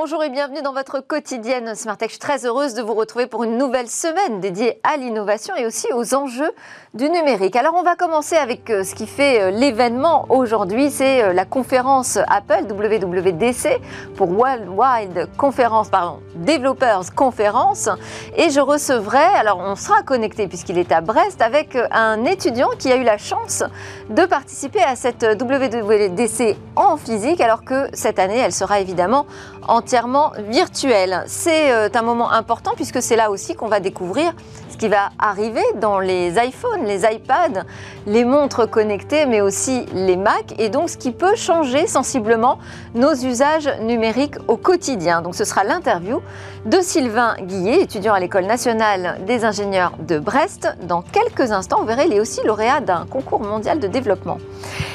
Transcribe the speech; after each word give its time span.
Bonjour 0.00 0.22
et 0.22 0.30
bienvenue 0.30 0.62
dans 0.62 0.72
votre 0.72 1.00
quotidienne 1.00 1.74
Smartech. 1.74 2.10
Je 2.10 2.12
suis 2.12 2.20
très 2.20 2.46
heureuse 2.46 2.74
de 2.74 2.82
vous 2.82 2.94
retrouver 2.94 3.26
pour 3.26 3.42
une 3.42 3.58
nouvelle 3.58 3.88
semaine 3.88 4.38
dédiée 4.38 4.78
à 4.84 4.96
l'innovation 4.96 5.56
et 5.56 5.66
aussi 5.66 5.88
aux 5.92 6.14
enjeux 6.14 6.52
du 6.94 7.10
numérique. 7.10 7.56
Alors 7.56 7.74
on 7.74 7.82
va 7.82 7.96
commencer 7.96 8.36
avec 8.36 8.70
euh, 8.70 8.84
ce 8.84 8.94
qui 8.94 9.08
fait 9.08 9.42
euh, 9.42 9.50
l'événement 9.50 10.26
aujourd'hui, 10.28 10.92
c'est 10.92 11.24
euh, 11.24 11.32
la 11.32 11.44
conférence 11.44 12.16
Apple 12.28 12.72
WWDC 12.72 13.80
pour 14.14 14.30
Worldwide 14.30 15.28
Conference, 15.36 15.88
pardon, 15.88 16.20
Developers 16.36 17.12
Conference. 17.16 17.88
Et 18.36 18.50
je 18.50 18.60
recevrai, 18.60 19.24
alors 19.36 19.58
on 19.58 19.74
sera 19.74 20.02
connecté 20.02 20.46
puisqu'il 20.46 20.78
est 20.78 20.92
à 20.92 21.00
Brest, 21.00 21.42
avec 21.42 21.76
un 21.90 22.24
étudiant 22.24 22.68
qui 22.78 22.92
a 22.92 22.96
eu 22.96 23.02
la 23.02 23.18
chance 23.18 23.64
de 24.10 24.24
participer 24.26 24.80
à 24.80 24.94
cette 24.94 25.24
WWDC 25.24 26.56
en 26.76 26.96
physique, 26.96 27.40
alors 27.40 27.64
que 27.64 27.88
cette 27.94 28.20
année 28.20 28.38
elle 28.38 28.52
sera 28.52 28.78
évidemment 28.78 29.26
en 29.66 29.82
entièrement 29.88 30.32
virtuel. 30.50 31.24
C'est 31.28 31.72
euh, 31.72 31.88
un 31.94 32.02
moment 32.02 32.30
important 32.30 32.72
puisque 32.76 33.00
c'est 33.00 33.16
là 33.16 33.30
aussi 33.30 33.54
qu'on 33.54 33.68
va 33.68 33.80
découvrir 33.80 34.34
qui 34.78 34.88
va 34.88 35.10
arriver 35.18 35.64
dans 35.80 35.98
les 35.98 36.34
iPhones, 36.38 36.84
les 36.84 37.02
iPads, 37.02 37.64
les 38.06 38.24
montres 38.24 38.70
connectées, 38.70 39.26
mais 39.26 39.40
aussi 39.40 39.84
les 39.92 40.16
Mac, 40.16 40.54
et 40.58 40.68
donc 40.68 40.88
ce 40.88 40.96
qui 40.96 41.10
peut 41.10 41.34
changer 41.34 41.86
sensiblement 41.86 42.58
nos 42.94 43.12
usages 43.12 43.68
numériques 43.82 44.36
au 44.46 44.56
quotidien. 44.56 45.20
Donc 45.20 45.34
ce 45.34 45.44
sera 45.44 45.64
l'interview 45.64 46.22
de 46.64 46.80
Sylvain 46.80 47.36
Guillet, 47.40 47.82
étudiant 47.82 48.14
à 48.14 48.20
l'École 48.20 48.46
nationale 48.46 49.18
des 49.26 49.44
ingénieurs 49.44 49.92
de 49.98 50.18
Brest. 50.18 50.68
Dans 50.82 51.02
quelques 51.02 51.52
instants, 51.52 51.80
vous 51.80 51.86
verrez, 51.86 52.06
il 52.06 52.12
est 52.12 52.20
aussi 52.20 52.40
lauréat 52.44 52.80
d'un 52.80 53.06
concours 53.06 53.40
mondial 53.40 53.80
de 53.80 53.88
développement. 53.88 54.38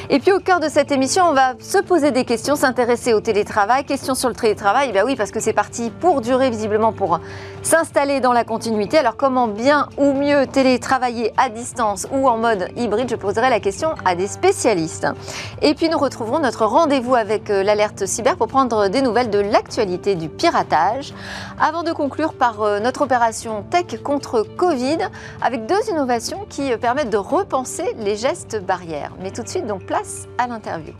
Et 0.10 0.20
puis 0.20 0.32
au 0.32 0.40
cœur 0.40 0.60
de 0.60 0.68
cette 0.68 0.92
émission, 0.92 1.26
on 1.30 1.34
va 1.34 1.54
se 1.60 1.80
poser 1.80 2.12
des 2.12 2.26
questions, 2.26 2.56
s'intéresser 2.56 3.14
au 3.14 3.22
télétravail. 3.22 3.86
Questions 3.86 4.16
sur 4.16 4.30
le 4.30 4.36
télétravail, 4.36 4.92
ben 4.92 5.04
oui, 5.06 5.16
parce 5.16 5.32
que 5.32 5.40
c'est 5.40 5.54
parti 5.54 5.92
pour 6.00 6.22
durer 6.22 6.50
visiblement, 6.50 6.92
pour 6.92 7.20
s'installer 7.64 8.20
dans 8.20 8.34
la 8.34 8.44
continuité. 8.44 8.98
Alors 8.98 9.16
comment 9.18 9.48
bien 9.48 9.73
ou 9.98 10.14
mieux 10.14 10.48
télétravailler 10.48 11.34
à 11.38 11.50
distance 11.50 12.08
ou 12.12 12.28
en 12.28 12.38
mode 12.38 12.68
hybride 12.76 13.10
Je 13.10 13.16
poserai 13.16 13.50
la 13.50 13.60
question 13.60 13.96
à 14.06 14.16
des 14.16 14.28
spécialistes. 14.28 15.08
Et 15.62 15.74
puis 15.74 15.90
nous 15.90 15.98
retrouverons 15.98 16.40
notre 16.40 16.66
rendez-vous 16.66 17.16
avec 17.16 17.50
euh, 17.50 17.64
l'alerte 17.64 18.06
cyber 18.06 18.38
pour 18.38 18.48
prendre 18.48 18.88
des 18.88 19.02
nouvelles 19.02 19.30
de 19.30 19.40
l'actualité 19.40 20.16
du 20.16 20.30
piratage. 20.30 21.14
Avant 21.60 21.84
de 21.84 21.92
conclure 21.92 22.34
par 22.34 22.62
euh, 22.62 22.80
notre 22.80 23.02
opération 23.02 23.64
Tech 23.70 24.02
contre 24.04 24.44
Covid, 24.44 24.98
avec 25.42 25.66
deux 25.66 25.90
innovations 25.90 26.46
qui 26.50 26.72
euh, 26.72 26.78
permettent 26.78 27.10
de 27.10 27.18
repenser 27.18 27.96
les 28.00 28.16
gestes 28.16 28.64
barrières. 28.64 29.12
Mais 29.22 29.32
tout 29.32 29.44
de 29.44 29.50
suite, 29.50 29.68
donc 29.68 29.86
place 29.86 30.28
à 30.38 30.48
l'interview. 30.48 30.94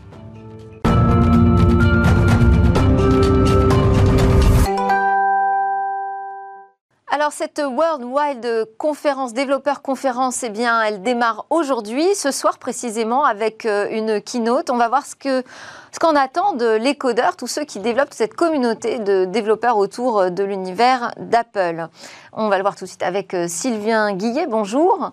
Alors 7.14 7.30
cette 7.30 7.62
World 7.64 8.02
Wide 8.02 8.66
Conference, 8.76 9.34
développeur 9.34 9.82
conférence, 9.82 10.42
eh 10.42 10.48
bien, 10.48 10.82
elle 10.82 11.00
démarre 11.00 11.46
aujourd'hui, 11.48 12.12
ce 12.16 12.32
soir 12.32 12.58
précisément, 12.58 13.24
avec 13.24 13.66
euh, 13.66 13.86
une 13.88 14.20
keynote. 14.20 14.68
On 14.68 14.76
va 14.76 14.88
voir 14.88 15.06
ce 15.06 15.14
que 15.14 15.44
ce 15.92 16.00
qu'on 16.00 16.16
attend 16.16 16.54
de 16.54 16.74
l'écodeur, 16.74 17.36
tous 17.36 17.46
ceux 17.46 17.64
qui 17.64 17.78
développent 17.78 18.12
cette 18.12 18.34
communauté 18.34 18.98
de 18.98 19.26
développeurs 19.26 19.76
autour 19.76 20.22
euh, 20.22 20.30
de 20.30 20.42
l'univers 20.42 21.12
d'Apple. 21.16 21.86
On 22.32 22.48
va 22.48 22.56
le 22.56 22.62
voir 22.62 22.74
tout 22.74 22.82
de 22.82 22.88
suite 22.88 23.04
avec 23.04 23.32
euh, 23.32 23.46
Sylvain 23.46 24.12
Guillet. 24.14 24.48
Bonjour. 24.48 25.12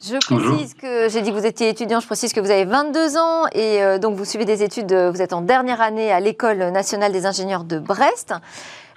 Je 0.00 0.18
précise 0.18 0.74
que 0.74 1.08
j'ai 1.08 1.20
dit 1.20 1.30
que 1.32 1.36
vous 1.36 1.46
étiez 1.46 1.68
étudiant, 1.68 1.98
je 1.98 2.06
précise 2.06 2.32
que 2.32 2.38
vous 2.38 2.50
avez 2.50 2.64
22 2.64 3.16
ans 3.16 3.46
et 3.52 3.98
donc 3.98 4.16
vous 4.16 4.26
suivez 4.26 4.44
des 4.44 4.62
études, 4.62 4.92
vous 4.92 5.22
êtes 5.22 5.32
en 5.32 5.40
dernière 5.40 5.80
année 5.80 6.12
à 6.12 6.20
l'École 6.20 6.58
nationale 6.58 7.10
des 7.10 7.24
ingénieurs 7.24 7.64
de 7.64 7.78
Brest. 7.78 8.34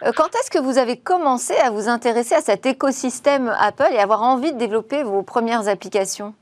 Euh, 0.03 0.12
quand 0.16 0.30
est-ce 0.35 0.52
que 0.52 0.59
vous 0.59 0.78
avez 0.78 0.97
commencé 0.97 1.53
à 1.56 1.72
vous 1.72 1.88
intéresser 1.88 2.35
à 2.35 2.41
cet 2.41 2.66
écosystème 2.66 3.53
Apple 3.59 3.90
et 3.91 4.00
avoir 4.00 4.22
envie 4.22 4.53
de 4.53 4.58
développer 4.58 5.03
vos 5.03 5.24
premières 5.24 5.68
applications? 5.68 6.34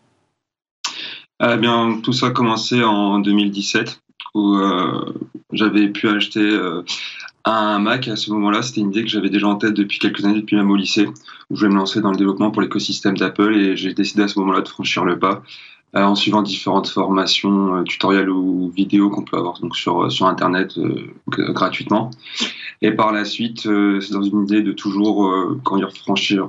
Eh 1.44 1.58
bien, 1.58 2.00
tout 2.04 2.14
ça 2.14 2.28
a 2.28 2.32
commencé 2.32 2.84
en 2.84 3.20
2017 3.20 4.02
où 4.36 4.56
euh, 4.56 5.14
j'avais 5.52 5.90
pu 5.90 6.08
acheter 6.10 6.42
euh, 6.42 6.84
un 7.46 7.80
Mac. 7.80 8.08
À 8.08 8.16
ce 8.16 8.32
moment-là, 8.32 8.62
c'était 8.62 8.82
une 8.82 8.90
idée 8.90 9.04
que 9.04 9.10
j'avais 9.10 9.30
déjà 9.30 9.48
en 9.48 9.56
tête 9.56 9.74
depuis 9.74 10.00
quelques 10.00 10.26
années, 10.26 10.42
depuis 10.42 10.56
même 10.56 10.72
au 10.72 10.76
lycée, 10.76 11.08
où 11.50 11.56
je 11.56 11.62
voulais 11.62 11.74
me 11.74 11.78
lancer 11.78 12.02
dans 12.02 12.12
le 12.12 12.18
développement 12.18 12.52
pour 12.52 12.62
l'écosystème 12.62 13.18
d'Apple 13.18 13.56
et 13.56 13.78
j'ai 13.78 13.94
décidé 13.94 14.24
à 14.24 14.28
ce 14.28 14.40
moment-là 14.40 14.62
de 14.62 14.68
franchir 14.68 15.06
le 15.06 15.20
pas 15.20 15.36
euh, 15.36 15.42
en 16.04 16.16
suivant 16.16 16.42
différentes 16.42 16.90
formations, 16.90 17.76
euh, 17.76 17.84
tutoriels 17.84 18.30
ou 18.30 18.70
vidéos 18.76 19.10
qu'on 19.10 19.24
peut 19.24 19.38
avoir 19.38 19.60
euh, 19.64 20.10
sur 20.10 20.28
Internet 20.28 20.78
gratuitement. 21.28 22.12
Et 22.82 22.92
par 22.92 23.14
la 23.14 23.24
suite, 23.24 23.62
c'est 23.62 24.12
dans 24.12 24.22
une 24.22 24.44
idée 24.44 24.62
de 24.62 24.74
toujours, 24.74 25.34
quand 25.64 25.78
il 25.78 25.88
franchir 26.04 26.48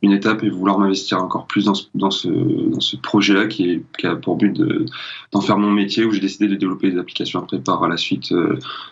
une 0.00 0.12
étape 0.12 0.42
et 0.42 0.48
vouloir 0.48 0.78
m'investir 0.78 1.22
encore 1.22 1.46
plus 1.46 1.66
dans 1.94 2.10
ce, 2.10 2.96
projet-là 2.96 3.46
qui, 3.46 3.82
a 4.02 4.16
pour 4.16 4.36
but 4.36 4.60
d'en 5.32 5.40
faire 5.42 5.58
mon 5.58 5.70
métier, 5.70 6.06
où 6.06 6.10
j'ai 6.10 6.20
décidé 6.20 6.48
de 6.48 6.56
développer 6.56 6.90
des 6.90 6.98
applications 6.98 7.40
après 7.40 7.58
par 7.58 7.86
la 7.86 7.98
suite 7.98 8.32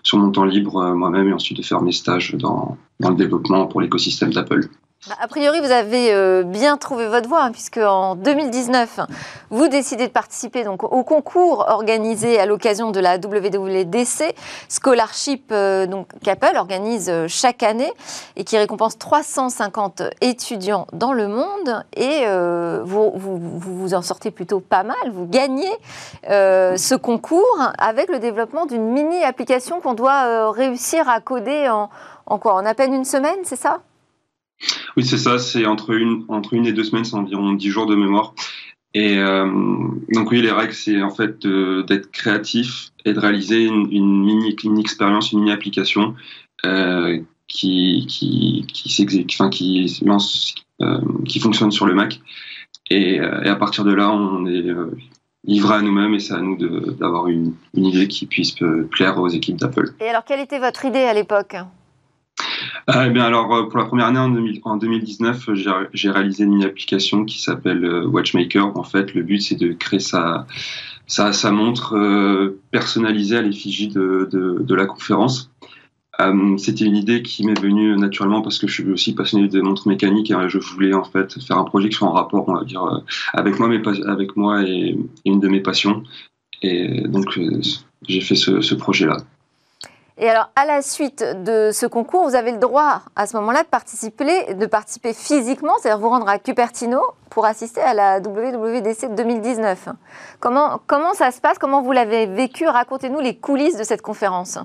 sur 0.03 0.19
mon 0.19 0.31
temps 0.31 0.45
libre 0.45 0.95
moi-même 0.95 1.29
et 1.29 1.33
ensuite 1.33 1.57
de 1.57 1.63
faire 1.63 1.81
mes 1.81 1.93
stages 1.93 2.35
dans 2.35 2.77
le 3.01 3.15
développement 3.15 3.67
pour 3.67 3.81
l'écosystème 3.81 4.33
d'Apple. 4.33 4.69
Bah, 5.09 5.15
a 5.21 5.29
priori, 5.29 5.61
vous 5.61 5.71
avez 5.71 6.13
euh, 6.13 6.43
bien 6.43 6.77
trouvé 6.77 7.07
votre 7.07 7.29
voie, 7.29 7.45
hein, 7.45 7.53
puisque 7.53 7.77
en 7.77 8.17
2019, 8.17 8.99
vous 9.51 9.69
décidez 9.69 10.09
de 10.09 10.13
participer 10.13 10.65
donc 10.65 10.83
au 10.83 11.05
concours 11.05 11.65
organisé 11.69 12.41
à 12.41 12.47
l'occasion 12.47 12.91
de 12.91 12.99
la 12.99 13.17
WWDC 13.17 14.35
Scholarship 14.69 15.51
euh, 15.53 15.87
donc 15.87 16.09
qu'Apple 16.25 16.57
organise 16.57 17.09
euh, 17.09 17.27
chaque 17.29 17.63
année 17.63 17.93
et 18.35 18.43
qui 18.43 18.59
récompense 18.59 18.99
350 18.99 20.03
étudiants 20.23 20.89
dans 20.93 21.13
le 21.13 21.29
monde. 21.29 21.85
Et 21.97 22.25
vous, 22.85 23.13
vous, 23.15 23.95
en 23.95 24.03
sortez 24.03 24.33
plutôt 24.33 24.59
pas 24.61 24.83
mal. 24.83 24.97
Vous 25.13 25.27
gagnez 25.27 25.71
ce 26.25 26.95
concours 26.95 27.61
avec 27.79 28.11
le 28.11 28.19
développement 28.19 28.67
d'une 28.67 28.91
mini 28.91 29.23
application 29.23 29.81
qu'on 29.81 29.95
doit 29.95 30.51
réussir 30.51 31.09
à 31.09 31.21
coder 31.21 31.69
en, 31.69 31.91
en 32.27 32.39
quoi? 32.39 32.55
En 32.55 32.67
à 32.67 32.75
peine 32.75 32.93
une 32.93 33.05
semaine, 33.05 33.39
c'est 33.45 33.57
ça? 33.57 33.81
Oui, 34.97 35.05
c'est 35.05 35.19
ça, 35.19 35.39
c'est 35.39 35.67
entre 35.67 35.91
une, 35.91 36.25
entre 36.29 36.55
une 36.55 36.67
et 36.67 36.73
deux 36.73 36.85
semaines, 36.85 37.05
c'est 37.05 37.17
environ 37.17 37.53
dix 37.53 37.69
jours 37.69 37.87
de 37.87 37.95
mémoire. 37.95 38.35
Et 38.95 39.19
euh, 39.19 39.47
donc 40.11 40.31
oui, 40.31 40.41
les 40.41 40.51
règles, 40.51 40.73
c'est 40.73 41.03
en 41.03 41.11
fait 41.11 41.47
d'être 41.47 42.11
créatif 42.11 42.93
et 43.05 43.13
de 43.13 43.21
réaliser 43.21 43.65
une, 43.65 43.87
mini, 44.25 44.57
une 44.65 44.79
expérience, 44.79 45.33
une 45.33 45.41
mini 45.41 45.53
application 45.53 46.15
euh, 46.65 47.21
qui 47.47 48.07
qui 48.09 48.67
qui 48.67 49.27
enfin 49.31 49.51
qui 49.51 50.01
lance, 50.03 50.55
euh, 50.81 50.99
qui 51.27 51.41
fonctionne 51.41 51.71
sur 51.71 51.85
le 51.85 51.95
Mac. 51.95 52.21
Et, 52.89 53.17
et, 53.17 53.21
à 53.21 53.57
partir 53.57 53.85
de 53.85 53.93
là, 53.93 54.11
on 54.11 54.47
est 54.47 54.65
livré 55.45 55.75
à 55.75 55.83
nous-mêmes 55.83 56.15
et 56.15 56.21
c'est 56.21 56.35
à 56.35 56.41
nous 56.41 56.57
d'avoir 56.57 57.27
une, 57.27 57.53
idée 57.75 58.09
qui 58.09 58.25
puisse 58.25 58.55
plaire 58.91 59.19
aux 59.19 59.29
équipes 59.29 59.57
d'Apple. 59.57 59.93
Et 60.01 60.09
alors, 60.09 60.25
quelle 60.25 60.41
était 60.41 60.61
votre 60.61 60.87
idée 60.87 61.01
à 61.01 61.13
l'époque? 61.13 61.57
Eh 62.89 63.11
bien 63.11 63.25
alors 63.25 63.53
euh, 63.53 63.69
pour 63.69 63.79
la 63.79 63.85
première 63.85 64.07
année 64.07 64.21
en, 64.63 64.77
2019, 64.77 65.51
j'ai 65.93 66.11
réalisé 66.11 66.45
une 66.45 66.63
application 66.63 67.25
qui 67.25 67.41
s'appelle 67.41 67.85
euh, 67.85 68.07
Watchmaker. 68.07 68.77
En 68.77 68.85
fait, 68.85 69.13
le 69.15 69.23
but 69.23 69.41
c'est 69.41 69.57
de 69.57 69.73
créer 69.73 69.99
sa 69.99 70.47
sa, 71.09 71.33
sa 71.33 71.51
montre 71.51 71.97
euh, 71.97 72.61
personnalisée 72.71 73.37
à 73.37 73.43
l'effigie 73.43 73.89
de, 73.89 74.29
de, 74.31 74.59
de, 74.61 74.75
la 74.75 74.87
conférence. 74.87 75.51
C'était 76.57 76.85
une 76.85 76.97
idée 76.97 77.23
qui 77.23 77.45
m'est 77.45 77.61
venue 77.61 77.95
naturellement 77.97 78.41
parce 78.41 78.59
que 78.59 78.67
je 78.67 78.73
suis 78.73 78.91
aussi 78.91 79.15
passionné 79.15 79.49
de 79.49 79.61
montres 79.61 79.87
mécaniques 79.87 80.31
et 80.31 80.49
je 80.49 80.59
voulais 80.59 80.95
en 80.95 81.05
fait 81.05 81.39
faire 81.43 81.59
un 81.59 81.65
projet 81.65 81.91
qui 81.91 81.97
soit 81.97 82.09
en 82.09 82.13
rapport, 82.13 82.49
on 82.49 82.55
va 82.55 82.65
dire, 82.65 83.03
avec 83.35 83.59
moi, 83.61 83.69
avec 84.07 84.35
moi 84.35 84.63
et, 84.63 84.99
une 85.27 85.41
de 85.41 85.49
mes 85.49 85.61
passions. 85.61 86.05
Et 86.63 87.07
donc 87.07 87.39
j'ai 88.09 88.21
fait 88.23 88.35
ce, 88.35 88.63
ce 88.63 88.75
projet-là. 88.75 89.19
Et 90.19 90.31
alors, 90.31 90.51
à 90.57 90.65
la 90.65 90.81
suite 90.81 91.23
de 91.45 91.71
ce 91.73 91.85
concours, 91.85 92.27
vous 92.27 92.35
avez 92.35 92.53
le 92.53 92.59
droit 92.59 93.03
à 93.17 93.27
ce 93.27 93.37
moment-là 93.37 93.65
de 93.65 93.69
participer, 93.69 94.55
de 94.55 94.65
participer 94.65 95.13
physiquement, 95.13 95.75
c'est-à-dire 95.79 96.01
vous 96.01 96.09
rendre 96.09 96.27
à 96.27 96.39
Cupertino 96.39 97.01
pour 97.29 97.45
assister 97.45 97.83
à 97.83 97.93
la 97.93 98.21
WWDC 98.21 99.15
2019. 99.15 99.91
Comment, 100.41 100.81
ça 101.13 101.31
se 101.31 101.41
passe? 101.43 101.59
Comment 101.59 101.83
vous 101.83 101.93
l'avez 101.93 102.25
vécu? 102.27 102.67
Racontez-nous 102.67 103.21
les 103.21 103.37
coulisses 103.37 103.77
de 103.77 103.85
cette 103.85 104.01
conférence. 104.01 104.59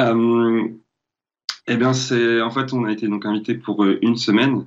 Euh, 0.00 0.68
eh 1.66 1.76
bien, 1.76 1.92
c'est 1.92 2.40
en 2.40 2.50
fait, 2.50 2.72
on 2.72 2.84
a 2.84 2.92
été 2.92 3.08
donc 3.08 3.26
invité 3.26 3.54
pour 3.54 3.84
euh, 3.84 3.98
une 4.00 4.16
semaine. 4.16 4.64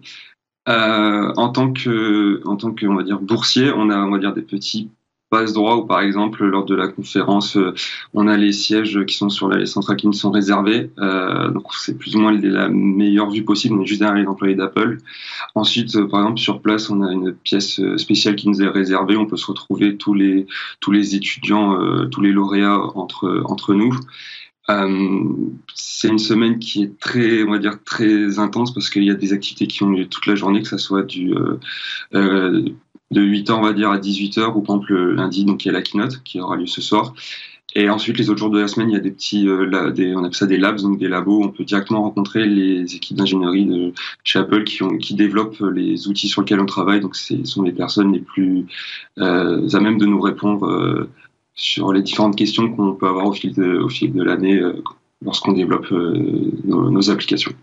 Euh, 0.70 1.34
en 1.36 1.50
tant 1.50 1.74
que, 1.74 2.46
en 2.46 2.58
tant 2.58 2.74
que, 2.74 2.86
on 2.86 2.96
va 2.96 3.04
dire 3.04 3.20
boursier, 3.20 3.72
on 3.72 3.90
a, 3.90 3.98
on 3.98 4.12
va 4.12 4.20
dire 4.20 4.34
des 4.34 4.42
petits 4.42 4.92
passe 5.30 5.54
droit 5.54 5.76
ou 5.76 5.86
par 5.86 6.02
exemple 6.02 6.46
lors 6.46 6.66
de 6.66 6.76
la 6.76 6.88
conférence 6.88 7.58
euh, 7.58 7.74
on 8.14 8.28
a 8.28 8.38
les 8.38 8.52
sièges 8.52 9.06
qui 9.06 9.16
sont 9.16 9.30
sur 9.30 9.50
les 9.50 9.66
centrales 9.66 9.98
qui 9.98 10.08
nous 10.08 10.14
sont 10.14 10.32
réservés. 10.32 10.92
Euh, 11.00 11.50
donc 11.50 11.74
c'est 11.74 11.98
plus 11.98 12.16
ou 12.16 12.20
moins 12.20 12.32
la 12.32 12.70
meilleure 12.70 13.30
vue 13.30 13.44
possible 13.44 13.76
on 13.76 13.82
est 13.82 13.86
juste 13.86 14.00
derrière 14.00 14.18
les 14.18 14.28
employés 14.28 14.56
d'Apple. 14.56 14.98
Ensuite 15.56 15.96
euh, 15.96 16.08
par 16.08 16.22
exemple 16.22 16.40
sur 16.40 16.62
place 16.62 16.90
on 16.90 17.02
a 17.02 17.12
une 17.12 17.34
pièce 17.34 17.82
spéciale 17.98 18.36
qui 18.36 18.48
nous 18.48 18.62
est 18.62 18.70
réservée. 18.70 19.18
On 19.18 19.26
peut 19.26 19.38
se 19.38 19.48
retrouver 19.48 19.98
tous 19.98 20.14
les 20.14 20.48
tous 20.80 20.92
les 20.92 21.16
étudiants 21.16 21.78
tous 22.10 22.22
les 22.22 22.32
lauréats 22.32 22.80
entre 22.96 23.44
entre 23.46 23.74
nous. 23.74 23.94
C'est 25.74 26.10
une 26.10 26.20
semaine 26.20 26.60
qui 26.60 26.84
est 26.84 27.00
très, 27.00 27.44
on 27.44 27.52
va 27.52 27.58
dire, 27.58 27.82
très 27.86 28.38
intense 28.38 28.74
parce 28.74 28.90
qu'il 28.90 29.06
y 29.06 29.10
a 29.10 29.14
des 29.14 29.32
activités 29.32 29.66
qui 29.66 29.84
ont 29.84 29.90
lieu 29.90 30.08
toute 30.08 30.26
la 30.26 30.36
journée, 30.36 30.62
que 30.62 30.68
ça 30.68 30.78
soit 30.78 31.04
du 31.04 31.34
de 33.12 33.22
8h, 33.22 33.52
on 33.54 33.62
va 33.62 33.74
dire, 33.74 33.90
à 33.90 34.00
18h, 34.00 34.54
ou 34.56 34.62
par 34.62 34.76
exemple 34.76 34.94
le 34.94 35.14
lundi, 35.14 35.46
donc 35.46 35.66
il 35.66 35.70
y 35.70 35.72
a 35.72 35.74
la 35.74 35.82
keynote 35.82 36.24
qui 36.24 36.40
aura 36.40 36.58
lieu 36.58 36.68
ce 36.68 36.82
soir. 36.82 37.14
Et 37.76 37.90
ensuite, 37.90 38.18
les 38.18 38.30
autres 38.30 38.40
jours 38.40 38.50
de 38.50 38.60
la 38.60 38.68
semaine, 38.68 38.90
il 38.90 38.94
y 38.94 38.98
a 38.98 39.02
des 39.02 39.12
petits, 39.12 39.48
euh, 39.48 39.92
des, 39.92 40.16
on 40.16 40.20
appelle 40.20 40.34
ça 40.34 40.48
des 40.48 40.58
labs, 40.58 40.80
donc 40.80 40.98
des 40.98 41.08
labos. 41.08 41.44
On 41.44 41.50
peut 41.50 41.64
directement 41.64 42.02
rencontrer 42.02 42.46
les 42.46 42.96
équipes 42.96 43.18
d'ingénierie 43.18 43.66
de 43.66 43.94
chez 44.24 44.40
Apple 44.40 44.64
qui, 44.64 44.80
qui 45.00 45.16
développent 45.16 45.60
les 45.60 46.08
outils 46.08 46.28
sur 46.30 46.42
lesquels 46.42 46.60
on 46.60 46.66
travaille. 46.66 47.02
Donc, 47.02 47.16
ce 47.16 47.44
sont 47.44 47.64
les 47.64 47.74
personnes 47.74 48.14
les 48.14 48.20
plus 48.20 48.66
euh, 49.20 49.68
à 49.72 49.80
même 49.80 49.98
de 49.98 50.06
nous 50.06 50.22
répondre 50.22 50.66
euh, 50.66 51.10
sur 51.56 51.92
les 51.94 52.02
différentes 52.02 52.36
questions 52.36 52.72
qu'on 52.74 52.94
peut 52.94 53.08
avoir 53.08 53.28
au 53.28 53.34
fil 53.34 53.54
de 53.54 54.24
l'année 54.24 54.62
lorsqu'on 55.24 55.54
développe 55.54 55.92
nos 55.92 57.10
applications. 57.10 57.54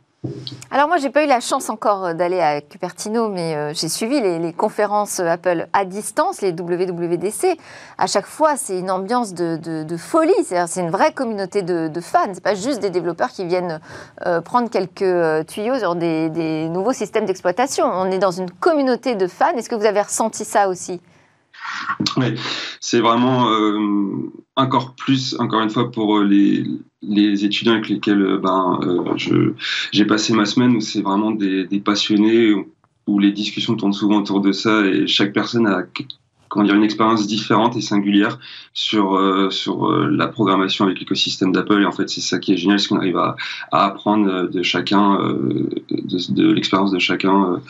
Alors 0.71 0.89
moi, 0.89 0.97
j'ai 0.97 1.11
pas 1.11 1.23
eu 1.23 1.27
la 1.27 1.41
chance 1.41 1.71
encore 1.71 2.05
euh, 2.05 2.15
d'aller 2.15 2.41
à 2.41 2.61
Cupertino, 2.61 3.29
mais 3.29 3.55
euh, 3.55 3.75
j'ai 3.75 3.89
suivi 3.89 4.21
les, 4.21 4.53
conférences 4.53 5.21
euh, 5.21 5.27
Apple 5.27 5.69
à 5.73 5.85
distance, 5.85 6.41
les 6.41 6.53
WWDC. 6.53 7.59
À 7.99 8.07
chaque 8.07 8.27
fois, 8.27 8.57
c'est 8.57 8.79
une 8.79 8.91
ambiance 8.91 9.35
de, 9.35 9.97
folie. 9.97 10.33
C'est 10.45 10.81
une 10.81 10.91
vraie 10.91 11.13
communauté 11.13 11.63
de, 11.63 12.01
fans. 12.01 12.31
C'est 12.33 12.43
pas 12.43 12.55
juste 12.55 12.81
des 12.81 12.91
développeurs 12.91 13.31
qui 13.31 13.45
viennent 13.45 13.81
prendre 14.45 14.69
quelques 14.69 15.47
tuyaux 15.47 15.79
sur 15.79 15.95
des 15.95 16.69
nouveaux 16.69 16.93
systèmes 16.93 17.25
d'exploitation. 17.25 17.85
On 17.87 18.11
est 18.11 18.19
dans 18.19 18.33
une 18.33 18.51
communauté 18.51 19.15
de 19.15 19.27
fans. 19.27 19.53
Est-ce 19.57 19.69
que 19.69 19.75
vous 19.75 19.87
avez 19.87 20.03
ressenti 20.03 20.45
ça 20.45 20.69
aussi? 20.69 21.01
C'est 22.81 23.01
vraiment 23.01 23.49
encore 24.57 24.95
plus, 24.95 25.37
encore 25.39 25.63
une 25.63 25.71
fois, 25.71 25.91
pour 25.91 26.21
les, 26.21 26.65
les 27.09 27.45
étudiants 27.45 27.73
avec 27.73 27.89
lesquels 27.89 28.23
euh, 28.23 28.39
ben, 28.39 28.79
euh, 28.83 29.55
j'ai 29.93 30.05
passé 30.05 30.33
ma 30.33 30.45
semaine, 30.45 30.77
où 30.77 30.81
c'est 30.81 31.03
vraiment 31.03 31.31
des, 31.31 31.67
passionnés, 31.85 32.55
où 33.07 33.19
les 33.19 33.33
discussions 33.33 33.77
tournent 33.77 33.93
souvent 33.93 34.19
autour 34.19 34.41
de 34.41 34.53
ça, 34.53 34.85
et 34.87 35.07
chaque 35.07 35.33
personne 35.33 35.67
a 35.67 35.83
comment 36.49 36.67
dire, 36.67 36.77
une 36.77 36.85
expérience 36.85 37.27
différente 37.27 37.77
et 37.77 37.81
singulière 37.81 38.39
sur, 38.75 39.17
euh, 39.17 39.51
la 40.11 40.29
programmation 40.29 40.85
avec 40.85 41.01
l'écosystème 41.01 41.53
d'Apple. 41.53 41.83
Et 41.83 41.87
en 41.87 41.93
fait, 41.93 42.09
c'est 42.09 42.21
ça 42.21 42.39
qui 42.39 42.53
est 42.53 42.57
génial, 42.57 42.79
c'est 42.79 42.89
qu'on 42.89 42.99
arrive 42.99 43.19
à, 43.19 43.37
apprendre 43.73 44.49
de 44.49 44.63
chacun, 44.63 45.19
de, 45.91 46.53
l'expérience 46.53 46.93
de 46.93 47.01
chacun 47.01 47.61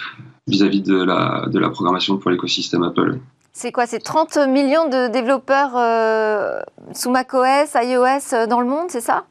vis-à-vis 0.47 0.83
de 0.83 1.03
la 1.03 1.71
programmation 1.71 2.19
pour 2.19 2.31
l'écosystème 2.31 2.83
Apple. 2.83 3.19
C'est 3.57 3.71
quoi 3.71 3.87
C'est 3.87 4.01
30 4.01 4.37
millions 4.49 4.89
de 4.89 5.07
développeurs 5.07 5.77
euh, 5.77 6.59
sous 6.93 7.11
macOS, 7.11 7.77
iOS 7.77 8.35
euh, 8.35 8.47
dans 8.49 8.61
le 8.61 8.67
monde, 8.67 8.87
c'est 8.89 9.01
ça? 9.01 9.27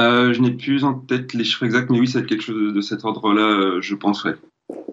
Euh, 0.00 0.32
Je 0.32 0.40
n'ai 0.42 0.50
plus 0.50 0.82
en 0.82 0.94
tête 0.94 1.32
les 1.32 1.44
chiffres 1.44 1.64
exacts, 1.64 1.90
mais 1.90 2.00
oui, 2.00 2.08
c'est 2.08 2.26
quelque 2.26 2.42
chose 2.42 2.74
de, 2.74 2.80
cet 2.80 3.04
ordre-là, 3.04 3.80
je 3.80 3.94
pense, 3.94 4.26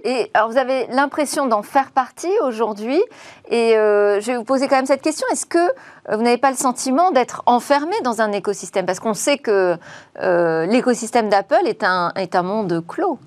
Et 0.04 0.30
alors, 0.36 0.52
vous 0.52 0.58
avez 0.58 0.86
l'impression 0.92 1.48
d'en 1.48 1.64
faire 1.64 1.92
partie 1.92 2.32
aujourd'hui. 2.44 3.02
Et 3.50 3.72
je 3.74 4.24
vais 4.24 4.38
vous 4.38 4.44
poser 4.44 4.68
quand 4.68 4.76
même 4.76 4.86
cette 4.86 5.02
question. 5.02 5.26
Est-ce 5.32 5.48
que 5.48 5.68
vous 6.16 6.22
n'avez 6.22 6.38
pas 6.38 6.52
le 6.52 6.58
sentiment 6.58 7.10
d'être 7.10 7.42
enfermé 7.48 7.96
dans 8.04 8.22
un 8.22 8.32
écosystème? 8.34 8.86
Parce 8.86 9.00
qu'on 9.00 9.16
sait 9.16 9.40
que 9.40 9.76
l'écosystème 10.20 11.28
d'Apple 11.28 11.66
est 11.66 11.84
un, 11.84 12.12
est 12.16 12.36
un 12.36 12.44
monde 12.44 12.84
clos. 12.88 13.18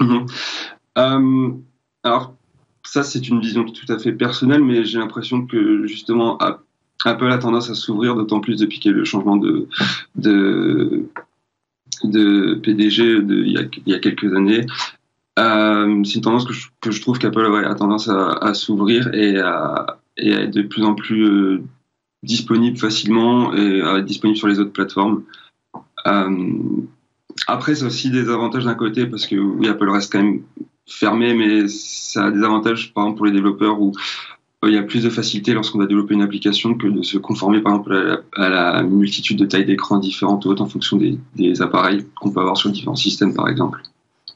Mm-hmm. 0.00 1.60
alors, 2.04 2.37
ça, 2.84 3.02
c'est 3.02 3.28
une 3.28 3.40
vision 3.40 3.64
tout 3.64 3.92
à 3.92 3.98
fait 3.98 4.12
personnelle, 4.12 4.62
mais 4.62 4.84
j'ai 4.84 4.98
l'impression 4.98 5.46
que 5.46 5.86
justement, 5.86 6.38
Apple 7.04 7.30
a 7.30 7.38
tendance 7.38 7.70
à 7.70 7.74
s'ouvrir, 7.74 8.14
d'autant 8.14 8.40
plus 8.40 8.58
depuis 8.58 8.78
qu'il 8.80 8.92
y 8.92 8.94
a 8.94 8.96
le 8.96 9.04
changement 9.04 9.36
de, 9.36 9.68
PDG 12.62 13.18
il, 13.28 13.70
y 13.86 13.94
a, 13.94 13.98
quelques 13.98 14.34
années. 14.34 14.66
Euh, 15.38 16.02
c'est 16.04 16.16
une 16.16 16.20
tendance 16.22 16.44
que 16.80 16.90
je, 16.90 17.00
trouve 17.00 17.18
qu'Apple 17.18 17.64
a 17.64 17.74
tendance 17.74 18.08
à, 18.08 18.54
s'ouvrir 18.54 19.14
et 19.14 19.38
à, 19.38 19.98
et 20.16 20.34
à, 20.34 20.42
être 20.42 20.54
de 20.54 20.62
plus 20.62 20.82
en 20.82 20.94
plus 20.94 21.24
euh, 21.24 21.62
disponible 22.24 22.76
facilement 22.76 23.54
et 23.54 23.80
à 23.82 23.98
être 23.98 24.04
disponible 24.04 24.36
sur 24.36 24.48
les 24.48 24.58
autres 24.58 24.72
plateformes. 24.72 25.22
Euh, 26.06 26.56
après, 27.46 27.76
c'est 27.76 27.84
aussi 27.84 28.10
des 28.10 28.28
avantages 28.28 28.64
d'un 28.64 28.74
côté 28.74 29.06
parce 29.06 29.26
que 29.26 29.36
oui, 29.36 29.68
Apple 29.68 29.88
reste 29.88 30.10
quand 30.10 30.22
même 30.22 30.42
fermé, 30.88 31.34
mais 31.34 31.68
ça 31.68 32.26
a 32.26 32.30
des 32.30 32.42
avantages, 32.42 32.92
par 32.92 33.04
exemple, 33.04 33.18
pour 33.18 33.26
les 33.26 33.32
développeurs 33.32 33.80
où 33.80 33.92
euh, 34.64 34.68
il 34.68 34.74
y 34.74 34.78
a 34.78 34.82
plus 34.82 35.04
de 35.04 35.10
facilité 35.10 35.52
lorsqu'on 35.52 35.78
va 35.78 35.86
développer 35.86 36.14
une 36.14 36.22
application 36.22 36.74
que 36.74 36.86
de 36.86 37.02
se 37.02 37.18
conformer, 37.18 37.60
par 37.60 37.72
exemple, 37.72 38.24
à 38.34 38.48
la, 38.48 38.82
multitude 38.82 39.38
de 39.38 39.46
tailles 39.46 39.66
d'écran 39.66 39.98
différentes 39.98 40.46
en 40.46 40.66
fonction 40.66 40.96
des, 40.96 41.62
appareils 41.62 42.06
qu'on 42.20 42.30
peut 42.30 42.40
avoir 42.40 42.56
sur 42.56 42.70
différents 42.70 42.96
systèmes, 42.96 43.34
par 43.34 43.48
exemple. 43.48 43.80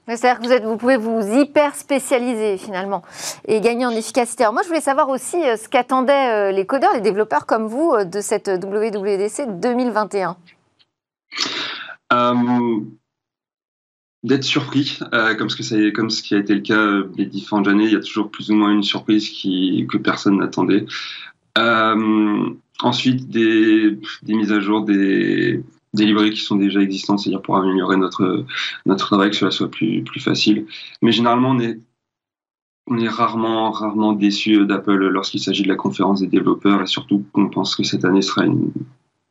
C'est-à-dire 0.09 0.41
que 0.41 0.47
vous, 0.47 0.53
êtes, 0.53 0.65
vous 0.65 0.77
pouvez 0.77 0.97
vous 0.97 1.21
hyper 1.39 1.75
spécialiser 1.77 2.59
finalement 2.59 3.03
et 3.47 3.61
gagner 3.61 3.87
en 3.87 3.91
efficacité. 3.91 4.43
Alors 4.43 4.53
moi, 4.53 4.63
je 4.63 4.69
voulais 4.69 4.81
savoir 4.81 5.09
aussi 5.09 5.37
euh, 5.37 5.57
ce 5.57 5.69
qu'attendaient 5.69 6.51
euh, 6.51 6.53
les 6.53 6.67
codeurs, 6.67 6.93
les 6.93 7.01
développeurs 7.01 7.47
comme 7.47 7.67
vous 7.67 7.95
de 8.05 8.21
cette 8.21 8.49
WWDC 8.49 9.61
2021 9.61 10.37
d'être 14.25 14.45
surpris, 14.45 14.99
euh, 15.13 15.35
comme, 15.35 15.51
ce 15.51 15.57
que 15.57 15.63
ça, 15.63 15.77
comme 15.91 16.11
ce 16.11 16.23
qui 16.23 16.35
a 16.35 16.39
été 16.39 16.55
le 16.55 16.61
cas 16.61 16.79
euh, 16.79 17.09
les 17.17 17.27
différentes 17.27 17.69
années. 17.69 17.87
Il 17.87 17.93
y 17.93 17.97
a 17.97 18.01
toujours 18.01 18.31
plus 18.31 18.51
ou 18.51 18.55
moins 18.55 18.73
une 18.73 18.83
surprise 18.83 19.29
qui, 19.29 19.87
que 19.91 19.99
personne 19.99 20.39
n'attendait. 20.39 20.87
Euh, 21.59 22.51
ensuite, 22.81 23.29
des, 23.29 23.99
des, 24.23 24.35
mises 24.35 24.53
à 24.53 24.61
jour, 24.61 24.85
des, 24.85 25.63
des 25.95 26.07
librairies 26.07 26.31
qui 26.31 26.41
sont 26.41 26.57
déjà 26.57 26.81
existantes, 26.81 27.21
c'est-à-dire 27.21 27.43
pour 27.43 27.57
améliorer 27.57 27.97
notre, 27.97 28.45
notre 28.87 29.07
travail, 29.07 29.31
que 29.31 29.37
cela 29.37 29.51
soit 29.51 29.71
plus, 29.71 30.03
plus 30.05 30.21
facile. 30.21 30.67
Mais 31.03 31.13
généralement, 31.13 31.51
on 31.51 31.61
est, 31.61 31.81
on 32.87 32.99
est 32.99 33.09
rarement, 33.09 33.71
rarement 33.73 34.13
déçu 34.13 34.67
d'Apple 34.67 35.09
lorsqu'il 35.09 35.41
s'agit 35.41 35.65
de 35.65 35.69
la 35.69 35.77
conférence 35.77 36.21
des 36.21 36.29
développeurs 36.29 36.81
et 36.81 36.87
surtout 36.87 37.25
qu'on 37.33 37.49
pense 37.49 37.75
que 37.77 37.83
cette 37.83 38.05
année 38.05 38.23
sera 38.23 38.45
une, 38.45 38.73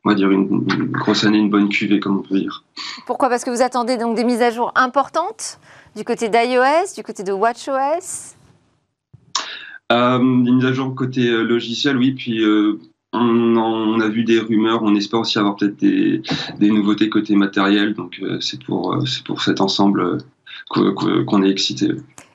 on 0.04 0.10
va 0.10 0.14
dire, 0.14 0.30
une, 0.30 0.64
grosse 0.90 1.24
année, 1.24 1.38
une 1.38 1.50
bonne 1.50 1.68
cuvée, 1.68 2.00
comme 2.00 2.18
on 2.18 2.22
peut 2.22 2.38
dire. 2.38 2.64
Pourquoi? 3.06 3.28
Parce 3.28 3.44
que 3.44 3.50
vous 3.50 3.62
attendez 3.62 3.96
donc 3.96 4.16
des 4.16 4.24
mises 4.24 4.42
à 4.42 4.50
jour 4.50 4.72
importantes 4.74 5.58
du 5.94 6.04
côté 6.04 6.28
d'iOS, 6.28 6.94
du 6.96 7.02
côté 7.02 7.22
de 7.22 7.32
WatchOS? 7.32 8.34
Euh, 9.92 10.18
Des 10.18 10.50
mises 10.50 10.64
à 10.64 10.72
jour 10.72 10.94
côté 10.94 11.28
euh, 11.28 11.42
logiciel, 11.42 11.96
oui. 11.96 12.12
Puis 12.12 12.42
euh, 12.42 12.80
on, 13.12 14.00
a 14.00 14.08
vu 14.08 14.24
des 14.24 14.40
rumeurs. 14.40 14.82
On 14.82 14.94
espère 14.96 15.20
aussi 15.20 15.38
avoir 15.38 15.54
peut-être 15.56 15.76
des, 15.76 16.22
nouveautés 16.60 17.08
côté 17.08 17.36
matériel. 17.36 17.94
Donc 17.94 18.20
c'est 18.40 18.62
pour, 18.64 18.96
pour 19.24 19.42
cet 19.42 19.60
ensemble 19.60 20.18
qu'on 20.68 21.42
est 21.42 21.50
excité. 21.50 21.90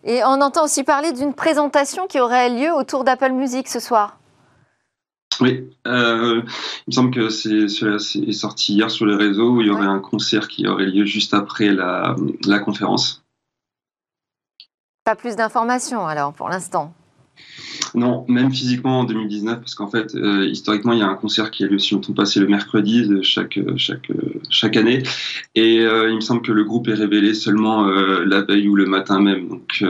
Et 0.06 0.22
on 0.24 0.40
entend 0.42 0.64
aussi 0.64 0.84
parler 0.84 1.12
d'une 1.12 1.34
présentation 1.34 2.08
qui 2.08 2.20
aurait 2.20 2.50
lieu 2.50 2.72
autour 2.72 3.04
d'Apple 3.04 3.32
Music 3.32 3.68
ce 3.68 3.80
soir. 3.80 4.18
Oui, 5.40 5.70
euh, 5.86 6.42
il 6.44 6.84
me 6.88 6.92
semble 6.92 7.12
que 7.12 7.30
c'est, 7.30 7.68
cela 7.68 7.96
est 7.96 8.32
sorti 8.32 8.74
hier 8.74 8.90
sur 8.90 9.06
les 9.06 9.16
réseaux 9.16 9.52
où 9.52 9.62
il 9.62 9.68
y 9.68 9.70
aurait 9.70 9.86
un 9.86 10.00
concert 10.00 10.48
qui 10.48 10.68
aurait 10.68 10.88
lieu 10.88 11.06
juste 11.06 11.34
après 11.34 11.74
la, 11.74 12.16
la 12.46 12.60
conférence. 12.60 13.24
Pas 15.04 15.16
plus 15.16 15.36
d'informations 15.36 16.06
alors 16.06 16.34
pour 16.34 16.50
l'instant 16.50 16.94
non, 17.94 18.26
même 18.28 18.52
physiquement 18.52 19.02
en 19.02 19.04
2019, 19.04 19.60
parce 19.60 19.76
qu'en 19.76 19.88
fait, 19.88 20.16
euh, 20.16 20.46
historiquement, 20.46 20.94
il 20.94 21.00
y 21.00 21.04
a 21.04 21.08
un 21.08 21.16
concert 21.16 21.52
qui 21.52 21.64
a 21.64 21.68
lieu, 21.68 21.80
si 21.80 21.94
on 21.94 22.02
ne 22.08 22.14
pas, 22.14 22.26
c'est 22.26 22.40
le 22.40 22.48
mercredi 22.48 23.08
de 23.08 23.22
chaque, 23.22 23.60
chaque, 23.78 24.12
chaque 24.50 24.76
année. 24.76 25.04
Et 25.56 25.80
euh, 25.82 26.10
il 26.10 26.16
me 26.16 26.22
semble 26.22 26.42
que 26.42 26.52
le 26.52 26.64
groupe 26.64 26.88
est 26.88 26.96
révélé 26.96 27.34
seulement 27.34 27.86
la 27.86 28.42
veille 28.42 28.68
ou 28.68 28.76
le 28.76 28.88
matin 28.88 29.20
même. 29.20 29.48
Donc, 29.48 29.84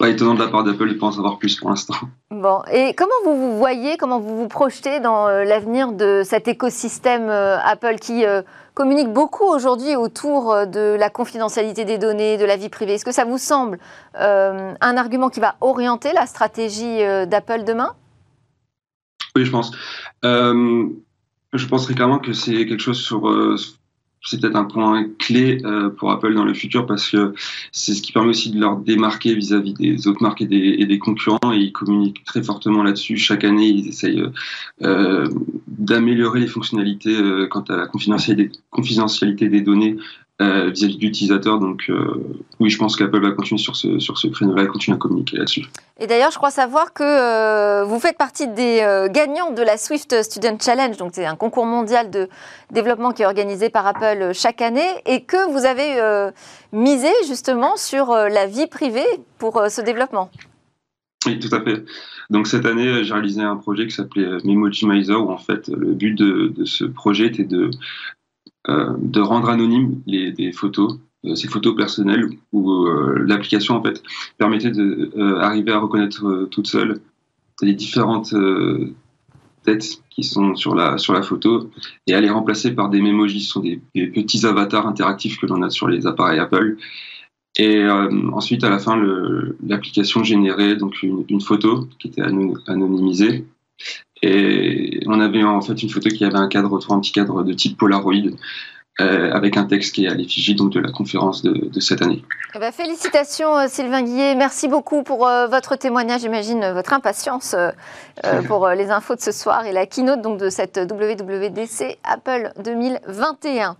pas 0.00 0.08
étonnant 0.08 0.32
de 0.32 0.42
la 0.42 0.48
part 0.48 0.64
d'Apple 0.64 0.88
de 0.88 0.94
pas 0.94 1.08
en 1.08 1.12
savoir 1.12 1.38
plus 1.38 1.56
pour 1.56 1.68
l'instant. 1.68 1.94
Bon, 2.30 2.62
et 2.72 2.94
comment 2.94 3.12
vous 3.26 3.36
vous 3.36 3.58
voyez, 3.58 3.98
comment 3.98 4.18
vous 4.18 4.34
vous 4.34 4.48
projetez 4.48 4.98
dans 4.98 5.28
euh, 5.28 5.44
l'avenir 5.44 5.92
de 5.92 6.22
cet 6.24 6.48
écosystème 6.48 7.28
euh, 7.28 7.58
Apple 7.58 7.96
qui 8.00 8.24
euh, 8.24 8.40
communique 8.72 9.12
beaucoup 9.12 9.44
aujourd'hui 9.44 9.96
autour 9.96 10.66
de 10.66 10.96
la 10.98 11.10
confidentialité 11.10 11.84
des 11.84 11.98
données, 11.98 12.38
de 12.38 12.46
la 12.46 12.56
vie 12.56 12.70
privée? 12.70 12.94
Est-ce 12.94 13.04
que 13.04 13.12
ça 13.12 13.26
vous 13.26 13.36
semble 13.36 13.78
un 14.14 14.96
argument 14.96 15.28
qui 15.28 15.40
va 15.40 15.56
orienter 15.60 16.14
la 16.14 16.24
stratégie 16.24 17.00
d'Apple 17.26 17.64
demain? 17.64 17.94
Oui, 19.36 19.44
je 19.44 19.50
pense. 19.50 19.72
je 20.22 21.66
penserais 21.66 21.94
clairement 21.94 22.20
que 22.20 22.32
c'est 22.32 22.64
quelque 22.64 22.80
chose 22.80 22.98
sur 22.98 23.28
c'est 24.22 24.40
peut-être 24.40 24.56
un 24.56 24.64
point 24.64 25.06
clé 25.18 25.60
euh, 25.64 25.88
pour 25.88 26.10
Apple 26.10 26.34
dans 26.34 26.44
le 26.44 26.52
futur 26.52 26.86
parce 26.86 27.10
que 27.10 27.34
c'est 27.72 27.94
ce 27.94 28.02
qui 28.02 28.12
permet 28.12 28.30
aussi 28.30 28.50
de 28.50 28.60
leur 28.60 28.76
démarquer 28.76 29.34
vis-à-vis 29.34 29.74
des 29.74 30.06
autres 30.06 30.22
marques 30.22 30.42
et 30.42 30.46
des, 30.46 30.98
concurrents 30.98 31.52
et 31.52 31.56
ils 31.56 31.72
communiquent 31.72 32.22
très 32.24 32.42
fortement 32.42 32.82
là-dessus. 32.82 33.16
Chaque 33.16 33.44
année, 33.44 33.68
ils 33.68 33.88
essayent 33.88 34.22
euh, 34.82 35.28
d'améliorer 35.66 36.40
les 36.40 36.46
fonctionnalités 36.46 37.16
euh, 37.16 37.46
quant 37.46 37.64
à 37.68 37.76
la 37.76 37.86
confidentialité, 37.86 38.50
confidentialité 38.70 39.48
des 39.48 39.62
données 39.62 39.96
euh, 40.40 40.70
vis-à-vis 40.70 40.96
de 40.96 41.02
l'utilisateur. 41.02 41.58
Donc 41.58 41.84
euh, 41.90 42.24
oui, 42.60 42.70
je 42.70 42.78
pense 42.78 42.96
qu'Apple 42.96 43.20
va 43.20 43.32
continuer 43.32 43.60
sur 43.60 43.76
ce, 43.76 43.98
sur 43.98 44.16
ce 44.16 44.26
créneau-là 44.28 44.62
et 44.62 44.66
continuer 44.66 44.94
à 44.94 44.98
communiquer 44.98 45.36
là-dessus. 45.36 45.66
Et 45.98 46.06
d'ailleurs, 46.06 46.30
je 46.30 46.38
crois 46.38 46.50
savoir 46.50 46.94
que 46.94 47.02
euh, 47.02 47.84
vous 47.84 48.00
faites 48.00 48.16
partie 48.16 48.48
des 48.48 48.80
gagnants 49.10 49.52
de 49.52 49.62
la 49.62 49.76
Swift 49.76 50.22
Student 50.22 50.56
Challenge, 50.60 50.96
donc 50.96 51.10
c'est 51.14 51.26
un 51.26 51.36
concours 51.36 51.66
mondial 51.66 52.10
de 52.10 52.28
développement 52.70 53.12
qui 53.12 53.22
est 53.22 53.26
organisé 53.26 53.68
par 53.68 53.86
Apple 53.86 54.30
chaque 54.32 54.62
année, 54.62 54.88
et 55.04 55.24
que 55.24 55.50
vous 55.50 55.66
avez 55.66 56.30
misé 56.72 57.08
justement 57.26 57.76
sur 57.76 58.14
la 58.14 58.46
vie 58.46 58.66
privée 58.66 59.06
pour 59.38 59.62
ce 59.68 59.82
développement. 59.82 60.30
Oui, 61.26 61.38
tout 61.38 61.54
à 61.54 61.60
fait. 61.60 61.84
Donc 62.30 62.46
cette 62.46 62.64
année, 62.64 63.04
j'ai 63.04 63.12
réalisé 63.12 63.42
un 63.42 63.56
projet 63.56 63.86
qui 63.86 63.94
s'appelait 63.94 64.26
Memojimizer, 64.44 65.22
où 65.22 65.30
en 65.30 65.38
fait 65.38 65.68
le 65.68 65.92
but 65.92 66.14
de, 66.14 66.48
de 66.48 66.64
ce 66.64 66.84
projet 66.84 67.26
était 67.26 67.44
de 67.44 67.70
de 68.98 69.20
rendre 69.20 69.48
anonymes 69.48 70.00
les, 70.06 70.52
photos, 70.52 70.98
euh, 71.24 71.34
ces 71.34 71.48
photos 71.48 71.76
personnelles, 71.76 72.28
où 72.52 72.70
euh, 72.70 73.24
l'application 73.26 73.76
en 73.76 73.82
fait 73.82 74.02
permettait 74.38 74.70
d'arriver 74.70 75.72
à 75.72 75.78
reconnaître 75.78 76.48
toute 76.50 76.66
seule 76.66 77.00
les 77.62 77.74
différentes 77.74 78.34
têtes 79.64 80.02
qui 80.08 80.24
sont 80.24 80.54
sur 80.54 80.74
la, 80.74 80.96
sur 80.96 81.12
la 81.12 81.20
photo 81.20 81.70
et 82.06 82.14
à 82.14 82.20
les 82.22 82.30
remplacer 82.30 82.74
par 82.74 82.88
des 82.88 83.02
mémojis, 83.02 83.42
ce 83.42 83.52
sont 83.52 83.60
des, 83.60 83.78
petits 83.94 84.46
avatars 84.46 84.86
interactifs 84.86 85.38
que 85.38 85.44
l'on 85.44 85.60
a 85.60 85.68
sur 85.68 85.86
les 85.86 86.06
appareils 86.06 86.38
Apple. 86.38 86.78
Et 87.58 87.84
ensuite, 88.32 88.64
à 88.64 88.70
la 88.70 88.78
fin, 88.78 88.98
l'application 89.62 90.24
générait 90.24 90.76
donc 90.76 91.02
une, 91.02 91.40
photo 91.42 91.86
qui 91.98 92.08
était 92.08 92.22
anonymisée 92.22 93.44
et 94.22 95.00
on 95.06 95.20
avait 95.20 95.42
en 95.42 95.60
fait 95.60 95.82
une 95.82 95.88
photo 95.88 96.08
qui 96.10 96.24
avait 96.24 96.38
un 96.38 96.48
cadre, 96.48 96.78
un 96.90 97.00
petit 97.00 97.12
cadre 97.12 97.42
de 97.42 97.52
type 97.52 97.78
Polaroid. 97.78 98.36
Euh, 99.00 99.32
avec 99.32 99.56
un 99.56 99.64
texte 99.64 99.94
qui 99.94 100.04
est 100.04 100.08
à 100.10 100.14
l'effigie 100.14 100.54
donc 100.54 100.72
de 100.72 100.80
la 100.80 100.90
conférence 100.90 101.42
de, 101.42 101.80
cette 101.80 102.02
année. 102.02 102.22
Eh 102.54 102.58
ben, 102.58 102.70
félicitations 102.70 103.56
euh, 103.56 103.66
Sylvain 103.66 104.02
Guillet, 104.02 104.34
merci 104.34 104.68
beaucoup 104.68 105.02
pour 105.02 105.26
euh, 105.26 105.46
votre 105.46 105.76
témoignage, 105.76 106.20
j'imagine 106.20 106.70
votre 106.72 106.92
impatience 106.92 107.56
pour 108.46 108.68
les 108.68 108.90
infos 108.90 109.14
de 109.14 109.20
ce 109.20 109.32
soir 109.32 109.64
et 109.64 109.72
la 109.72 109.86
keynote 109.86 110.20
donc 110.20 110.38
de 110.38 110.50
cette 110.50 110.76
WWDC 110.76 111.98
Apple 112.04 112.52
2021. 112.62 113.76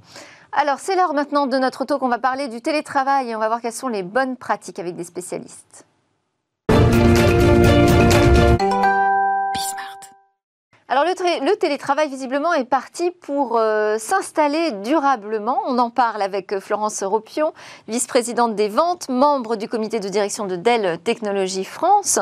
Alors 0.53 0.79
c'est 0.79 0.97
l'heure 0.97 1.13
maintenant 1.13 1.47
de 1.47 1.59
notre 1.59 1.85
talk, 1.85 2.03
on 2.03 2.09
va 2.09 2.19
parler 2.19 2.49
du 2.49 2.63
télétravail 2.63 3.31
et 3.31 3.37
on 3.37 3.41
va 3.41 3.49
voir 3.49 3.61
quelles 3.61 3.73
sont 3.73 3.89
les 3.89 4.03
bonnes 4.03 4.37
pratiques 4.37 4.79
avec 4.79 4.97
des 4.97 5.05
spécialistes. 5.05 5.85
Alors 10.93 11.05
le, 11.05 11.55
télétravail 11.55 12.09
visiblement 12.09 12.53
est 12.53 12.65
parti 12.65 13.13
pour 13.13 13.57
euh, 13.57 13.97
s'installer 13.99 14.73
durablement. 14.73 15.61
On 15.69 15.79
en 15.79 15.89
parle 15.89 16.21
avec 16.21 16.53
euh, 16.53 16.59
Florence 16.59 17.05
Ropion, 17.05 17.53
vice-présidente 17.87 18.57
des 18.57 18.69
ventes, 18.69 19.09
membre 19.09 19.55
du 19.55 19.69
comité 19.69 20.01
de 20.01 20.09
direction 20.09 20.47
de 20.49 20.57
Dell 20.57 20.99
Technologies 21.05 21.65
France. 21.65 22.19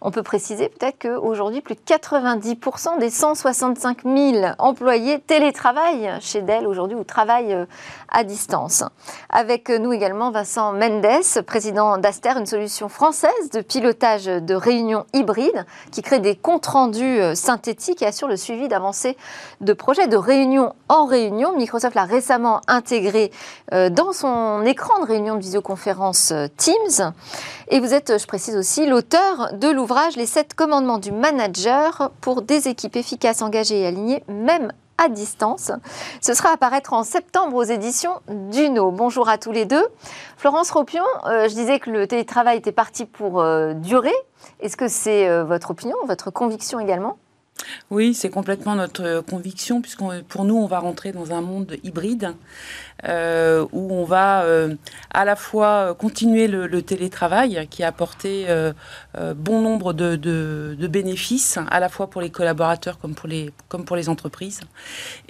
On 0.00 0.10
peut 0.10 0.24
préciser 0.24 0.68
peut-être 0.68 0.98
qu'aujourd'hui 0.98 1.60
plus 1.60 1.76
de 1.76 1.80
90% 1.80 2.98
des 2.98 3.08
165 3.08 4.02
000 4.02 4.46
employés 4.58 5.20
télétravaillent 5.20 6.10
chez 6.20 6.42
Dell 6.42 6.66
aujourd'hui 6.66 6.96
ou 6.96 7.04
travaillent 7.04 7.54
euh, 7.54 7.66
à 8.08 8.24
distance. 8.24 8.82
Avec 9.30 9.68
nous 9.68 9.92
également 9.92 10.32
Vincent 10.32 10.72
Mendes, 10.72 11.06
président 11.46 11.98
d'Aster, 11.98 12.32
une 12.36 12.46
solution 12.46 12.88
française 12.88 13.50
de 13.52 13.60
pilotage 13.60 14.24
de 14.24 14.54
réunions 14.56 15.06
hybrides 15.14 15.66
qui 15.92 16.02
crée 16.02 16.18
des 16.18 16.34
comptes 16.34 16.66
rendus 16.66 17.20
synthétiques 17.34 18.02
sur 18.12 18.28
le 18.28 18.36
suivi 18.36 18.68
d'avancées 18.68 19.16
de 19.60 19.72
projets 19.72 20.08
de 20.08 20.16
réunion 20.16 20.74
en 20.88 21.06
réunion. 21.06 21.56
Microsoft 21.56 21.94
l'a 21.94 22.04
récemment 22.04 22.60
intégré 22.66 23.30
euh, 23.72 23.90
dans 23.90 24.12
son 24.12 24.62
écran 24.64 25.00
de 25.00 25.06
réunion 25.06 25.34
de 25.34 25.40
visioconférence 25.40 26.32
euh, 26.32 26.46
Teams. 26.56 27.12
Et 27.68 27.80
vous 27.80 27.94
êtes, 27.94 28.18
je 28.18 28.26
précise 28.26 28.56
aussi, 28.56 28.86
l'auteur 28.86 29.52
de 29.52 29.68
l'ouvrage 29.68 30.16
Les 30.16 30.26
sept 30.26 30.54
commandements 30.54 30.98
du 30.98 31.12
manager 31.12 32.10
pour 32.20 32.42
des 32.42 32.68
équipes 32.68 32.96
efficaces, 32.96 33.42
engagées 33.42 33.80
et 33.80 33.86
alignées, 33.86 34.24
même 34.28 34.72
à 34.96 35.08
distance. 35.08 35.70
Ce 36.20 36.34
sera 36.34 36.50
à 36.50 36.54
apparaître 36.54 36.92
en 36.92 37.04
septembre 37.04 37.56
aux 37.56 37.62
éditions 37.62 38.20
Duno. 38.28 38.90
Bonjour 38.90 39.28
à 39.28 39.38
tous 39.38 39.52
les 39.52 39.64
deux. 39.64 39.86
Florence 40.36 40.70
Ropion, 40.70 41.04
euh, 41.26 41.48
je 41.48 41.54
disais 41.54 41.78
que 41.78 41.90
le 41.90 42.06
télétravail 42.08 42.58
était 42.58 42.72
parti 42.72 43.04
pour 43.04 43.44
durer. 43.74 44.14
Est-ce 44.60 44.76
que 44.76 44.88
c'est 44.88 45.42
votre 45.42 45.70
opinion, 45.70 45.96
votre 46.06 46.30
conviction 46.30 46.80
également? 46.80 47.16
Oui, 47.90 48.14
c'est 48.14 48.30
complètement 48.30 48.74
notre 48.74 49.22
conviction, 49.28 49.80
puisque 49.80 50.02
pour 50.28 50.44
nous, 50.44 50.56
on 50.56 50.66
va 50.66 50.78
rentrer 50.78 51.12
dans 51.12 51.32
un 51.32 51.40
monde 51.40 51.76
hybride 51.82 52.34
euh, 53.06 53.64
où 53.72 53.92
on 53.92 54.04
va 54.04 54.42
euh, 54.42 54.74
à 55.14 55.24
la 55.24 55.36
fois 55.36 55.94
continuer 55.94 56.48
le, 56.48 56.82
télétravail 56.82 57.68
qui 57.70 57.84
a 57.84 57.88
apporté 57.88 58.46
euh, 58.48 58.72
bon 59.36 59.62
nombre 59.62 59.92
de, 59.92 60.76
bénéfices, 60.88 61.58
à 61.70 61.80
la 61.80 61.88
fois 61.88 62.08
pour 62.10 62.20
les 62.20 62.30
collaborateurs 62.30 62.98
comme 62.98 63.14
pour 63.14 63.28
les, 63.28 63.52
comme 63.68 63.84
pour 63.84 63.96
les 63.96 64.08
entreprises. 64.08 64.60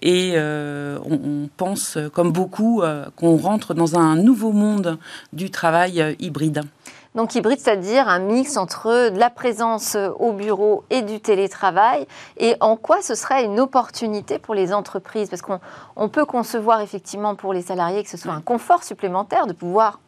Et 0.00 0.36
on, 0.38 1.48
pense, 1.56 1.98
comme 2.12 2.32
beaucoup, 2.32 2.82
qu'on 3.16 3.36
rentre 3.36 3.74
dans 3.74 3.98
un 3.98 4.16
nouveau 4.16 4.52
monde 4.52 4.98
du 5.32 5.50
travail 5.50 6.16
hybride. 6.20 6.62
Donc 7.14 7.34
hybride, 7.34 7.58
c'est-à-dire 7.58 8.08
un 8.08 8.18
mix 8.18 8.56
entre 8.56 9.10
de 9.10 9.18
la 9.18 9.30
présence 9.30 9.96
au 10.18 10.32
bureau 10.32 10.84
et 10.90 11.02
du 11.02 11.20
télétravail. 11.20 12.06
Et 12.36 12.56
en 12.60 12.76
quoi 12.76 13.02
ce 13.02 13.14
serait 13.14 13.44
une 13.44 13.58
opportunité 13.60 14.38
pour 14.38 14.54
les 14.54 14.72
entreprises? 14.72 15.28
Parce 15.28 15.42
qu'on 15.42 16.08
peut 16.08 16.26
concevoir 16.26 16.80
effectivement 16.80 17.34
pour 17.34 17.52
les 17.52 17.62
salariés 17.62 18.04
que 18.04 18.10
ce 18.10 18.16
soit 18.16 18.32
un 18.32 18.40
confort 18.40 18.84
supplémentaire 18.84 19.46
de 19.46 19.52
pouvoir 19.52 20.00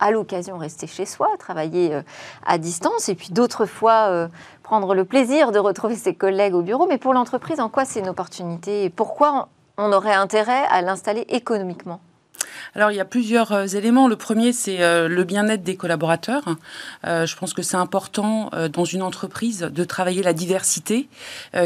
à 0.00 0.10
l'occasion 0.10 0.56
rester 0.56 0.86
chez 0.86 1.04
soi, 1.04 1.28
travailler 1.38 1.94
euh, 1.94 2.02
à 2.46 2.58
distance, 2.58 3.08
et 3.10 3.14
puis 3.14 3.28
d'autres 3.30 3.66
fois 3.66 4.08
euh, 4.08 4.28
prendre 4.62 4.94
le 4.94 5.04
plaisir 5.04 5.52
de 5.52 5.58
retrouver 5.58 5.94
ses 5.94 6.14
collègues 6.14 6.54
au 6.54 6.62
bureau. 6.62 6.86
Mais 6.86 6.98
pour 6.98 7.12
l'entreprise, 7.12 7.60
en 7.60 7.68
quoi 7.68 7.84
c'est 7.84 8.00
une 8.00 8.08
opportunité? 8.08 8.84
Et 8.84 8.90
pourquoi 8.90 9.48
on 9.76 9.92
aurait 9.92 10.14
intérêt 10.14 10.64
à 10.70 10.80
l'installer 10.80 11.26
économiquement? 11.28 12.00
Alors, 12.74 12.90
il 12.90 12.96
y 12.96 13.00
a 13.00 13.04
plusieurs 13.04 13.52
euh, 13.52 13.66
éléments. 13.66 14.08
Le 14.08 14.16
premier, 14.16 14.52
c'est 14.52 14.82
euh, 14.82 15.08
le 15.08 15.24
bien-être 15.24 15.62
des 15.62 15.76
collaborateurs. 15.76 16.56
Euh, 17.06 17.26
je 17.26 17.36
pense 17.36 17.52
que 17.52 17.62
c'est 17.62 17.76
important 17.76 18.50
dans 18.72 18.84
une 18.84 19.02
entreprise 19.02 19.60
de 19.60 19.84
travailler 19.84 20.22
la 20.22 20.32
diversité 20.32 21.08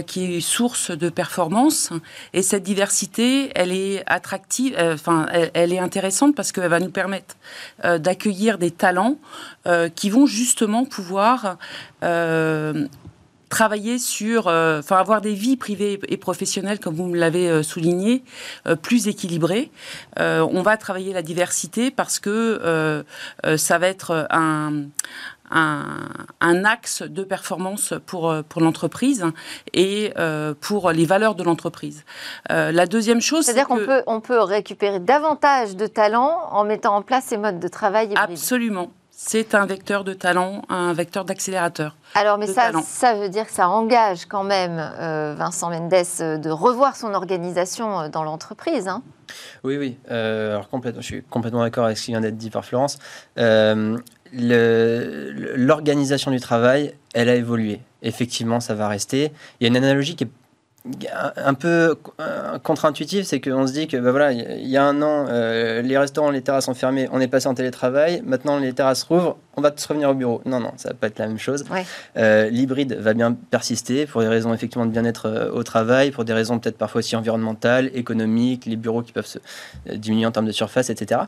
qui 0.07 0.37
est 0.37 0.41
source 0.41 0.91
de 0.91 1.09
performance. 1.09 1.91
Et 2.33 2.43
cette 2.43 2.63
diversité, 2.63 3.51
elle 3.55 3.73
est 3.73 4.03
attractive, 4.07 4.77
enfin, 4.79 5.27
elle, 5.55 5.73
est 5.73 5.79
intéressante 5.79 6.35
parce 6.35 6.53
qu'elle 6.53 6.69
va 6.69 6.81
nous 6.81 6.91
permettre 6.91 7.37
d'accueillir 7.83 8.59
des 8.59 8.71
talents 8.71 9.17
qui 9.95 10.11
vont 10.11 10.27
justement 10.27 10.85
pouvoir 10.85 11.59
travailler 13.49 13.99
sur, 13.99 14.49
euh, 14.49 14.81
enfin 14.81 14.97
avoir 14.97 15.21
des 15.21 15.35
vies 15.35 15.57
privées 15.57 16.01
et 16.09 16.17
professionnelles, 16.17 16.81
comme 16.81 16.95
vous 16.95 17.07
me 17.07 17.17
l'avez 17.17 17.49
euh, 17.49 17.63
souligné, 17.63 18.25
euh, 18.67 18.77
plus 18.77 19.09
équilibrées. 19.09 19.71
on 20.19 20.63
va 20.63 20.77
travailler 20.77 21.13
la 21.13 21.23
diversité 21.23 21.91
parce 21.91 22.19
que 22.19 23.05
ça 23.57 23.79
va 23.79 23.89
être 23.89 24.27
un, 24.31 24.85
un, 25.51 26.65
axe 26.65 27.03
de 27.03 27.23
performance 27.25 27.95
pour, 28.07 28.35
pour 28.49 28.63
l'entreprise 28.63 29.25
et 29.73 30.13
pour 30.61 30.91
les 30.93 31.05
valeurs 31.05 31.35
de 31.35 31.43
l'entreprise. 31.43 32.05
la 32.49 32.87
deuxième 32.87 33.21
chose, 33.21 33.45
c'est-à-dire 33.45 33.67
qu'on 33.67 33.85
peut, 33.85 34.03
on 34.07 34.21
peut 34.21 34.41
récupérer 34.41 35.01
davantage 35.01 35.77
de 35.77 35.87
talents 35.87 36.49
en 36.51 36.65
mettant 36.65 36.97
en 36.97 37.03
place 37.03 37.25
ces 37.25 37.37
modes 37.37 37.61
de 37.61 37.69
travail 37.69 38.07
hybrides. 38.13 38.31
Absolument. 38.31 38.91
C'est 39.17 39.55
un 39.55 39.65
vecteur 39.65 40.03
de 40.03 40.13
talent, 40.13 40.63
un 40.69 40.93
vecteur 40.93 41.25
d'accélérateur. 41.25 41.95
Alors, 42.15 42.37
mais 42.37 42.49
ça, 42.49 42.73
ça 42.85 43.15
veut 43.15 43.29
dire 43.29 43.47
que 43.47 43.53
ça 43.53 43.69
engage 43.69 44.27
quand 44.27 44.43
même 44.43 44.77
euh, 44.79 45.37
Vincent 45.39 45.71
Mendes 45.71 45.95
euh, 46.21 46.37
de 46.37 46.51
revoir 46.51 46.97
son 46.97 47.15
organisation 47.15 48.01
euh, 48.01 48.09
dans 48.09 48.25
l'entreprise. 48.25 48.89
Hein. 48.89 49.05
oui, 49.63 49.79
oui. 49.79 49.97
alors, 50.09 50.69
complètement, 50.69 51.01
je 51.01 51.07
suis 51.07 51.23
complètement 51.23 51.63
d'accord 51.63 51.85
avec 51.85 51.97
ce 51.97 52.07
qui 52.07 52.11
vient 52.11 52.21
d'être 52.21 52.37
dit 52.37 52.51
par 52.51 52.65
Florence. 52.65 52.99
L'organisation 53.37 56.33
du 56.33 56.41
travail, 56.41 56.93
elle 57.15 57.29
a 57.29 57.37
évolué. 57.37 57.83
Effectivement, 58.03 58.59
ça 58.59 58.75
va 58.75 58.89
rester. 58.89 59.31
Il 59.61 59.65
y 59.65 59.67
a 59.67 59.69
une 59.69 59.77
analogie 59.77 60.17
qui 60.17 60.25
est 60.25 60.31
un 61.37 61.55
peu 61.55 61.97
contre-intuitif, 62.63 63.25
c'est 63.25 63.41
qu'on 63.41 63.67
se 63.67 63.73
dit 63.73 63.89
que 63.89 63.97
bah 63.97 64.11
voilà, 64.11 64.33
il 64.33 64.69
y 64.69 64.77
a 64.77 64.85
un 64.85 65.01
an, 65.01 65.27
les 65.83 65.97
restaurants, 65.97 66.31
les 66.31 66.43
terrasses 66.43 66.67
sont 66.67 66.75
fermés, 66.75 67.09
on 67.11 67.21
est 67.21 67.29
passé 67.29 67.47
en 67.47 67.55
télétravail, 67.55 68.23
maintenant 68.25 68.59
les 68.59 68.73
terrasses 68.75 69.03
rouvrent, 69.05 69.39
on 69.57 69.61
va 69.61 69.71
tous 69.71 69.85
revenir 69.87 70.11
au 70.11 70.15
bureau. 70.15 70.41
Non, 70.45 70.61
non, 70.61 70.73
ça 70.77 70.91
va 70.91 70.95
pas 70.95 71.07
être 71.09 71.19
la 71.19 71.27
même 71.27 71.39
chose. 71.39 71.65
Euh, 72.17 72.49
l'hybride 72.51 72.95
va 72.95 73.15
bien 73.15 73.33
persister 73.33 74.07
pour 74.07 74.21
des 74.21 74.29
raisons 74.29 74.53
effectivement 74.53 74.87
de 74.87 74.91
bien-être 74.91 75.27
euh, 75.27 75.51
au 75.51 75.63
travail, 75.63 76.11
pour 76.11 76.25
des 76.25 76.33
raisons 76.33 76.59
peut-être 76.59 76.79
parfois 76.79 77.01
aussi 77.01 77.17
environnementales, 77.17 77.91
économiques, 77.95 78.67
les 78.67 78.77
bureaux 78.77 79.03
qui 79.03 79.13
peuvent 79.13 79.27
se 79.27 79.39
euh, 79.89 79.97
diminuer 79.97 80.27
en 80.27 80.33
termes 80.33 80.47
de 80.47 80.53
surface, 80.53 80.91
etc. 80.91 81.23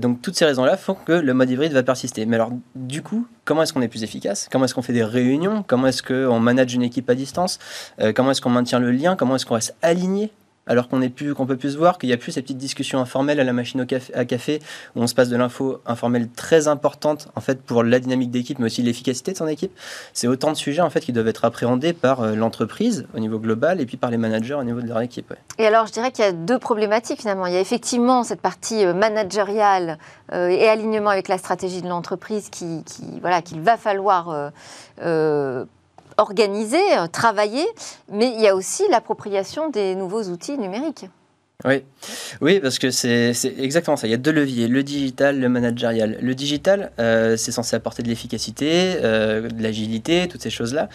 donc 0.00 0.22
toutes 0.22 0.36
ces 0.36 0.44
raisons-là 0.44 0.76
font 0.76 0.94
que 0.94 1.12
le 1.12 1.34
mode 1.34 1.50
hybride 1.50 1.72
va 1.72 1.82
persister. 1.82 2.26
Mais 2.26 2.36
alors, 2.36 2.52
du 2.74 3.02
coup, 3.02 3.26
comment 3.44 3.62
est-ce 3.62 3.72
qu'on 3.72 3.82
est 3.82 3.88
plus 3.88 4.04
efficace? 4.04 4.48
Comment 4.50 4.64
est-ce 4.64 4.74
qu'on 4.74 4.82
fait 4.82 4.92
des 4.92 5.04
réunions? 5.04 5.64
Comment 5.66 5.88
est-ce 5.88 6.02
qu'on 6.02 6.40
manage 6.40 6.74
une 6.74 6.82
équipe 6.82 7.08
à 7.10 7.14
distance? 7.14 7.58
Comment 8.14 8.30
est-ce 8.30 8.40
qu'on 8.40 8.50
maintient 8.50 8.78
le 8.78 8.90
lien? 8.90 9.16
Comment 9.16 9.36
est-ce 9.36 9.46
qu'on 9.46 9.54
reste 9.54 9.74
aligné 9.82 10.30
alors 10.66 10.88
qu'on 10.88 11.00
qu'on 11.00 11.46
peut 11.46 11.56
plus 11.56 11.72
se 11.72 11.78
voir, 11.78 11.98
qu'il 11.98 12.08
n'y 12.08 12.12
a 12.12 12.16
plus 12.16 12.32
ces 12.32 12.42
petites 12.42 12.58
discussions 12.58 13.00
informelles 13.00 13.40
à 13.40 13.44
la 13.44 13.52
machine 13.52 13.80
au 13.80 13.86
café, 13.86 14.14
à 14.14 14.24
café 14.24 14.60
où 14.94 15.02
on 15.02 15.06
se 15.06 15.14
passe 15.14 15.28
de 15.28 15.36
l'info 15.36 15.80
informelle 15.86 16.28
très 16.30 16.68
importante 16.68 17.28
en 17.34 17.40
fait 17.40 17.62
pour 17.62 17.82
la 17.82 17.98
dynamique 17.98 18.30
d'équipe, 18.30 18.58
mais 18.58 18.66
aussi 18.66 18.82
l'efficacité 18.82 19.32
de 19.32 19.36
son 19.36 19.48
équipe. 19.48 19.72
C'est 20.12 20.28
autant 20.28 20.52
de 20.52 20.56
sujets 20.56 20.82
en 20.82 20.90
fait 20.90 21.00
qui 21.00 21.12
doivent 21.12 21.28
être 21.28 21.44
appréhendés 21.44 21.92
par 21.92 22.20
euh, 22.20 22.34
l'entreprise 22.34 23.06
au 23.14 23.18
niveau 23.18 23.38
global 23.38 23.80
et 23.80 23.86
puis 23.86 23.96
par 23.96 24.10
les 24.10 24.16
managers 24.16 24.54
au 24.54 24.64
niveau 24.64 24.80
de 24.80 24.86
leur 24.86 25.00
équipe. 25.00 25.34
Et 25.58 25.66
alors, 25.66 25.86
je 25.86 25.92
dirais 25.92 26.12
qu'il 26.12 26.24
y 26.24 26.28
a 26.28 26.32
deux 26.32 26.58
problématiques 26.58 27.20
finalement. 27.20 27.46
Il 27.46 27.54
y 27.54 27.56
a 27.56 27.60
effectivement 27.60 28.22
cette 28.22 28.40
partie 28.40 28.84
euh, 28.84 28.94
managériale 28.94 29.98
euh, 30.32 30.48
et 30.48 30.68
alignement 30.68 31.10
avec 31.10 31.28
la 31.28 31.38
stratégie 31.38 31.82
de 31.82 31.88
l'entreprise 31.88 32.50
qui, 32.50 32.84
voilà, 33.20 33.42
qu'il 33.42 33.60
va 33.60 33.76
falloir 33.76 34.52
euh, 36.98 37.06
travailler, 37.06 37.66
mais 38.08 38.28
il 38.28 38.40
y 38.40 38.48
a 38.48 38.54
aussi 38.54 38.84
l'appropriation 38.88 39.68
des 39.68 39.94
nouveaux 39.94 40.24
outils 40.24 40.58
numériques. 40.58 41.06
Oui, 41.64 41.82
oui 42.40 42.60
parce 42.60 42.78
que 42.78 42.90
c'est 42.90 43.34
exactement 43.58 43.96
ça. 43.96 44.06
Il 44.06 44.10
y 44.10 44.14
a 44.14 44.18
deux 44.18 44.32
leviers, 44.32 44.68
le 44.68 44.82
digital, 44.82 45.38
le 45.38 45.48
managérial. 45.48 46.18
Le 46.20 46.34
digital, 46.34 46.90
euh, 46.98 47.36
c'est 47.36 47.52
censé 47.52 47.76
apporter 47.76 48.02
de 48.02 48.08
l'efficacité, 48.08 48.96
euh, 49.02 49.48
de 49.48 49.62
l'agilité, 49.62 50.26
toutes 50.28 50.42
ces 50.42 50.50
choses-là. 50.50 50.88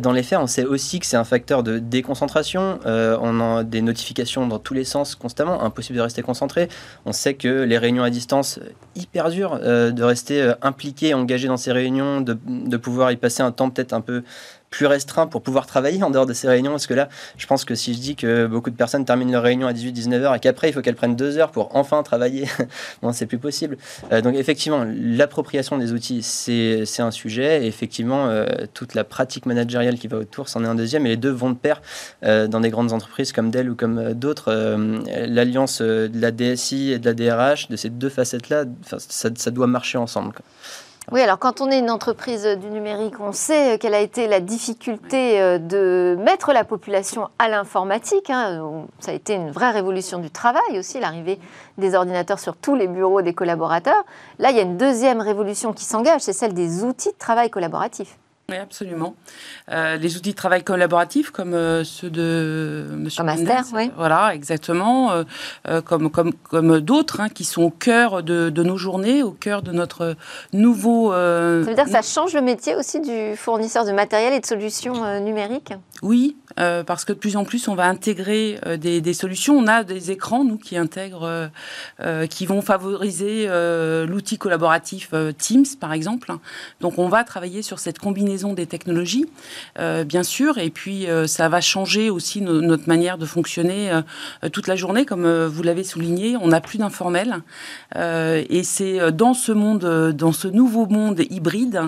dans 0.00 0.12
les 0.12 0.22
faits, 0.22 0.38
on 0.38 0.46
sait 0.46 0.64
aussi 0.64 0.98
que 1.00 1.06
c'est 1.06 1.16
un 1.16 1.24
facteur 1.24 1.62
de 1.62 1.78
déconcentration. 1.78 2.80
on 2.84 3.40
a 3.40 3.64
des 3.64 3.82
notifications 3.82 4.46
dans 4.46 4.58
tous 4.58 4.74
les 4.74 4.84
sens 4.84 5.14
constamment, 5.14 5.62
impossible 5.62 5.98
de 5.98 6.02
rester 6.02 6.22
concentré. 6.22 6.68
On 7.06 7.12
sait 7.12 7.34
que 7.34 7.62
les 7.62 7.78
réunions 7.78 8.02
à 8.02 8.10
distance, 8.10 8.60
hyper 8.96 9.30
dur 9.30 9.58
de 9.58 10.02
rester 10.02 10.52
impliqué, 10.62 11.14
engagé 11.14 11.48
dans 11.48 11.56
ces 11.56 11.72
réunions, 11.72 12.20
de, 12.20 12.36
de 12.46 12.76
pouvoir 12.76 13.12
y 13.12 13.16
passer 13.16 13.42
un 13.42 13.52
temps 13.52 13.70
peut-être 13.70 13.92
un 13.92 14.00
peu 14.00 14.22
plus 14.70 14.86
restreint 14.86 15.26
pour 15.26 15.42
pouvoir 15.42 15.66
travailler 15.66 16.02
en 16.02 16.10
dehors 16.10 16.26
de 16.26 16.32
ces 16.32 16.48
réunions 16.48 16.70
Parce 16.70 16.86
que 16.86 16.94
là, 16.94 17.08
je 17.36 17.46
pense 17.46 17.64
que 17.64 17.74
si 17.74 17.92
je 17.94 17.98
dis 17.98 18.16
que 18.16 18.46
beaucoup 18.46 18.70
de 18.70 18.76
personnes 18.76 19.04
terminent 19.04 19.32
leur 19.32 19.42
réunion 19.42 19.66
à 19.66 19.72
18-19 19.72 20.12
heures 20.22 20.34
et 20.34 20.40
qu'après, 20.40 20.68
il 20.70 20.72
faut 20.72 20.80
qu'elles 20.80 20.94
prennent 20.94 21.16
deux 21.16 21.38
heures 21.38 21.50
pour 21.50 21.74
enfin 21.76 22.02
travailler, 22.02 22.46
bon, 23.02 23.12
c'est 23.12 23.26
plus 23.26 23.38
possible. 23.38 23.76
Euh, 24.12 24.20
donc, 24.20 24.36
effectivement, 24.36 24.86
l'appropriation 24.86 25.76
des 25.76 25.92
outils, 25.92 26.22
c'est 26.22 27.02
un 27.02 27.10
sujet. 27.10 27.64
Et 27.64 27.66
effectivement, 27.66 28.28
euh, 28.28 28.46
toute 28.72 28.94
la 28.94 29.04
pratique 29.04 29.46
managériale 29.46 29.98
qui 29.98 30.08
va 30.08 30.18
autour, 30.18 30.48
c'en 30.48 30.64
est 30.64 30.68
un 30.68 30.74
deuxième. 30.74 31.04
Et 31.06 31.10
les 31.10 31.16
deux 31.16 31.30
vont 31.30 31.50
de 31.50 31.56
pair 31.56 31.82
euh, 32.22 32.46
dans 32.46 32.60
des 32.60 32.70
grandes 32.70 32.92
entreprises 32.92 33.32
comme 33.32 33.50
Dell 33.50 33.70
ou 33.70 33.74
comme 33.74 34.14
d'autres. 34.14 34.52
L'alliance 35.26 35.82
de 35.82 36.10
la 36.14 36.30
DSI 36.30 36.92
et 36.92 36.98
de 36.98 37.06
la 37.06 37.14
DRH, 37.14 37.68
de 37.68 37.76
ces 37.76 37.90
deux 37.90 38.08
facettes-là, 38.08 38.64
ça, 38.86 39.28
ça, 39.34 39.50
doit 39.50 39.66
marcher 39.66 39.98
ensemble. 39.98 40.32
Oui, 41.12 41.20
alors 41.20 41.40
quand 41.40 41.60
on 41.60 41.72
est 41.72 41.80
une 41.80 41.90
entreprise 41.90 42.46
du 42.46 42.70
numérique, 42.70 43.18
on 43.18 43.32
sait 43.32 43.78
quelle 43.80 43.94
a 43.94 44.00
été 44.00 44.28
la 44.28 44.38
difficulté 44.38 45.40
euh, 45.40 45.58
de 45.58 46.16
mettre 46.20 46.52
la 46.52 46.62
population 46.62 47.28
à 47.40 47.48
l'informatique. 47.48 48.30
Hein. 48.30 48.86
Ça 49.00 49.10
a 49.10 49.14
été 49.14 49.34
une 49.34 49.50
vraie 49.50 49.72
révolution 49.72 50.20
du 50.20 50.30
travail 50.30 50.78
aussi, 50.78 51.00
l'arrivée 51.00 51.40
des 51.78 51.96
ordinateurs 51.96 52.38
sur 52.38 52.56
tous 52.56 52.76
les 52.76 52.86
bureaux 52.86 53.22
des 53.22 53.34
collaborateurs. 53.34 54.04
Là, 54.38 54.52
il 54.52 54.56
y 54.56 54.60
a 54.60 54.62
une 54.62 54.76
deuxième 54.76 55.20
révolution 55.20 55.72
qui 55.72 55.84
s'engage, 55.84 56.20
c'est 56.20 56.32
celle 56.32 56.54
des 56.54 56.84
outils 56.84 57.10
de 57.10 57.18
travail 57.18 57.50
collaboratif. 57.50 58.16
Oui, 58.50 58.56
absolument. 58.56 59.14
Euh, 59.70 59.96
les 59.96 60.16
outils 60.16 60.30
de 60.30 60.36
travail 60.36 60.64
collaboratifs 60.64 61.30
comme 61.30 61.54
euh, 61.54 61.84
ceux 61.84 62.10
de 62.10 62.88
Monsieur 62.96 63.22
Master, 63.22 63.64
oui. 63.74 63.90
Voilà, 63.96 64.34
exactement. 64.34 65.12
Euh, 65.12 65.80
comme 65.82 66.10
comme, 66.10 66.32
comme 66.32 66.80
d'autres 66.80 67.20
hein, 67.20 67.28
qui 67.28 67.44
sont 67.44 67.62
au 67.62 67.70
cœur 67.70 68.22
de, 68.22 68.50
de, 68.50 68.62
nos 68.62 68.76
journées, 68.76 69.22
au 69.22 69.30
cœur 69.30 69.62
de 69.62 69.72
notre 69.72 70.16
nouveau. 70.52 71.12
ça 71.12 71.60
veut 71.60 71.74
dire 71.74 71.84
que 71.84 71.90
ça 71.90 72.02
change 72.02 72.34
le 72.34 72.42
métier 72.42 72.74
aussi 72.74 73.00
du 73.00 73.36
fournisseur 73.36 73.84
de 73.84 73.92
matériel 73.92 74.32
et 74.32 74.40
de 74.40 74.46
solutions 74.46 75.20
numériques? 75.20 75.72
Oui, 76.02 76.36
parce 76.86 77.04
que 77.04 77.12
de 77.12 77.18
plus 77.18 77.36
en 77.36 77.44
plus 77.44 77.68
on 77.68 77.74
va 77.74 77.86
intégrer 77.86 78.58
des, 78.78 79.00
des, 79.00 79.14
solutions. 79.14 79.56
On 79.56 79.66
a 79.66 79.84
des 79.84 80.10
écrans, 80.10 80.44
nous, 80.44 80.58
qui 80.58 80.76
intègrent, 80.76 81.50
qui 82.28 82.46
vont 82.46 82.62
favoriser 82.62 83.48
l'outil 84.06 84.38
collaboratif 84.38 85.12
Teams, 85.38 85.64
par 85.80 85.92
exemple. 85.92 86.32
Donc 86.80 86.98
on 86.98 87.08
va 87.08 87.24
travailler 87.24 87.62
sur 87.62 87.78
cette 87.78 87.98
combinaison 87.98 88.54
des 88.54 88.66
technologies, 88.66 89.26
euh, 89.78 90.04
bien 90.04 90.22
sûr, 90.22 90.58
et 90.58 90.70
puis 90.70 91.06
euh, 91.06 91.26
ça 91.26 91.48
va 91.48 91.60
changer 91.60 92.10
aussi 92.10 92.40
notre 92.40 92.88
manière 92.88 93.18
de 93.18 93.26
fonctionner 93.26 93.90
euh, 93.90 94.48
toute 94.50 94.66
la 94.66 94.76
journée, 94.76 95.04
comme 95.04 95.46
vous 95.46 95.62
l'avez 95.62 95.84
souligné. 95.84 96.36
On 96.36 96.48
n'a 96.48 96.60
plus 96.60 96.78
d'informel, 96.78 97.36
et 97.96 98.62
c'est 98.64 99.12
dans 99.12 99.34
ce 99.34 99.52
monde, 99.52 100.12
dans 100.16 100.32
ce 100.32 100.48
nouveau 100.48 100.86
monde 100.86 101.20
hybride, 101.30 101.82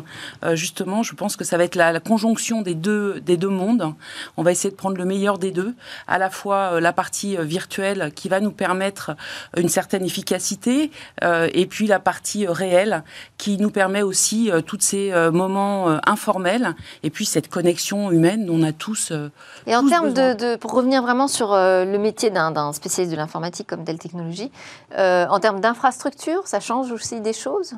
justement, 0.53 1.03
je 1.03 1.15
pense 1.15 1.37
que 1.37 1.45
ça 1.45 1.57
va 1.57 1.65
être 1.65 1.75
la, 1.75 2.01
conjonction 2.01 2.63
des 2.63 2.75
deux 2.75 3.21
des 3.21 3.37
deux 3.37 3.49
mondes. 3.49 3.95
On 4.37 4.43
va 4.43 4.53
essayer 4.53 4.62
de 4.71 4.75
prendre 4.75 4.97
le 4.97 5.05
meilleur 5.05 5.39
des 5.39 5.51
deux, 5.51 5.75
à 6.07 6.19
la 6.19 6.31
fois 6.31 6.81
la 6.81 6.93
partie 6.93 7.37
virtuelle 7.37 8.13
qui 8.15 8.29
va 8.29 8.41
nous 8.41 8.53
permettre 8.53 9.17
une 9.57 9.69
certaine 9.69 10.05
efficacité, 10.05 10.91
et 11.23 11.67
puis 11.67 11.87
la 11.87 11.99
partie 11.99 12.47
réelle 12.47 13.03
qui 13.39 13.59
nous 13.59 13.71
permet 13.71 14.03
aussi 14.03 14.51
tous 14.67 14.81
ces 14.81 15.13
moments 15.33 15.99
informels 16.07 16.75
et 17.03 17.11
puis 17.11 17.25
cette 17.25 17.49
connexion 17.49 18.11
humaine 18.11 18.47
dont 18.47 18.53
on 18.53 18.63
a 18.63 18.73
tous. 18.73 19.11
Euh, 19.11 19.31
et 19.67 19.75
en 19.75 19.87
termes 19.87 20.13
de, 20.13 20.57
pour 20.57 20.73
revenir 20.73 21.03
vraiment 21.03 21.29
sur 21.29 21.53
euh, 21.53 21.85
le 21.85 21.99
métier 21.99 22.31
d'un 22.31 22.73
spécialiste 22.73 23.13
de 23.13 23.17
l'informatique 23.17 23.67
comme 23.67 23.85
Dell 23.85 23.99
Technologies, 23.99 24.53
euh, 24.99 25.27
en 25.29 25.41
termes 25.41 25.61
d'infrastructure, 25.61 26.47
ça 26.47 26.61
change 26.61 26.91
aussi 26.93 27.21
des 27.21 27.33
choses? 27.33 27.75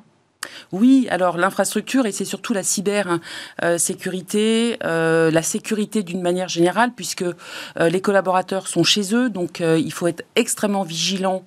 Oui, 0.73 1.07
alors 1.11 1.37
l'infrastructure 1.37 2.07
et 2.07 2.13
c'est 2.13 2.25
surtout 2.25 2.53
la 2.53 2.63
cybersécurité, 2.63 4.79
euh, 4.85 5.31
la 5.31 5.43
sécurité 5.43 6.03
d'une 6.03 6.23
manière 6.23 6.49
générale, 6.49 6.93
puisque 6.95 7.23
euh, 7.23 7.89
les 7.89 8.01
collaborateurs 8.01 8.69
sont 8.69 8.85
chez 8.85 9.15
eux, 9.15 9.31
donc 9.31 9.61
euh, 9.61 9.79
il 9.79 9.93
faut 9.93 10.07
être 10.07 10.25
extrêmement 10.37 10.83
vigilant, 10.83 11.45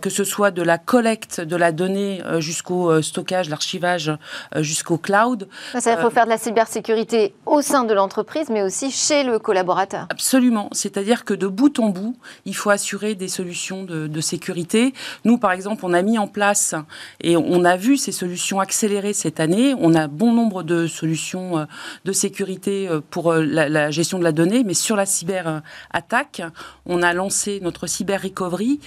que 0.00 0.10
ce 0.10 0.24
soit 0.24 0.50
de 0.50 0.62
la 0.62 0.78
collecte 0.78 1.40
de 1.40 1.56
la 1.56 1.72
donnée 1.72 2.20
jusqu'au 2.38 3.02
stockage, 3.02 3.48
l'archivage, 3.48 4.12
jusqu'au 4.56 4.98
cloud. 4.98 5.48
Ça, 5.78 5.92
il 5.92 5.98
faut 5.98 6.10
faire 6.10 6.24
de 6.24 6.30
la 6.30 6.38
cybersécurité 6.38 7.34
au 7.44 7.62
sein 7.62 7.84
de 7.84 7.94
l'entreprise, 7.94 8.48
mais 8.50 8.62
aussi 8.62 8.90
chez 8.90 9.22
le 9.22 9.38
collaborateur. 9.38 10.06
Absolument, 10.10 10.68
c'est-à-dire 10.72 11.24
que 11.24 11.34
de 11.34 11.46
bout 11.46 11.78
en 11.78 11.90
bout, 11.90 12.16
il 12.44 12.56
faut 12.56 12.70
assurer 12.70 13.14
des 13.14 13.28
solutions 13.28 13.84
de, 13.84 14.06
de 14.06 14.20
sécurité. 14.20 14.92
Nous, 15.24 15.38
par 15.38 15.52
exemple, 15.52 15.84
on 15.84 15.92
a 15.92 16.02
mis 16.02 16.18
en 16.18 16.26
place 16.26 16.74
et 17.20 17.36
on 17.36 17.64
a 17.64 17.76
vu 17.76 17.96
ces 17.96 18.12
solutions 18.12 18.25
solutions 18.26 18.58
accélérées 18.58 19.12
cette 19.12 19.38
année. 19.38 19.74
On 19.78 19.94
a 19.94 20.08
bon 20.08 20.32
nombre 20.32 20.64
de 20.64 20.88
solutions 20.88 21.58
euh, 21.58 21.64
de 22.04 22.10
sécurité 22.10 22.88
euh, 22.88 23.00
pour 23.08 23.30
euh, 23.30 23.44
la, 23.44 23.90
gestion 23.92 24.18
de 24.18 24.24
la 24.24 24.32
donnée, 24.32 24.64
mais 24.64 24.74
sur 24.74 24.96
la 24.96 25.06
cyberattaque, 25.06 26.42
on 26.86 27.02
a 27.04 27.12
lancé 27.12 27.60
notre 27.62 27.86
cyber 27.86 28.20
recovery 28.20 28.80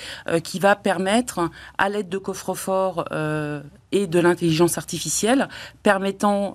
qui 0.43 0.60
va 0.60 0.75
permettre, 0.75 1.49
à 1.78 1.88
l'aide 1.88 2.10
de 2.10 2.17
coffres-forts 2.17 3.06
et 3.91 4.08
de 4.08 4.19
l'intelligence 4.19 4.78
artificielle, 4.78 5.47
permettant 5.84 6.54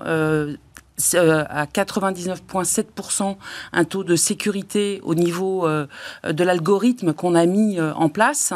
à 0.97 1.67
99,7% 1.67 3.37
un 3.73 3.85
taux 3.85 4.05
de 4.05 4.17
sécurité 4.17 5.01
au 5.03 5.15
niveau 5.15 5.67
euh, 5.67 5.87
de 6.25 6.45
l'algorithme 6.45 7.13
qu'on 7.13 7.35
a 7.35 7.47
mis 7.47 7.79
euh, 7.79 7.93
en 7.95 8.09
place 8.09 8.53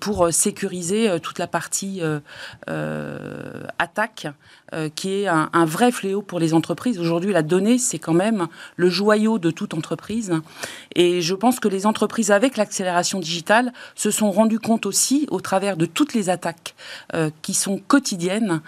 pour 0.00 0.32
sécuriser 0.32 1.20
toute 1.20 1.38
la 1.38 1.46
partie 1.46 2.00
attaque 3.78 4.26
qui 4.94 5.22
est 5.22 5.26
un, 5.28 5.64
vrai 5.64 5.92
fléau 5.92 6.22
pour 6.22 6.40
les 6.40 6.54
entreprises. 6.54 6.98
Aujourd'hui, 6.98 7.32
la 7.32 7.42
donnée, 7.42 7.78
c'est 7.78 7.98
quand 7.98 8.12
même 8.12 8.48
le 8.76 8.90
joyau 8.90 9.38
de 9.38 9.50
toute 9.50 9.74
entreprise. 9.74 10.32
Et 10.94 11.20
je 11.20 11.34
pense 11.34 11.60
que 11.60 11.68
les 11.68 11.86
entreprises, 11.86 12.30
avec 12.30 12.56
l'accélération 12.56 13.20
digitale, 13.20 13.72
se 13.94 14.10
sont 14.10 14.30
rendues 14.30 14.58
compte 14.58 14.86
aussi, 14.86 15.26
au 15.30 15.40
travers 15.40 15.76
de 15.76 15.86
toutes 15.86 16.14
les 16.14 16.30
attaques 16.30 16.74
qui 17.42 17.54
sont 17.54 17.78
quotidiennes, 17.78 18.60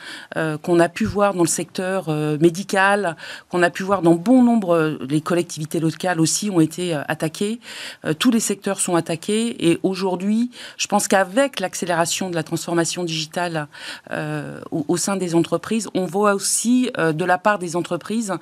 qu'on 0.63 0.81
a 0.81 0.89
pu 0.89 1.05
voir 1.05 1.35
dans 1.35 1.43
le 1.43 1.49
secteur 1.49 2.09
médical, 2.41 3.17
qu'on 3.49 3.63
a 3.63 3.71
pu 3.71 3.83
voir 3.83 4.03
dans 4.03 4.15
bon 4.15 4.43
nombre, 4.43 4.99
les 5.09 5.21
collectivités 5.21 5.81
locales 5.81 6.21
aussi 6.21 6.51
ont 6.51 6.61
été 6.61 6.95
euh, 6.95 7.03
attaquées, 7.09 7.61
euh, 8.05 8.15
tous 8.15 8.31
les 8.31 8.41
secteurs 8.41 8.81
sont 8.81 8.97
attaqués 8.97 9.71
et 9.71 9.79
aujourd'hui, 9.83 10.51
je 10.77 10.87
pense 10.87 11.09
qu'avec 11.09 11.61
l'accélération 11.61 12.31
de 12.31 12.35
la 12.35 12.43
transformation 12.43 13.05
digitale 13.05 13.69
euh, 14.11 14.61
au, 14.71 14.97
sein 14.97 15.17
des 15.17 15.35
entreprises, 15.35 15.88
on 15.95 16.07
voit 16.07 16.35
aussi 16.35 16.91
de 16.97 17.25
la 17.25 17.39
part 17.39 17.59
des 17.59 17.77
entreprises 17.77 18.33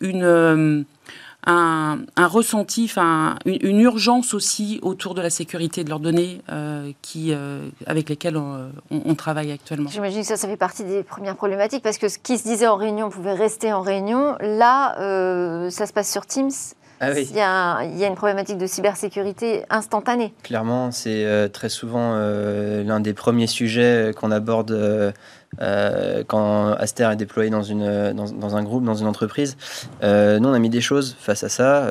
une 0.00 0.84
un, 1.48 2.26
ressenti, 2.26 2.92
une, 3.46 3.80
urgence 3.80 4.34
aussi 4.34 4.78
autour 4.82 5.14
de 5.14 5.22
la 5.22 5.30
sécurité 5.30 5.84
de 5.84 5.88
leurs 5.88 6.00
données 6.00 6.42
euh, 6.50 6.92
euh, 7.16 7.68
avec 7.86 8.08
lesquelles 8.08 8.36
on, 8.36 9.14
travaille 9.14 9.50
actuellement. 9.52 9.88
J'imagine 9.88 10.20
que 10.20 10.26
ça, 10.26 10.36
ça 10.36 10.46
fait 10.46 10.56
partie 10.56 10.84
des 10.84 11.02
premières 11.02 11.36
problématiques 11.36 11.82
parce 11.82 11.98
que 11.98 12.08
ce 12.08 12.18
qui 12.18 12.38
se 12.38 12.44
disait 12.44 12.66
en 12.66 12.76
réunion 12.76 13.10
pouvait 13.10 13.34
rester 13.34 13.72
en 13.72 13.80
réunion. 13.80 14.36
Là, 14.40 14.98
euh, 15.00 15.70
ça 15.70 15.86
se 15.86 15.92
passe 15.92 16.10
sur 16.10 16.26
Teams 16.26 16.50
ah 17.00 17.18
il, 17.18 17.32
y 17.32 17.40
a, 17.40 17.84
il, 17.84 17.96
y 17.96 18.04
a, 18.04 18.08
une 18.08 18.16
problématique 18.16 18.58
de 18.58 18.66
cybersécurité 18.66 19.64
instantanée. 19.70 20.32
Clairement, 20.42 20.90
c'est 20.90 21.24
euh, 21.24 21.48
très 21.48 21.68
souvent 21.68 22.14
euh, 22.14 22.82
l'un 22.82 23.00
des 23.00 23.14
premiers 23.14 23.46
sujets 23.46 24.12
qu'on 24.16 24.32
aborde 24.32 24.72
euh, 24.72 26.24
quand 26.26 26.72
Aster 26.72 27.08
est 27.12 27.16
déployé 27.16 27.50
dans, 27.50 27.62
une, 27.62 28.12
dans, 28.12 28.28
dans, 28.30 28.56
un 28.56 28.62
groupe, 28.64 28.84
dans 28.84 28.96
une 28.96 29.06
entreprise. 29.06 29.56
nous, 30.02 30.08
on 30.48 30.52
a 30.52 30.58
mis 30.58 30.70
des 30.70 30.80
choses 30.80 31.16
face 31.20 31.44
à 31.44 31.48
ça. 31.48 31.86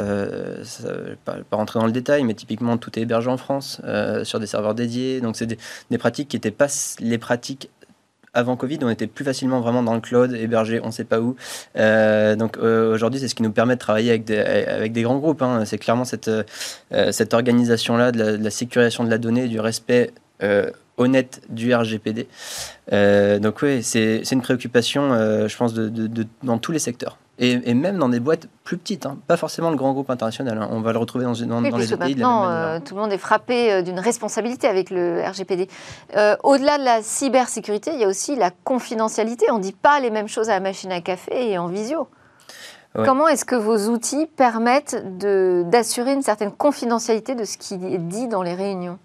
ça 0.63 0.89
pas, 1.23 1.37
pas, 1.49 1.57
rentrer 1.57 1.79
dans 1.79 1.85
le 1.85 1.91
détail, 1.91 2.23
mais 2.23 2.33
typiquement, 2.33 2.77
tout 2.77 2.97
est 2.99 3.03
hébergé 3.03 3.29
en 3.29 3.37
France 3.37 3.81
sur 4.23 4.39
des 4.39 4.47
serveurs 4.47 4.75
dédiés. 4.75 5.21
Donc, 5.21 5.37
c'est 5.37 5.47
des, 5.47 5.57
des 5.89 5.97
pratiques 5.97 6.27
qui 6.27 6.35
n'étaient 6.35 6.51
pas 6.51 6.67
les 6.99 7.17
pratiques 7.17 7.69
avant 8.37 8.55
Covid, 8.55 8.79
on 8.83 8.89
était 8.89 9.07
plus 9.07 9.25
facilement 9.25 9.59
vraiment 9.61 9.81
dans 9.81 9.95
le 9.95 9.99
cloud, 9.99 10.31
hébergé, 10.33 10.79
on 10.81 10.87
ne 10.87 10.91
sait 10.91 11.03
pas 11.03 11.19
où. 11.19 11.35
Euh, 11.75 12.35
donc 12.35 12.57
euh, 12.57 12.93
aujourd'hui, 12.93 13.19
c'est 13.19 13.27
ce 13.27 13.35
qui 13.35 13.43
nous 13.43 13.51
permet 13.51 13.73
de 13.73 13.79
travailler 13.79 14.11
avec 14.11 14.23
des, 14.93 15.01
grands 15.01 15.17
groupes. 15.17 15.41
Hein. 15.41 15.65
C'est 15.65 15.79
clairement 15.79 16.05
cette, 16.05 16.27
euh, 16.27 16.43
cette 17.11 17.33
organisation-là 17.33 18.11
de, 18.11 18.37
la, 18.37 18.49
sécurisation 18.51 19.03
de 19.03 19.09
la 19.09 19.17
donnée, 19.17 19.47
du 19.47 19.59
respect 19.59 20.11
honnête 20.97 21.41
du 21.49 21.73
RGPD. 21.73 22.27
donc 22.91 23.61
oui, 23.61 23.83
c'est 23.83 24.21
une 24.31 24.41
préoccupation, 24.41 25.09
je 25.47 25.57
pense, 25.57 25.73
de, 25.73 26.27
dans 26.43 26.57
tous 26.57 26.71
les 26.71 26.79
secteurs. 26.79 27.17
Et, 27.39 27.75
même 27.75 27.99
dans 27.99 28.09
des 28.09 28.19
boîtes 28.19 28.47
plus 28.63 28.77
petites, 28.77 29.05
hein. 29.05 29.17
pas 29.27 29.37
forcément 29.37 29.69
le 29.69 29.75
grand 29.75 29.93
groupe 29.93 30.09
international. 30.09 30.57
Hein. 30.57 30.69
On 30.71 30.81
va 30.81 30.91
le 30.91 30.97
retrouver 30.97 31.25
dans, 31.25 31.33
dans, 31.33 31.61
dans 31.61 31.77
les 31.77 31.93
autres 31.93 32.03
pays. 32.03 32.15
Maintenant, 32.15 32.49
euh, 32.49 32.79
tout 32.83 32.95
le 32.95 33.01
monde 33.01 33.11
est 33.11 33.19
frappé 33.19 33.71
euh, 33.71 33.81
d'une 33.83 33.99
responsabilité 33.99 34.67
avec 34.67 34.89
le 34.89 35.21
RGPD. 35.23 35.67
Euh, 36.15 36.35
au-delà 36.43 36.79
de 36.79 36.83
la 36.83 37.03
cybersécurité, 37.03 37.91
il 37.93 37.99
y 37.99 38.05
a 38.05 38.07
aussi 38.07 38.35
la 38.35 38.49
confidentialité. 38.63 39.51
On 39.51 39.59
ne 39.59 39.63
dit 39.63 39.73
pas 39.73 39.99
les 39.99 40.09
mêmes 40.09 40.27
choses 40.27 40.49
à 40.49 40.53
la 40.53 40.59
machine 40.59 40.91
à 40.91 40.99
café 41.01 41.51
et 41.51 41.57
en 41.59 41.67
visio. 41.67 42.07
Comment 43.05 43.27
est-ce 43.27 43.45
que 43.45 43.55
vos 43.55 43.89
outils 43.89 44.25
permettent 44.25 44.97
d'assurer 45.69 46.13
une 46.13 46.23
certaine 46.23 46.51
confidentialité 46.51 47.35
de 47.35 47.43
ce 47.43 47.59
qui 47.59 47.75
est 47.75 47.99
dit 47.99 48.27
dans 48.27 48.41
les 48.41 48.55
réunions? 48.55 48.97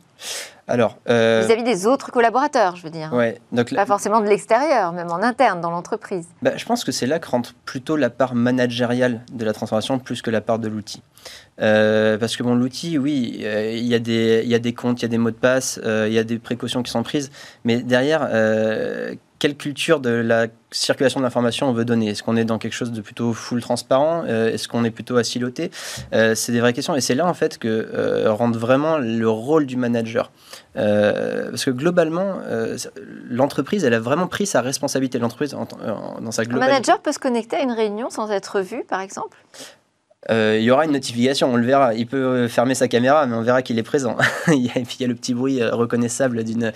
Alors, 0.68 0.98
euh, 1.08 1.42
vis-à-vis 1.44 1.64
des 1.64 1.86
autres 1.86 2.12
collaborateurs, 2.12 2.76
je 2.76 2.84
veux 2.84 2.90
dire. 2.90 3.12
Ouais, 3.12 3.40
donc 3.50 3.74
pas 3.74 3.84
forcément 3.84 4.20
de 4.20 4.26
l'extérieur, 4.26 4.92
même 4.92 5.10
en 5.10 5.22
interne 5.22 5.60
dans 5.60 5.70
l'entreprise. 5.70 6.26
Bah, 6.40 6.52
je 6.56 6.64
pense 6.64 6.84
que 6.84 6.92
c'est 6.92 7.06
là 7.06 7.18
que 7.18 7.28
rentre 7.28 7.54
plutôt 7.64 7.96
la 7.96 8.10
part 8.10 8.34
managériale 8.34 9.22
de 9.32 9.44
la 9.44 9.52
transformation 9.52 9.98
plus 9.98 10.22
que 10.22 10.30
la 10.30 10.40
part 10.40 10.60
de 10.60 10.68
l'outil. 10.68 11.02
Euh, 11.60 12.16
parce 12.16 12.36
que 12.36 12.42
bon, 12.42 12.54
l'outil, 12.54 12.96
oui, 12.96 13.40
euh, 13.42 13.72
il 13.72 13.86
y, 13.86 13.94
a 13.94 13.98
des, 13.98 14.44
y 14.46 14.54
a 14.54 14.58
des 14.58 14.72
comptes, 14.72 15.00
il 15.00 15.02
y 15.02 15.06
a 15.06 15.08
des 15.08 15.18
mots 15.18 15.30
de 15.30 15.36
passe, 15.36 15.80
il 15.84 16.12
y 16.12 16.18
a 16.18 16.24
des 16.24 16.38
précautions 16.38 16.82
qui 16.82 16.92
sont 16.92 17.02
prises, 17.02 17.30
mais 17.64 17.82
derrière, 17.82 18.28
quelle 19.38 19.56
culture 19.56 19.98
de 19.98 20.10
la 20.10 20.46
circulation 20.70 21.18
de 21.18 21.24
l'information 21.24 21.68
on 21.68 21.72
veut 21.72 21.84
donner? 21.84 22.10
Est-ce 22.10 22.22
qu'on 22.22 22.36
est 22.36 22.44
dans 22.44 22.58
quelque 22.58 22.72
chose 22.72 22.92
de 22.92 23.00
plutôt 23.00 23.32
full 23.32 23.60
transparent? 23.60 24.24
Est-ce 24.24 24.68
qu'on 24.68 24.84
est 24.84 24.90
plutôt 24.90 25.16
assiloté? 25.16 25.70
C'est 26.12 26.52
des 26.52 26.60
vraies 26.60 26.72
questions, 26.72 26.94
et 26.94 27.00
c'est 27.00 27.16
là 27.16 27.26
en 27.26 27.34
fait 27.34 27.58
que 27.58 28.28
rentre 28.28 28.58
vraiment 28.58 28.98
le 28.98 29.28
rôle 29.28 29.66
du 29.66 29.76
manager. 29.76 30.30
Euh, 30.76 31.50
parce 31.50 31.64
que 31.64 31.70
globalement, 31.70 32.38
euh, 32.46 32.76
l'entreprise, 33.28 33.84
elle 33.84 33.94
a 33.94 34.00
vraiment 34.00 34.26
pris 34.26 34.46
sa 34.46 34.60
responsabilité. 34.60 35.18
L'entreprise, 35.18 35.50
dans 35.50 36.30
sa 36.30 36.44
globalité. 36.44 36.70
Un 36.70 36.74
manager 36.74 37.00
peut 37.00 37.12
se 37.12 37.18
connecter 37.18 37.56
à 37.56 37.62
une 37.62 37.72
réunion 37.72 38.10
sans 38.10 38.30
être 38.30 38.60
vu, 38.60 38.84
par 38.84 39.00
exemple? 39.00 39.36
Euh, 40.30 40.56
il 40.58 40.64
y 40.64 40.70
aura 40.70 40.84
une 40.84 40.92
notification, 40.92 41.52
on 41.52 41.56
le 41.56 41.66
verra. 41.66 41.94
Il 41.94 42.06
peut 42.06 42.16
euh, 42.16 42.48
fermer 42.48 42.74
sa 42.74 42.86
caméra, 42.86 43.26
mais 43.26 43.34
on 43.34 43.42
verra 43.42 43.62
qu'il 43.62 43.78
est 43.78 43.82
présent. 43.82 44.16
et 44.48 44.68
puis 44.68 44.96
il 44.98 45.02
y 45.02 45.04
a 45.04 45.08
le 45.08 45.14
petit 45.14 45.34
bruit 45.34 45.60
euh, 45.60 45.74
reconnaissable 45.74 46.44
d'une 46.44 46.72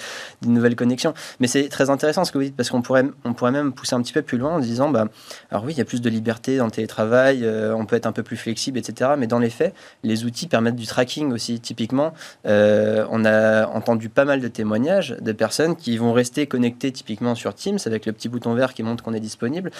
nouvelle 0.47 0.75
connexion. 0.75 1.15
Mais 1.39 1.47
c'est 1.47 1.69
très 1.69 1.91
intéressant 1.91 2.25
ce 2.25 2.33
que 2.33 2.39
vous 2.39 2.45
dites, 2.45 2.57
parce 2.57 2.71
qu'on 2.71 2.83
pourrait, 2.83 3.05
on 3.25 3.35
pourrait 3.35 3.53
même 3.53 3.73
pousser 3.73 3.95
un 3.95 4.03
petit 4.03 4.13
peu 4.13 4.23
plus 4.23 4.39
loin 4.39 4.57
en 4.57 4.59
disant, 4.59 4.91
bah, 4.91 5.07
alors 5.51 5.65
oui, 5.65 5.73
il 5.75 5.79
y 5.79 5.81
a 5.81 5.85
plus 5.85 6.01
de 6.01 6.11
liberté 6.11 6.57
dans 6.57 6.65
le 6.65 6.71
télétravail, 6.71 7.49
on 7.75 7.87
peut 7.87 7.97
être 7.97 8.07
un 8.07 8.13
peu 8.13 8.23
plus 8.23 8.37
flexible, 8.37 8.79
etc. 8.79 9.13
Mais 9.17 9.27
dans 9.27 9.39
les 9.39 9.51
faits, 9.51 9.75
les 10.03 10.25
outils 10.25 10.49
permettent 10.49 10.77
du 10.77 10.87
tracking 10.87 11.33
aussi. 11.33 11.61
Typiquement, 11.61 12.13
on 12.45 13.25
a 13.25 13.67
entendu 13.67 14.09
pas 14.09 14.25
mal 14.25 14.41
de 14.41 14.49
témoignages 14.49 15.17
de 15.21 15.33
personnes 15.33 15.77
qui 15.77 15.97
vont 15.97 16.13
rester 16.13 16.47
connectées 16.47 16.93
typiquement 16.93 17.35
sur 17.35 17.55
Teams 17.55 17.79
avec 17.87 18.07
le 18.07 18.13
petit 18.13 18.29
bouton 18.29 18.55
vert 18.55 18.75
qui 18.75 18.83
montre 18.83 19.05
qu'on 19.05 19.15
est 19.15 19.21
disponible 19.21 19.71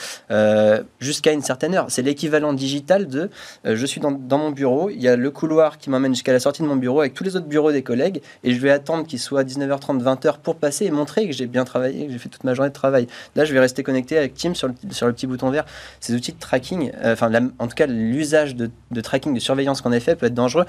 jusqu'à 1.01 1.33
une 1.33 1.43
certaine 1.43 1.75
heure. 1.75 1.87
C'est 1.89 2.03
l'équivalent 2.03 2.53
digital 2.53 3.09
de 3.09 3.31
je 3.65 3.87
suis 3.87 4.01
dans, 4.01 4.39
mon 4.39 4.51
bureau, 4.51 4.91
il 4.91 5.01
y 5.01 5.09
a 5.09 5.17
le 5.17 5.31
couloir 5.31 5.79
qui 5.79 5.91
m'emmène 5.91 6.15
jusqu'à 6.15 6.33
la 6.33 6.41
sortie 6.41 6.63
de 6.63 6.67
mon 6.67 6.77
bureau 6.77 7.01
avec 7.01 7.15
tous 7.15 7.25
les 7.25 7.37
autres 7.37 7.47
bureaux 7.47 7.73
des 7.73 7.83
collègues, 7.83 8.21
et 8.45 8.55
je 8.55 8.61
vais 8.61 8.71
attendre 8.71 9.07
qu'il 9.07 9.19
soit 9.19 9.45
19h30, 9.45 10.03
20h 10.03 10.39
pour 10.43 10.57
passer 10.57 10.87
et 10.87 10.91
montrer 10.91 11.27
que 11.27 11.33
j'ai 11.33 11.47
bien 11.47 11.65
travaillé, 11.65 12.07
que 12.07 12.13
j'ai 12.13 12.19
fait 12.19 12.29
toute 12.29 12.45
ma 12.45 12.55
journée 12.55 12.71
de 12.71 12.75
travail. 12.75 13.07
Là, 13.35 13.45
je 13.45 13.53
vais 13.53 13.61
rester 13.61 13.83
connecté 13.83 14.19
avec 14.19 14.35
Teams 14.35 14.55
sur 14.55 14.69
le, 14.69 15.13
petit 15.13 15.27
bouton 15.27 15.51
vert. 15.51 15.65
Ces 16.01 16.15
outils 16.15 16.33
de 16.33 16.39
tracking, 16.39 16.93
euh, 17.03 17.13
enfin, 17.13 17.31
en 17.59 17.67
tout 17.67 17.75
cas, 17.75 17.87
l'usage 17.87 18.57
de, 18.57 18.71
de, 18.91 19.01
tracking, 19.01 19.35
de 19.35 19.41
surveillance 19.41 19.81
qu'on 19.81 19.93
a 19.93 20.01
fait 20.01 20.17
peut 20.17 20.27
être 20.27 20.35
dangereux. 20.35 20.67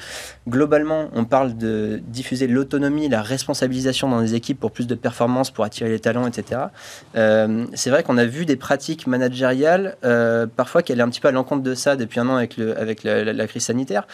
Globalement, 0.47 1.09
on 1.13 1.25
parle 1.25 1.57
de 1.57 2.01
diffuser 2.07 2.47
l'autonomie, 2.47 3.09
la 3.09 3.21
responsabilisation 3.21 4.09
dans 4.09 4.19
les 4.19 4.35
équipes 4.35 4.59
pour 4.59 4.71
plus 4.71 4.87
de 4.87 4.95
performance, 4.95 5.51
pour 5.51 5.65
attirer 5.65 5.89
les 5.89 5.99
talents, 5.99 6.27
etc. 6.27 6.61
Euh, 7.15 7.65
c'est 7.73 7.89
vrai 7.89 8.03
qu'on 8.03 8.17
a 8.17 8.25
vu 8.25 8.45
des 8.45 8.55
pratiques 8.55 9.07
managériales, 9.07 9.97
parfois 10.55 10.81
qui 10.83 10.91
allaient 10.91 11.01
un 11.01 11.09
petit 11.09 11.21
peu 11.21 11.27
à 11.27 11.31
l'encontre 11.31 11.63
de 11.63 11.75
ça 11.75 11.95
depuis 11.95 12.19
un 12.19 12.29
an 12.29 12.35
avec 12.35 12.57
le, 12.57 12.76
avec 12.77 13.03
la, 13.03 13.47
crise 13.47 13.63
sanitaire 13.63 14.07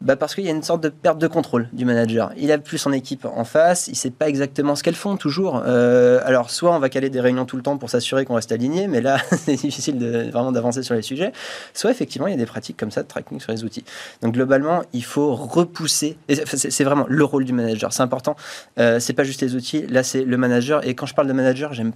bah 0.00 0.16
parce 0.16 0.34
qu'il 0.34 0.44
y 0.44 0.48
a 0.48 0.50
une 0.50 0.62
sorte 0.62 0.82
de 0.82 0.88
perte 0.88 1.18
de 1.18 1.26
contrôle 1.26 1.68
du 1.74 1.84
manager. 1.84 2.32
Il 2.38 2.50
a 2.52 2.58
plus 2.58 2.78
son 2.78 2.90
équipe 2.90 3.26
en 3.26 3.44
face, 3.44 3.86
il 3.88 3.96
sait 3.96 4.10
pas 4.10 4.30
exactement 4.30 4.74
ce 4.74 4.82
qu'elles 4.82 4.94
font 4.94 5.18
toujours. 5.18 5.62
Euh, 5.66 6.20
alors 6.24 6.48
soit 6.48 6.74
on 6.74 6.78
va 6.78 6.88
caler 6.88 7.10
des 7.10 7.20
réunions 7.20 7.44
tout 7.44 7.56
le 7.56 7.62
temps 7.62 7.76
pour 7.76 7.90
s'assurer 7.90 8.24
qu'on 8.24 8.34
reste 8.34 8.50
aligné, 8.50 8.86
mais 8.86 9.02
là 9.02 9.18
c'est 9.30 9.56
difficile 9.56 9.98
de, 9.98 10.30
vraiment 10.30 10.52
d'avancer 10.52 10.82
sur 10.82 10.94
les 10.94 11.02
sujets. 11.02 11.32
Soit 11.74 11.90
effectivement 11.90 12.28
il 12.28 12.30
y 12.30 12.34
a 12.34 12.38
des 12.38 12.46
pratiques 12.46 12.78
comme 12.78 12.90
ça 12.90 13.02
de 13.02 13.08
tracking 13.08 13.40
sur 13.40 13.52
les 13.52 13.62
outils. 13.62 13.84
Donc 14.22 14.32
globalement 14.32 14.82
il 14.94 15.04
faut 15.04 15.34
repousser. 15.34 16.16
C'est 16.44 16.84
vraiment 16.84 17.04
le 17.06 17.24
rôle 17.24 17.44
du 17.44 17.52
manager. 17.52 17.92
C'est 17.92 18.02
important. 18.02 18.36
Euh, 18.78 19.00
c'est 19.00 19.12
pas 19.12 19.24
juste 19.24 19.42
les 19.42 19.54
outils. 19.54 19.86
Là 19.86 20.02
c'est 20.02 20.24
le 20.24 20.36
manager. 20.38 20.86
Et 20.86 20.94
quand 20.94 21.04
je 21.04 21.14
parle 21.14 21.28
de 21.28 21.34
manager, 21.34 21.74
j'aime 21.74 21.92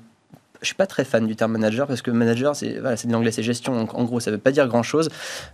je 0.64 0.68
suis 0.68 0.74
pas 0.74 0.86
très 0.86 1.04
fan 1.04 1.26
du 1.26 1.36
terme 1.36 1.52
manager 1.52 1.86
parce 1.86 2.02
que 2.02 2.10
manager, 2.10 2.56
c'est 2.56 2.78
voilà, 2.80 2.96
de 2.96 3.12
l'anglais, 3.12 3.30
c'est 3.30 3.42
gestion. 3.42 3.74
Donc, 3.74 3.94
en 3.94 4.04
gros, 4.04 4.20
ça 4.20 4.30
veut 4.30 4.38
pas 4.38 4.50
dire 4.50 4.66
grand 4.66 4.82
chose. 4.82 5.08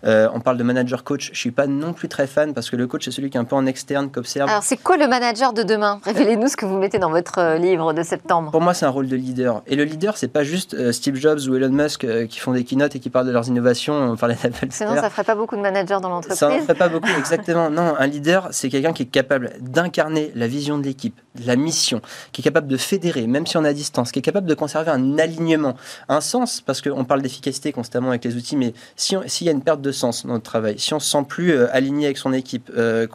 Euh, 0.05 0.29
on 0.33 0.40
parle 0.40 0.57
de 0.57 0.62
manager 0.62 1.05
coach. 1.05 1.31
Je 1.33 1.38
suis 1.38 1.51
pas 1.51 1.66
non 1.66 1.92
plus 1.92 2.09
très 2.09 2.27
fan 2.27 2.55
parce 2.55 2.70
que 2.70 2.77
le 2.77 2.87
coach, 2.87 3.05
c'est 3.05 3.11
celui 3.11 3.31
qui 3.31 3.37
est 3.37 3.40
un 3.40 3.44
peu 3.44 3.57
en 3.57 3.66
externe, 3.66 4.11
qui 4.11 4.18
observe. 4.18 4.49
Alors, 4.49 4.62
c'est 4.62 4.77
quoi 4.77 4.96
le 4.96 5.07
manager 5.07 5.53
de 5.53 5.62
demain? 5.62 6.01
Révélez-nous 6.05 6.49
ce 6.49 6.57
que 6.57 6.64
vous 6.64 6.79
mettez 6.79 6.99
dans 6.99 7.11
votre 7.11 7.38
euh, 7.38 7.59
livre 7.59 7.92
de 7.92 8.03
septembre. 8.03 8.51
Pour 8.51 8.61
moi, 8.61 8.75
c'est 8.75 8.87
un 8.87 8.90
rôle 8.90 9.09
de 9.09 9.16
leader. 9.16 9.62
Et 9.66 9.77
le 9.77 9.85
leader, 9.85 10.16
c'est 10.16 10.29
pas 10.29 10.44
juste 10.44 10.75
euh, 10.75 10.92
Steve 10.92 11.16
Jobs 11.16 11.40
ou 11.49 11.55
Elon 11.55 11.70
Musk 11.70 12.07
qui 12.29 12.38
font 12.38 12.53
des 12.53 12.64
keynotes 12.64 12.96
et 12.96 13.01
qui 13.01 13.11
parlent 13.11 13.27
de 13.27 13.33
leurs 13.33 13.49
innovations. 13.49 13.94
On 13.94 14.16
parlait 14.16 14.37
Sinon, 14.70 14.94
ça 14.94 15.11
ferait 15.11 15.25
pas 15.25 15.35
beaucoup 15.35 15.57
de 15.57 15.61
managers 15.61 15.99
dans 16.01 16.09
l'entreprise. 16.09 16.38
Ça 16.38 16.55
ne 16.55 16.61
ferait 16.61 16.75
pas 16.75 16.88
beaucoup, 16.88 17.09
exactement. 17.18 17.70
non, 17.70 17.94
un 17.99 18.07
leader, 18.07 18.49
c'est 18.53 18.68
quelqu'un 18.68 18.92
qui 18.92 19.05
est 19.05 19.07
capable 19.07 19.53
d'incarner 19.61 20.33
la 20.35 20.46
vision 20.46 20.79
de 20.79 20.85
l'équipe, 20.85 21.18
la 21.44 21.57
mission, 21.57 22.01
qui 22.33 22.40
est 22.42 22.44
capable 22.44 22.68
de 22.68 22.77
fédérer, 22.77 23.27
même 23.27 23.46
si 23.46 23.57
on 23.57 23.64
est 23.64 23.68
à 23.68 23.73
distance, 23.73 24.12
qui 24.12 24.18
est 24.18 24.23
capable 24.23 24.46
de 24.46 24.55
conserver 24.55 24.90
un 24.90 25.00
alignement 25.19 25.77
un 26.09 26.21
sens, 26.21 26.61
parce 26.61 26.81
qu'on 26.81 27.05
parle 27.05 27.23
d'efficacité 27.23 27.73
constamment 27.73 28.09
avec 28.11 28.25
les 28.25 28.37
outils, 28.37 28.57
mais 28.57 28.75
s'il 28.97 29.47
y 29.47 29.49
a 29.49 29.53
une 29.53 29.63
perte 29.63 29.81
de 29.83 29.93
sens 29.93 30.27
dans 30.27 30.35
notre 30.35 30.45
travail, 30.45 30.79
si 30.79 30.95
on 30.95 31.01
se 31.01 31.11
sent 31.11 31.25
plus 31.29 31.53
euh, 31.53 31.67
aligné 31.73 32.07
avec 32.07 32.19
son 32.19 32.33
équipe, 32.33 32.71
euh, 32.77 33.07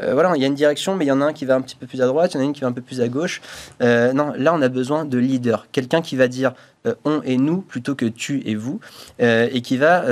euh, 0.00 0.12
voilà, 0.14 0.32
il 0.36 0.40
y 0.40 0.44
a 0.44 0.48
une 0.48 0.54
direction, 0.54 0.96
mais 0.96 1.04
il 1.04 1.08
y 1.08 1.12
en 1.12 1.20
a 1.20 1.26
un 1.26 1.32
qui 1.32 1.44
va 1.44 1.54
un 1.54 1.60
petit 1.60 1.76
peu 1.76 1.86
plus 1.86 2.02
à 2.02 2.06
droite, 2.06 2.34
il 2.34 2.36
y 2.36 2.40
en 2.40 2.42
a 2.42 2.46
une 2.46 2.52
qui 2.52 2.60
va 2.60 2.68
un 2.68 2.72
peu 2.72 2.82
plus 2.82 3.00
à 3.00 3.08
gauche. 3.08 3.40
non, 3.80 4.32
là, 4.36 4.54
on 4.54 4.62
a 4.62 4.68
besoin 4.68 5.04
de 5.04 5.18
leader, 5.18 5.66
quelqu'un 5.72 6.02
qui 6.02 6.16
va 6.16 6.28
dire 6.28 6.52
on 7.04 7.22
et 7.22 7.36
nous 7.36 7.58
plutôt 7.58 7.94
que 7.94 8.06
tu 8.06 8.42
et 8.46 8.54
vous, 8.54 8.80
et 9.18 9.60
qui 9.62 9.76
va 9.76 10.02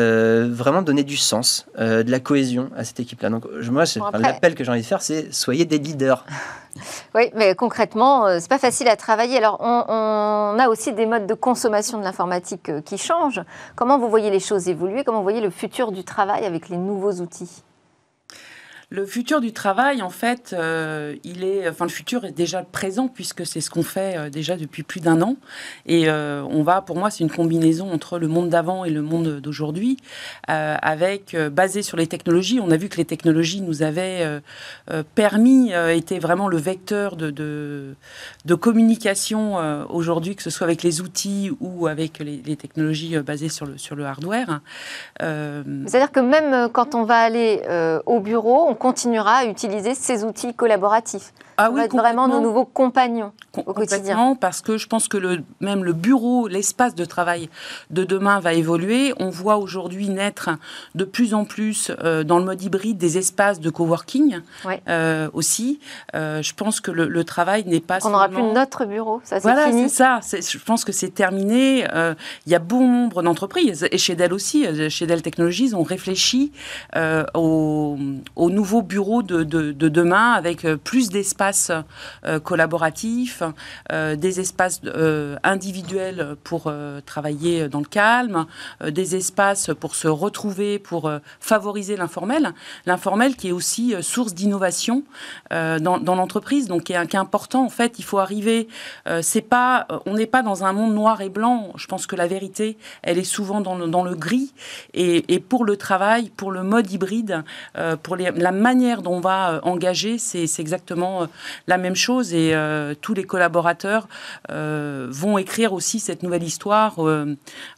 vraiment 0.48 0.82
donner 0.82 1.04
du 1.04 1.16
sens, 1.16 1.66
de 1.76 2.10
la 2.10 2.20
cohésion 2.20 2.70
à 2.76 2.84
cette 2.84 3.00
équipe-là. 3.00 3.30
Donc 3.30 3.46
moi, 3.70 3.84
l'appel 4.18 4.54
que 4.54 4.64
j'ai 4.64 4.70
envie 4.70 4.82
de 4.82 4.86
faire, 4.86 5.02
c'est 5.02 5.32
soyez 5.32 5.64
des 5.64 5.78
leaders. 5.78 6.24
Oui, 7.14 7.30
mais 7.34 7.54
concrètement, 7.54 8.26
euh, 8.26 8.38
c'est 8.40 8.48
pas 8.48 8.58
facile 8.58 8.88
à 8.88 8.96
travailler. 8.96 9.38
Alors, 9.38 9.58
on, 9.60 10.58
a 10.58 10.68
aussi 10.68 10.92
des 10.92 11.06
modes 11.06 11.26
de 11.26 11.34
consommation 11.34 11.98
de 11.98 12.04
l'informatique 12.04 12.68
euh, 12.68 12.80
qui 12.80 12.98
changent. 12.98 13.42
Comment 13.76 13.98
vous 13.98 14.08
voyez 14.08 14.30
les 14.30 14.40
choses 14.40 14.68
évoluer? 14.68 15.04
Comment 15.04 15.18
vous 15.18 15.24
voyez 15.24 15.40
le 15.40 15.50
futur 15.50 15.92
du 15.92 16.04
travail 16.04 16.44
avec 16.44 16.68
les 16.68 16.76
nouveaux 16.76 17.12
outils? 17.12 17.62
Le 18.90 19.04
futur 19.04 19.42
du 19.42 19.52
travail, 19.52 20.00
en 20.00 20.08
fait, 20.08 20.54
euh, 20.56 21.14
il 21.22 21.44
est, 21.44 21.68
enfin, 21.68 21.84
le 21.84 21.90
futur 21.90 22.24
est 22.24 22.32
déjà 22.32 22.62
présent 22.62 23.06
puisque 23.06 23.44
c'est 23.44 23.60
ce 23.60 23.68
qu'on 23.68 23.82
fait 23.82 24.16
euh, 24.16 24.30
déjà 24.30 24.56
depuis 24.56 24.82
plus 24.82 25.00
d'un 25.00 25.20
an. 25.20 25.36
Et 25.84 26.08
euh, 26.08 26.42
on 26.48 26.62
va, 26.62 26.80
pour 26.80 26.96
moi, 26.96 27.10
c'est 27.10 27.22
une 27.22 27.30
combinaison 27.30 27.92
entre 27.92 28.18
le 28.18 28.28
monde 28.28 28.48
d'avant 28.48 28.86
et 28.86 28.90
le 28.90 29.02
monde 29.02 29.40
d'aujourd'hui, 29.40 29.98
avec 30.46 31.36
basé 31.52 31.82
sur 31.82 31.96
les 31.96 32.06
technologies. 32.06 32.60
On 32.60 32.70
a 32.70 32.76
vu 32.76 32.88
que 32.88 32.96
les 32.96 33.04
technologies 33.04 33.60
nous 33.60 33.82
avaient 33.82 34.40
permis, 35.14 35.72
étaient 35.72 36.18
vraiment 36.18 36.48
le 36.48 36.56
vecteur 36.56 37.16
de, 37.16 37.30
de, 37.30 38.54
communication 38.54 39.56
aujourd'hui, 39.90 40.36
que 40.36 40.42
ce 40.42 40.50
soit 40.50 40.66
avec 40.66 40.82
les 40.82 41.00
outils 41.00 41.50
ou 41.60 41.86
avec 41.86 42.18
les, 42.18 42.42
les 42.44 42.56
technologies 42.56 43.18
basées 43.18 43.48
sur 43.48 43.66
le 43.66 43.76
sur 43.78 43.96
le 43.96 44.06
hardware. 44.06 44.60
C'est-à-dire 45.20 46.12
que 46.12 46.20
même 46.20 46.70
quand 46.70 46.94
on 46.94 47.04
va 47.04 47.18
aller 47.18 47.62
au 48.06 48.20
bureau, 48.20 48.66
on 48.68 48.74
continuera 48.78 49.38
à 49.38 49.44
utiliser 49.46 49.94
ces 49.94 50.24
outils 50.24 50.54
collaboratifs. 50.54 51.32
Ah 51.60 51.70
oui, 51.72 51.80
être 51.80 51.96
vraiment 51.96 52.28
nos 52.28 52.40
nouveaux 52.40 52.64
compagnons. 52.64 53.32
Com- 53.50 53.64
au 53.66 53.72
quotidien. 53.74 54.36
parce 54.40 54.60
que 54.60 54.78
je 54.78 54.86
pense 54.86 55.08
que 55.08 55.16
le, 55.16 55.42
même 55.60 55.82
le 55.82 55.92
bureau, 55.92 56.46
l'espace 56.46 56.94
de 56.94 57.04
travail 57.04 57.48
de 57.90 58.04
demain 58.04 58.38
va 58.38 58.52
évoluer. 58.54 59.12
On 59.18 59.28
voit 59.30 59.56
aujourd'hui 59.56 60.08
naître 60.08 60.50
de 60.94 61.02
plus 61.04 61.34
en 61.34 61.44
plus 61.44 61.90
euh, 62.04 62.22
dans 62.22 62.38
le 62.38 62.44
mode 62.44 62.62
hybride 62.62 62.96
des 62.98 63.18
espaces 63.18 63.58
de 63.58 63.70
coworking 63.70 64.38
Ouais. 64.64 64.80
euh, 64.88 65.28
aussi. 65.32 65.80
Euh, 66.14 66.42
je 66.42 66.54
pense 66.54 66.80
que 66.80 66.92
le, 66.92 67.08
le 67.08 67.24
travail 67.24 67.64
n'est 67.66 67.80
pas 67.80 67.98
On 68.04 68.10
n'aura 68.10 68.28
plus 68.28 68.42
notre 68.42 68.84
bureau, 68.84 69.20
ça 69.24 69.40
c'est 69.40 69.42
Voilà, 69.42 69.64
c'est 69.64 69.70
fini. 69.72 69.90
ça. 69.90 70.20
Je 70.22 70.58
pense 70.58 70.84
que 70.84 70.92
c'est 70.92 71.10
terminé. 71.10 71.84
Il 72.46 72.52
y 72.52 72.54
a 72.54 72.60
bon 72.60 72.86
nombre 72.86 73.22
d'entreprises, 73.24 73.88
et 73.90 73.98
chez 73.98 74.14
Dell 74.14 74.32
aussi, 74.32 74.64
chez 74.90 75.06
Dell 75.08 75.22
Technologies, 75.22 75.72
on 75.74 75.82
réfléchit 75.82 76.52
aux, 77.34 77.96
aux 78.36 78.50
nouveaux 78.50 78.67
bureaux 78.82 79.22
de, 79.22 79.42
de- 79.42 79.72
de 79.72 79.88
demain 79.88 80.32
avec 80.32 80.64
euh, 80.64 80.76
plus 80.76 81.08
d'espaces 81.10 81.70
euh, 82.24 82.38
collaboratifs, 82.40 83.42
euh, 83.92 84.14
des 84.16 84.40
espaces 84.40 84.80
individuels 85.42 86.36
pour 86.44 86.72
travailler 87.06 87.68
dans 87.68 87.80
le 87.80 87.84
calme, 87.86 88.46
des 88.86 89.16
espaces 89.16 89.70
pour 89.78 89.94
se 89.94 90.08
retrouver, 90.08 90.78
pour 90.78 91.10
favoriser 91.40 91.96
l'informel. 91.96 92.52
L'informel 92.86 93.36
qui 93.36 93.48
est 93.48 93.52
aussi 93.52 93.94
source 94.00 94.34
d'innovation 94.34 95.02
dans, 95.50 95.98
dans 95.98 96.14
l'entreprise, 96.14 96.66
donc 96.68 96.84
qui 96.84 96.92
est, 96.92 97.06
qui 97.06 97.16
est 97.16 97.18
important. 97.18 97.64
En 97.64 97.68
fait, 97.70 97.98
il 97.98 98.04
faut 98.04 98.18
arriver. 98.18 98.68
c'est 99.22 99.42
pas, 99.42 99.86
on 100.06 100.14
n'est 100.14 100.26
pas 100.26 100.42
dans 100.42 100.64
un 100.64 100.72
monde 100.72 100.94
noir 100.94 101.20
et 101.20 101.28
blanc. 101.28 101.72
Je 101.76 101.86
pense 101.86 102.06
que 102.06 102.16
la 102.16 102.26
vérité, 102.26 102.76
elle 103.02 103.18
est 103.18 103.24
souvent 103.24 103.60
dans 103.60 103.74
le, 103.76 103.88
dans 103.88 104.04
le 104.04 104.14
gris. 104.14 104.52
Et, 104.94 105.32
et 105.34 105.40
pour 105.40 105.64
le 105.64 105.76
travail, 105.76 106.30
pour 106.36 106.50
le 106.52 106.62
mode 106.62 106.90
hybride, 106.90 107.44
pour 108.02 108.16
les- 108.16 108.30
la 108.32 108.52
manière 108.58 109.02
dont 109.02 109.14
on 109.14 109.20
va 109.20 109.52
euh, 109.52 109.60
engager, 109.62 110.18
c'est 110.18 110.46
exactement 110.58 111.22
euh, 111.22 111.26
la 111.66 111.78
même 111.78 111.94
chose. 111.94 112.34
Et 112.34 112.54
euh, 112.54 112.94
tous 113.00 113.14
les 113.14 113.24
collaborateurs 113.24 114.08
euh, 114.50 115.08
vont 115.10 115.38
écrire 115.38 115.72
aussi 115.72 116.00
cette 116.00 116.22
nouvelle 116.22 116.42
histoire 116.42 117.06
euh, 117.06 117.36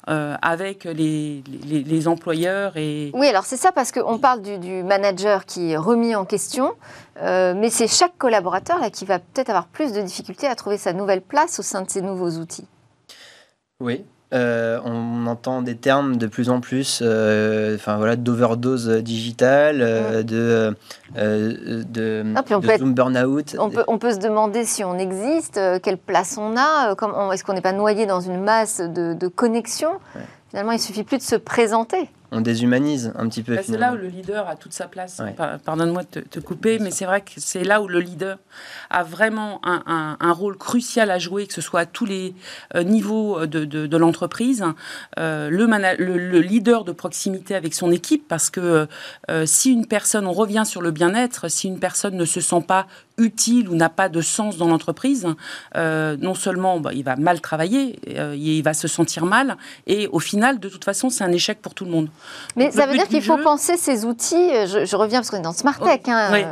euh, 0.09 0.37
avec 0.43 0.85
les, 0.85 1.43
les, 1.65 1.83
les 1.83 2.09
employeurs 2.09 2.77
et 2.77 3.11
Oui, 3.15 3.27
alors 3.29 3.45
c'est 3.45 3.57
ça 3.57 3.73
parce 3.73 3.93
qu'on 3.93 4.19
parle 4.19 4.43
du, 4.43 4.59
du 4.59 4.83
manager 4.83 5.47
qui 5.47 5.73
est 5.73 5.77
remis 5.77 6.15
en 6.15 6.25
question, 6.25 6.73
euh, 7.23 7.55
mais 7.57 7.71
c'est 7.71 7.89
chaque 7.89 8.17
collaborateur 8.19 8.79
là, 8.81 8.91
qui 8.91 9.05
va 9.05 9.19
peut-être 9.19 9.51
avoir 9.51 9.67
plus 9.67 9.93
de 9.93 10.01
difficultés 10.03 10.47
à 10.47 10.55
trouver 10.55 10.79
sa 10.79 10.93
nouvelle 10.93 11.23
place 11.23 11.59
au 11.59 11.63
sein 11.63 11.83
de 11.83 11.91
ces 11.91 12.03
nouveaux 12.03 12.31
outils. 12.39 12.67
Oui. 13.81 14.05
Euh, 14.33 14.79
on 14.85 15.27
entend 15.27 15.61
des 15.61 15.75
termes 15.77 16.17
de 16.17 16.29
plus 16.29 16.51
en 16.51 16.61
plus, 16.61 17.01
euh, 17.03 17.75
enfin 17.75 17.97
voilà, 17.97 18.15
d'overdose 18.15 18.89
digitale, 18.89 19.79
de, 20.25 20.77
de, 21.17 22.25
Ah, 22.37 22.43
être- 22.75 22.85
burnout. 22.85 23.57
On 23.59 23.71
peut, 23.71 23.83
on 23.89 23.99
peut 23.99 24.13
se 24.13 24.19
demander 24.19 24.65
si 24.65 24.85
on 24.85 24.97
existe, 24.99 25.57
euh, 25.57 25.81
quelle 25.83 25.99
place 25.99 26.39
on 26.39 26.55
a, 26.57 26.95
est-ce 27.33 27.43
qu'on 27.43 27.55
n'est 27.55 27.61
pas 27.61 27.73
noyé 27.73 28.07
dans 28.07 28.21
une 28.21 28.41
masse 28.41 28.81
de, 28.81 29.15
de 29.15 29.27
connexions? 29.27 29.95
Ouais. 30.15 30.23
Finalement, 30.51 30.73
il 30.73 30.79
suffit 30.81 31.03
plus 31.03 31.19
de 31.19 31.23
se 31.23 31.37
présenter. 31.37 32.09
On 32.33 32.41
déshumanise 32.41 33.13
un 33.17 33.29
petit 33.29 33.43
peu. 33.43 33.57
Bah, 33.57 33.63
c'est 33.65 33.77
là 33.77 33.93
où 33.93 33.97
le 33.97 34.07
leader 34.09 34.49
a 34.49 34.55
toute 34.55 34.73
sa 34.73 34.87
place. 34.87 35.19
Ouais. 35.19 35.35
Pardonne-moi 35.65 36.03
de 36.03 36.21
te, 36.21 36.29
te 36.29 36.39
couper, 36.41 36.79
mais 36.79 36.91
c'est 36.93 37.05
vrai 37.05 37.23
que 37.23 37.33
c'est 37.39 37.65
là 37.65 37.83
où 37.83 37.89
le 37.89 37.99
leader 37.99 38.39
a 38.89 39.03
vraiment 39.03 39.61
un, 39.65 39.83
un- 39.87 40.17
un 40.21 40.33
rôle 40.33 40.57
crucial 40.57 41.11
à 41.11 41.19
jouer, 41.19 41.47
que 41.49 41.55
ce 41.55 41.61
soit 41.61 41.81
à 41.81 41.87
tous 41.87 42.05
les 42.07 42.35
euh, 42.77 42.85
niveaux 42.85 43.47
de, 43.47 43.65
de- 43.65 43.87
de 43.89 43.97
l'entreprise. 43.97 44.65
Euh, 45.19 45.51
le, 45.51 45.67
le- 45.99 46.19
le 46.19 46.41
leader 46.41 46.85
de 46.85 46.93
proximité 46.93 47.55
avec 47.57 47.75
son 47.75 47.91
équipe, 47.91 48.29
parce 48.29 48.49
que 48.51 48.87
euh, 49.31 49.45
si 49.47 49.73
une 49.73 49.87
personne, 49.87 50.27
on 50.27 50.33
revient 50.33 50.63
sur 50.65 50.83
le 50.83 50.93
bien-être, 50.93 51.49
si 51.51 51.67
une 51.67 51.81
personne 51.81 52.17
ne 52.17 52.25
se 52.25 52.41
sent 52.41 52.63
pas 52.67 52.87
utile 53.21 53.69
ou 53.69 53.75
n'a 53.75 53.89
pas 53.89 54.09
de 54.09 54.21
sens 54.21 54.57
dans 54.57 54.67
l'entreprise, 54.69 55.27
euh, 55.77 56.17
non 56.21 56.35
seulement 56.35 56.81
bah, 56.81 56.91
il 56.93 57.05
va 57.05 57.17
mal 57.17 57.41
travailler, 57.41 57.99
euh, 58.17 58.35
il 58.37 58.63
va 58.63 58.75
se 58.75 58.89
sentir 58.89 59.27
mal, 59.27 59.57
et 59.87 60.09
au 60.09 60.19
final, 60.19 60.59
de 60.59 60.69
toute 60.69 60.85
façon, 60.85 61.11
c'est 61.11 61.23
un 61.25 61.33
échec 61.33 61.61
pour 61.63 61.75
tout 61.75 61.85
le 61.85 61.91
monde. 61.91 62.09
Mais 62.57 62.65
Donc, 62.67 62.73
ça 62.75 62.87
veut 62.87 62.93
but 62.93 62.99
dire 62.99 63.09
qu'il 63.09 63.23
faut 63.23 63.37
jeu- 63.37 63.43
penser 63.43 63.77
ces 63.77 64.05
outils, 64.05 64.35
euh, 64.35 64.67
je, 64.67 64.85
je 64.87 64.97
reviens 64.97 65.19
parce 65.21 65.31
qu'on 65.31 65.37
est 65.39 65.43
dans 65.43 65.53
Smart 65.53 65.79
Tech, 65.79 66.01
hein, 66.09 66.31
Oui. 66.33 66.43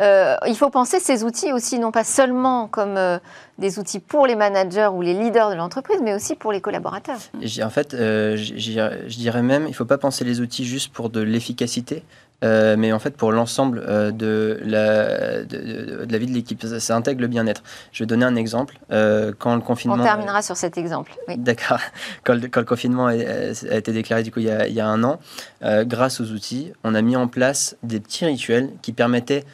Euh, 0.00 0.36
il 0.46 0.56
faut 0.56 0.70
penser 0.70 0.98
ces 1.00 1.24
outils 1.24 1.52
aussi, 1.52 1.78
non 1.78 1.90
pas 1.92 2.04
seulement 2.04 2.66
comme 2.68 2.96
euh, 2.96 3.18
des 3.58 3.78
outils 3.78 4.00
pour 4.00 4.26
les 4.26 4.34
managers 4.36 4.90
ou 4.92 5.02
les 5.02 5.14
leaders 5.14 5.50
de 5.50 5.54
l'entreprise, 5.54 5.98
mais 6.02 6.14
aussi 6.14 6.34
pour 6.34 6.52
les 6.52 6.60
collaborateurs. 6.60 7.18
En 7.62 7.70
fait, 7.70 7.94
euh, 7.94 8.36
je 8.36 9.16
dirais 9.16 9.42
même, 9.42 9.64
il 9.66 9.70
ne 9.70 9.74
faut 9.74 9.84
pas 9.84 9.98
penser 9.98 10.24
les 10.24 10.40
outils 10.40 10.64
juste 10.64 10.92
pour 10.92 11.10
de 11.10 11.20
l'efficacité, 11.20 12.02
euh, 12.42 12.74
mais 12.76 12.92
en 12.92 12.98
fait 12.98 13.16
pour 13.16 13.30
l'ensemble 13.32 13.82
euh, 13.88 14.10
de, 14.10 14.60
la, 14.64 15.44
de, 15.44 15.56
de- 15.56 16.04
de 16.04 16.12
la 16.12 16.18
vie 16.18 16.26
de 16.26 16.32
l'équipe. 16.32 16.62
Ça, 16.62 16.80
ça 16.80 16.96
intègre 16.96 17.20
le 17.22 17.28
bien-être. 17.28 17.62
Je 17.92 18.02
vais 18.02 18.06
donner 18.06 18.24
un 18.26 18.34
exemple. 18.36 18.78
Euh, 18.90 19.32
quand 19.38 19.54
le 19.54 19.60
confinement... 19.62 19.96
On 19.98 20.02
terminera 20.02 20.42
sur 20.42 20.56
cet 20.56 20.76
exemple. 20.76 21.12
Oui. 21.28 21.36
D'accord. 21.38 21.78
Quand, 22.24 22.34
le- 22.34 22.48
quand 22.48 22.60
le 22.60 22.66
confinement 22.66 23.06
a, 23.06 23.12
a 23.12 23.76
été 23.76 23.92
déclaré 23.92 24.22
du 24.24 24.32
coup 24.32 24.40
il 24.40 24.46
y 24.46 24.50
a, 24.50 24.66
il 24.66 24.74
y 24.74 24.80
a 24.80 24.86
un 24.88 25.04
an, 25.04 25.20
grâce 25.84 26.20
aux 26.20 26.30
outils, 26.32 26.72
on 26.82 26.94
a 26.94 27.02
mis 27.02 27.16
en 27.16 27.28
place 27.28 27.76
des 27.82 28.00
petits 28.00 28.24
rituels 28.26 28.70
qui 28.82 28.92
permettaient 28.92 29.44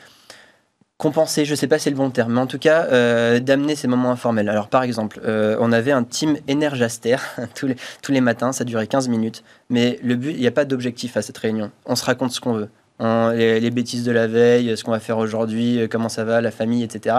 compenser, 1.00 1.46
je 1.46 1.54
sais 1.54 1.66
pas 1.66 1.78
si 1.78 1.84
c'est 1.84 1.90
le 1.90 1.96
bon 1.96 2.10
terme, 2.10 2.34
mais 2.34 2.40
en 2.40 2.46
tout 2.46 2.58
cas 2.58 2.84
euh, 2.92 3.40
d'amener 3.40 3.74
ces 3.74 3.88
moments 3.88 4.10
informels. 4.10 4.50
Alors 4.50 4.68
par 4.68 4.82
exemple, 4.82 5.18
euh, 5.24 5.56
on 5.58 5.72
avait 5.72 5.92
un 5.92 6.04
team 6.04 6.36
énergaster 6.46 7.16
tous 7.54 7.66
les, 7.66 7.76
tous 8.02 8.12
les 8.12 8.20
matins, 8.20 8.52
ça 8.52 8.64
durait 8.64 8.86
15 8.86 9.08
minutes, 9.08 9.42
mais 9.70 9.98
le 10.02 10.14
but, 10.14 10.32
il 10.32 10.40
n'y 10.40 10.46
a 10.46 10.50
pas 10.52 10.66
d'objectif 10.66 11.16
à 11.16 11.22
cette 11.22 11.38
réunion. 11.38 11.70
On 11.86 11.96
se 11.96 12.04
raconte 12.04 12.32
ce 12.32 12.40
qu'on 12.40 12.52
veut. 12.52 12.68
On- 13.00 13.30
les, 13.30 13.58
les 13.60 13.70
bêtises 13.70 14.04
de 14.04 14.12
la 14.12 14.26
veille, 14.26 14.76
ce 14.76 14.84
qu'on 14.84 14.90
va 14.92 15.00
faire 15.00 15.18
aujourd'hui, 15.18 15.80
euh, 15.80 15.88
comment 15.90 16.08
ça 16.08 16.22
va, 16.24 16.40
la 16.40 16.50
famille, 16.50 16.82
etc. 16.84 17.16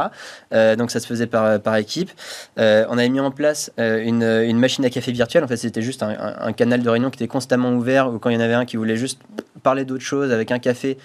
Euh, 0.54 0.76
donc 0.76 0.92
ça 0.92 1.00
se 1.00 1.08
faisait 1.08 1.28
par, 1.28 1.60
par 1.60 1.76
équipe. 1.76 2.12
Euh, 2.60 2.86
on 2.90 2.98
avait 2.98 3.10
mis 3.10 3.20
en 3.20 3.32
place 3.32 3.72
euh, 3.80 4.02
une, 4.04 4.24
une 4.24 4.58
machine 4.60 4.86
à 4.86 4.90
café 4.90 5.12
virtuelle. 5.12 5.44
En 5.44 5.48
fait, 5.48 5.58
c'était 5.58 5.82
juste 5.82 6.04
un, 6.04 6.10
un- 6.12 6.36
un 6.48 6.54
canal 6.54 6.82
de 6.84 6.90
réunion 6.90 7.10
qui 7.10 7.18
était 7.18 7.28
constamment 7.28 7.72
ouvert. 7.74 8.14
Ou 8.14 8.20
quand 8.20 8.30
il 8.30 8.36
y 8.36 8.38
en 8.38 8.42
avait 8.42 8.54
un 8.54 8.66
qui 8.66 8.78
voulait 8.78 8.96
juste 8.98 9.20
parler 9.64 9.84
d'autre 9.86 10.04
chose 10.04 10.32
avec 10.32 10.52
un 10.52 10.60
café, 10.60 10.98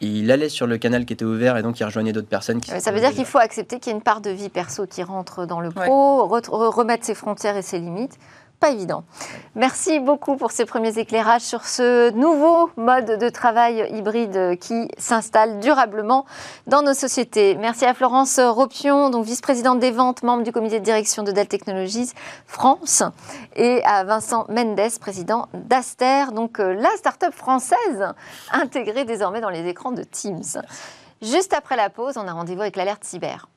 il, 0.00 0.30
allait 0.30 0.48
sur 0.48 0.66
le 0.66 0.78
canal 0.78 1.04
qui 1.04 1.12
était 1.12 1.24
ouvert 1.24 1.56
et 1.56 1.62
donc 1.62 1.78
il 1.80 1.84
rejoignait 1.84 2.12
d'autres 2.12 2.28
personnes. 2.28 2.60
Qui 2.60 2.70
Ça 2.80 2.90
veut 2.92 3.00
dire 3.00 3.10
qu'il 3.12 3.24
faut 3.26 3.38
accepter 3.38 3.78
qu'il 3.78 3.90
y 3.90 3.94
a 3.94 3.96
une 3.96 4.02
part 4.02 4.20
de 4.20 4.30
vie 4.30 4.48
perso 4.48 4.86
qui 4.86 5.02
rentre 5.02 5.46
dans 5.46 5.60
le 5.60 5.70
pro, 5.70 6.26
re- 6.28 6.42
re- 6.48 6.74
remettre 6.74 7.04
ses 7.04 7.14
frontières 7.14 7.56
et 7.56 7.62
ses 7.62 7.78
limites. 7.78 8.18
Pas 8.60 8.72
évident. 8.72 9.04
Merci 9.54 10.00
beaucoup 10.00 10.36
pour 10.36 10.50
ces 10.50 10.66
premiers 10.66 10.98
éclairages 10.98 11.40
sur 11.40 11.64
ce 11.64 12.10
nouveau 12.10 12.68
mode 12.76 13.06
de 13.06 13.28
travail 13.30 13.88
hybride 13.90 14.58
qui 14.60 14.86
s'installe 14.98 15.60
durablement 15.60 16.26
dans 16.66 16.82
nos 16.82 16.92
sociétés. 16.92 17.54
Merci 17.54 17.86
à 17.86 17.94
Florence 17.94 18.38
Ropion, 18.38 19.08
donc 19.08 19.24
vice-présidente 19.24 19.78
des 19.78 19.90
ventes, 19.90 20.22
membre 20.22 20.42
du 20.42 20.52
comité 20.52 20.78
de 20.78 20.84
direction 20.84 21.22
de 21.22 21.32
Dell 21.32 21.48
Technologies 21.48 22.12
France, 22.44 23.02
et 23.56 23.82
à 23.84 24.04
Vincent 24.04 24.44
Mendes, 24.50 24.98
président 25.00 25.48
d'Aster, 25.54 26.26
donc 26.34 26.60
euh, 26.60 26.74
la 26.74 26.90
start-up 26.98 27.32
française 27.32 28.12
intégrée 28.52 29.06
désormais 29.06 29.40
dans 29.40 29.48
les 29.48 29.66
écrans 29.68 29.92
de 29.92 30.02
Teams. 30.02 30.60
Juste 31.22 31.54
après 31.54 31.76
la 31.76 31.88
pause, 31.88 32.18
on 32.18 32.28
a 32.28 32.32
rendez-vous 32.32 32.60
avec 32.60 32.76
l'alerte 32.76 33.04
cyber. 33.04 33.48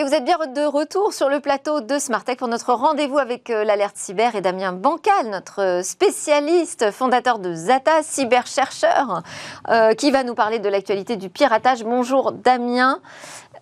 Et 0.00 0.04
vous 0.04 0.14
êtes 0.14 0.24
bien 0.24 0.38
de 0.38 0.64
retour 0.64 1.12
sur 1.12 1.28
le 1.28 1.40
plateau 1.40 1.80
de 1.80 1.98
Smartech 1.98 2.38
pour 2.38 2.46
notre 2.46 2.72
rendez-vous 2.72 3.18
avec 3.18 3.50
euh, 3.50 3.64
l'alerte 3.64 3.96
cyber 3.96 4.36
et 4.36 4.40
Damien 4.40 4.72
Bancal, 4.72 5.26
notre 5.28 5.80
spécialiste, 5.82 6.92
fondateur 6.92 7.40
de 7.40 7.52
Zata, 7.52 8.04
cyberchercheur, 8.04 9.24
euh, 9.68 9.94
qui 9.94 10.12
va 10.12 10.22
nous 10.22 10.36
parler 10.36 10.60
de 10.60 10.68
l'actualité 10.68 11.16
du 11.16 11.30
piratage. 11.30 11.82
Bonjour 11.82 12.30
Damien. 12.30 13.00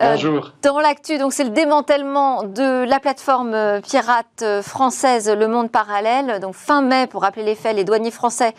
Euh, 0.02 0.12
Bonjour. 0.12 0.52
dans 0.62 0.78
l'actu, 0.78 1.16
donc 1.16 1.32
c'est 1.32 1.44
le 1.44 1.50
démantèlement 1.50 2.42
de 2.42 2.84
la 2.84 3.00
plateforme 3.00 3.54
euh, 3.54 3.80
pirate 3.80 4.26
euh, 4.42 4.60
française 4.60 5.30
Le 5.30 5.48
Monde 5.48 5.70
Parallèle. 5.70 6.38
Donc 6.40 6.54
fin 6.54 6.82
mai, 6.82 7.06
pour 7.06 7.22
rappeler 7.22 7.44
les 7.44 7.54
faits, 7.54 7.74
les 7.74 7.84
douaniers 7.84 8.10
français 8.10 8.54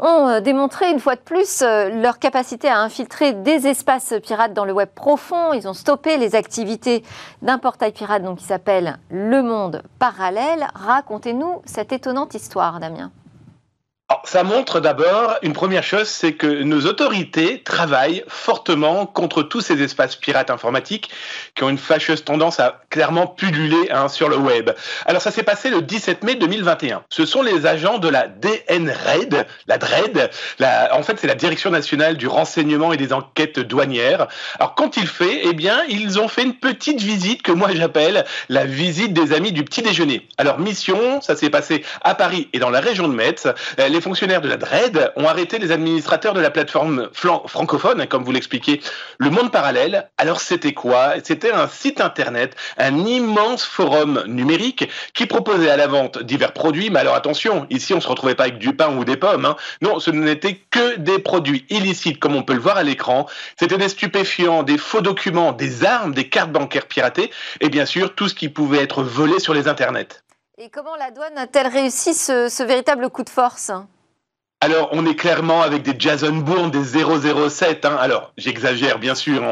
ont 0.00 0.28
euh, 0.28 0.40
démontré 0.40 0.90
une 0.90 0.98
fois 0.98 1.14
de 1.14 1.20
plus 1.20 1.62
euh, 1.62 1.88
leur 1.90 2.18
capacité 2.18 2.68
à 2.68 2.80
infiltrer 2.80 3.32
des 3.32 3.66
espaces 3.66 4.14
pirates 4.22 4.52
dans 4.52 4.64
le 4.64 4.72
web 4.72 4.88
profond. 4.94 5.52
Ils 5.52 5.68
ont 5.68 5.74
stoppé 5.74 6.16
les 6.16 6.34
activités 6.34 7.04
d'un 7.42 7.58
portail 7.58 7.92
pirate 7.92 8.22
donc, 8.22 8.38
qui 8.38 8.44
s'appelle 8.44 8.98
Le 9.10 9.42
Monde 9.42 9.82
Parallèle. 9.98 10.66
Racontez-nous 10.74 11.62
cette 11.64 11.92
étonnante 11.92 12.34
histoire, 12.34 12.80
Damien. 12.80 13.10
Ça 14.24 14.42
montre 14.42 14.80
d'abord 14.80 15.36
une 15.42 15.52
première 15.52 15.84
chose, 15.84 16.08
c'est 16.08 16.32
que 16.32 16.62
nos 16.62 16.86
autorités 16.86 17.62
travaillent 17.62 18.24
fortement 18.26 19.06
contre 19.06 19.42
tous 19.42 19.60
ces 19.60 19.82
espaces 19.82 20.16
pirates 20.16 20.50
informatiques 20.50 21.10
qui 21.54 21.62
ont 21.62 21.68
une 21.68 21.78
fâcheuse 21.78 22.24
tendance 22.24 22.58
à 22.58 22.80
clairement 22.90 23.28
pulluler 23.28 23.88
hein, 23.90 24.08
sur 24.08 24.28
le 24.28 24.36
web. 24.36 24.70
Alors 25.06 25.22
ça 25.22 25.30
s'est 25.30 25.44
passé 25.44 25.70
le 25.70 25.82
17 25.82 26.24
mai 26.24 26.34
2021. 26.34 27.02
Ce 27.08 27.24
sont 27.24 27.42
les 27.42 27.66
agents 27.66 27.98
de 27.98 28.08
la 28.08 28.26
DNRED, 28.26 29.46
la 29.68 29.78
DRED, 29.78 30.30
la, 30.58 30.96
en 30.96 31.02
fait 31.02 31.18
c'est 31.20 31.28
la 31.28 31.36
Direction 31.36 31.70
nationale 31.70 32.16
du 32.16 32.26
renseignement 32.26 32.92
et 32.92 32.96
des 32.96 33.12
enquêtes 33.12 33.60
douanières. 33.60 34.26
Alors 34.58 34.74
quand 34.74 34.96
il 34.96 35.06
fait, 35.06 35.40
eh 35.44 35.52
bien 35.52 35.82
ils 35.88 36.18
ont 36.18 36.28
fait 36.28 36.42
une 36.42 36.54
petite 36.54 37.00
visite 37.00 37.42
que 37.42 37.52
moi 37.52 37.68
j'appelle 37.72 38.24
la 38.48 38.64
visite 38.64 39.12
des 39.12 39.32
amis 39.32 39.52
du 39.52 39.64
petit 39.64 39.82
déjeuner. 39.82 40.26
Alors 40.36 40.58
mission, 40.58 41.20
ça 41.20 41.36
s'est 41.36 41.50
passé 41.50 41.84
à 42.02 42.16
Paris 42.16 42.48
et 42.52 42.58
dans 42.58 42.70
la 42.70 42.80
région 42.80 43.06
de 43.06 43.14
Metz. 43.14 43.46
Les 43.78 43.99
les 44.00 44.04
fonctionnaires 44.04 44.40
de 44.40 44.48
la 44.48 44.56
DRED 44.56 45.12
ont 45.16 45.28
arrêté 45.28 45.58
les 45.58 45.72
administrateurs 45.72 46.32
de 46.32 46.40
la 46.40 46.50
plateforme 46.50 47.10
francophone, 47.12 48.06
comme 48.06 48.24
vous 48.24 48.32
l'expliquez, 48.32 48.80
Le 49.18 49.28
Monde 49.28 49.52
Parallèle. 49.52 50.08
Alors 50.16 50.40
c'était 50.40 50.72
quoi? 50.72 51.16
C'était 51.22 51.52
un 51.52 51.68
site 51.68 52.00
internet, 52.00 52.56
un 52.78 52.96
immense 52.96 53.62
forum 53.62 54.24
numérique 54.26 54.88
qui 55.12 55.26
proposait 55.26 55.68
à 55.68 55.76
la 55.76 55.86
vente 55.86 56.22
divers 56.22 56.54
produits. 56.54 56.88
Mais 56.88 57.00
alors 57.00 57.14
attention, 57.14 57.66
ici 57.68 57.92
on 57.92 58.00
se 58.00 58.08
retrouvait 58.08 58.34
pas 58.34 58.44
avec 58.44 58.56
du 58.56 58.74
pain 58.74 58.96
ou 58.96 59.04
des 59.04 59.18
pommes. 59.18 59.44
Hein. 59.44 59.56
Non, 59.82 60.00
ce 60.00 60.10
n'était 60.10 60.62
que 60.70 60.96
des 60.96 61.18
produits 61.18 61.66
illicites, 61.68 62.18
comme 62.18 62.36
on 62.36 62.42
peut 62.42 62.54
le 62.54 62.60
voir 62.60 62.78
à 62.78 62.82
l'écran. 62.82 63.26
C'était 63.58 63.76
des 63.76 63.90
stupéfiants, 63.90 64.62
des 64.62 64.78
faux 64.78 65.02
documents, 65.02 65.52
des 65.52 65.84
armes, 65.84 66.14
des 66.14 66.30
cartes 66.30 66.52
bancaires 66.52 66.86
piratées, 66.86 67.30
et 67.60 67.68
bien 67.68 67.84
sûr 67.84 68.14
tout 68.14 68.28
ce 68.28 68.34
qui 68.34 68.48
pouvait 68.48 68.82
être 68.82 69.02
volé 69.02 69.40
sur 69.40 69.52
les 69.52 69.68
internets. 69.68 70.22
Et 70.62 70.68
comment 70.68 70.94
la 70.96 71.10
douane 71.10 71.38
a-t-elle 71.38 71.68
réussi 71.68 72.12
ce, 72.12 72.62
véritable 72.62 73.08
coup 73.08 73.24
de 73.24 73.30
force? 73.30 73.72
Alors, 74.60 74.90
on 74.92 75.06
est 75.06 75.14
clairement 75.14 75.62
avec 75.62 75.82
des 75.82 75.94
Jason 75.98 76.34
Bourne, 76.34 76.70
des 76.70 76.84
007. 76.84 77.86
Hein. 77.86 77.96
Alors, 77.98 78.34
j'exagère, 78.36 78.98
bien 78.98 79.14
sûr. 79.14 79.42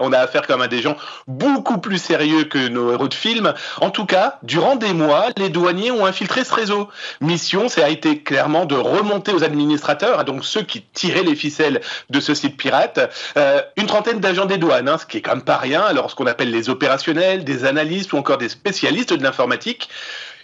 On 0.00 0.12
a, 0.12 0.18
affaire 0.18 0.44
comme 0.44 0.60
à 0.60 0.66
des 0.66 0.82
gens 0.82 0.96
beaucoup 1.28 1.78
plus 1.78 1.98
sérieux 1.98 2.46
que 2.46 2.66
nos 2.66 2.90
héros 2.90 3.06
de 3.06 3.14
film. 3.14 3.54
En 3.80 3.90
tout 3.90 4.06
cas, 4.06 4.40
durant 4.42 4.74
des 4.74 4.92
mois, 4.92 5.28
les 5.36 5.50
douaniers 5.50 5.92
ont 5.92 6.04
infiltré 6.04 6.42
ce 6.42 6.52
réseau. 6.52 6.88
Mission, 7.20 7.68
ça 7.68 7.84
a 7.84 7.88
été 7.88 8.24
clairement 8.24 8.66
de 8.66 8.74
remonter 8.74 9.32
aux 9.32 9.44
administrateurs, 9.44 10.24
donc 10.24 10.44
ceux 10.44 10.62
qui 10.62 10.82
tiraient 10.82 11.22
les 11.22 11.36
ficelles 11.36 11.80
de 12.10 12.18
ce 12.18 12.34
site 12.34 12.56
pirate, 12.56 12.98
euh, 13.36 13.62
une 13.76 13.86
trentaine 13.86 14.18
d'agents 14.18 14.46
des 14.46 14.58
douanes, 14.58 14.88
hein, 14.88 14.98
ce 14.98 15.06
qui 15.06 15.18
est 15.18 15.22
quand 15.22 15.36
même 15.36 15.44
pas 15.44 15.58
rien. 15.58 15.82
Alors, 15.82 16.10
ce 16.10 16.16
qu'on 16.16 16.26
appelle 16.26 16.50
les 16.50 16.70
opérationnels, 16.70 17.44
des 17.44 17.66
analystes 17.66 18.12
ou 18.14 18.16
encore 18.16 18.38
des 18.38 18.48
spécialistes 18.48 19.12
de 19.12 19.22
l'informatique. 19.22 19.88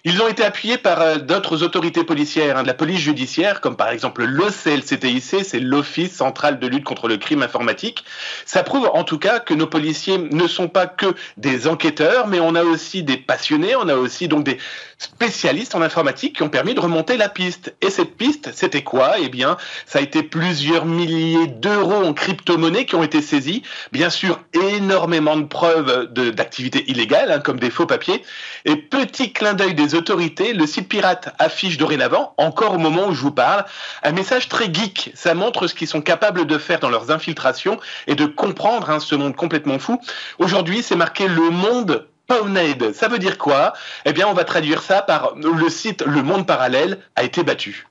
Ils 0.04 0.20
ont 0.20 0.26
été 0.26 0.42
appuyés 0.42 0.78
par 0.78 1.00
euh, 1.00 1.18
d'autres 1.18 1.62
autorités 1.62 2.02
policières, 2.02 2.56
hein, 2.56 2.62
de 2.62 2.66
la 2.66 2.74
police 2.74 2.98
judiciaire, 2.98 3.60
comme 3.60 3.76
par 3.76 3.90
exemple 3.90 4.24
l'OCLCTIC, 4.24 5.44
c'est 5.44 5.60
l'Office 5.60 6.12
central 6.12 6.58
de 6.58 6.66
lutte 6.66 6.82
contre 6.82 7.06
le 7.06 7.18
crime 7.18 7.40
informatique. 7.40 8.04
Ça 8.44 8.64
prouve 8.64 8.90
en 8.94 9.04
tout 9.04 9.18
cas 9.18 9.38
que 9.38 9.54
nos 9.54 9.68
policiers 9.68 10.18
ne 10.18 10.48
sont 10.48 10.66
pas 10.66 10.88
que 10.88 11.14
des 11.36 11.68
enquêteurs, 11.68 12.26
mais 12.26 12.40
on 12.40 12.56
a 12.56 12.64
aussi 12.64 13.04
des 13.04 13.16
passionnés, 13.16 13.76
on 13.76 13.88
a 13.88 13.94
aussi 13.94 14.26
donc 14.26 14.42
des 14.42 14.58
spécialistes 14.98 15.76
en 15.76 15.82
informatique 15.82 16.36
qui 16.36 16.42
ont 16.42 16.48
permis 16.48 16.74
de 16.74 16.80
remonter 16.80 17.16
la 17.16 17.28
piste. 17.28 17.74
Et 17.80 17.90
cette 17.90 18.16
piste, 18.16 18.50
c'était 18.52 18.82
quoi? 18.82 19.14
Eh 19.20 19.28
bien, 19.28 19.56
ça 19.86 20.00
a 20.00 20.02
été 20.02 20.24
plusieurs 20.24 20.84
milliers 20.84 21.46
d'euros 21.46 22.04
en 22.04 22.12
crypto-monnaie 22.12 22.86
qui 22.86 22.96
ont 22.96 23.02
été 23.04 23.22
saisis. 23.22 23.62
Bien 23.92 24.10
sûr, 24.10 24.40
énormément 24.52 25.36
de 25.36 25.44
preuves 25.44 26.12
d'activités 26.12 26.90
illégales, 26.90 27.30
hein, 27.30 27.40
comme 27.40 27.60
des 27.60 27.70
faux 27.70 27.86
papiers. 27.86 28.22
Et 28.64 28.76
petit 28.76 29.32
clin 29.32 29.54
d'œil 29.54 29.74
des 29.74 29.91
autorités, 29.94 30.52
le 30.52 30.66
site 30.66 30.88
pirate 30.88 31.34
affiche 31.38 31.78
dorénavant, 31.78 32.34
encore 32.36 32.74
au 32.74 32.78
moment 32.78 33.06
où 33.08 33.14
je 33.14 33.20
vous 33.20 33.32
parle, 33.32 33.64
un 34.02 34.12
message 34.12 34.48
très 34.48 34.72
geek. 34.72 35.12
Ça 35.14 35.34
montre 35.34 35.66
ce 35.66 35.74
qu'ils 35.74 35.88
sont 35.88 36.02
capables 36.02 36.46
de 36.46 36.58
faire 36.58 36.80
dans 36.80 36.90
leurs 36.90 37.10
infiltrations 37.10 37.78
et 38.06 38.14
de 38.14 38.26
comprendre 38.26 38.90
hein, 38.90 39.00
ce 39.00 39.14
monde 39.14 39.36
complètement 39.36 39.78
fou. 39.78 40.00
Aujourd'hui, 40.38 40.82
c'est 40.82 40.96
marqué 40.96 41.28
le 41.28 41.50
monde 41.50 42.06
Pownade. 42.26 42.92
Ça 42.94 43.08
veut 43.08 43.18
dire 43.18 43.36
quoi? 43.36 43.72
Eh 44.04 44.12
bien, 44.12 44.26
on 44.28 44.32
va 44.32 44.44
traduire 44.44 44.82
ça 44.82 45.02
par 45.02 45.34
le 45.36 45.68
site 45.68 46.02
Le 46.06 46.22
Monde 46.22 46.46
Parallèle 46.46 46.98
a 47.16 47.24
été 47.24 47.42
battu. 47.42 47.86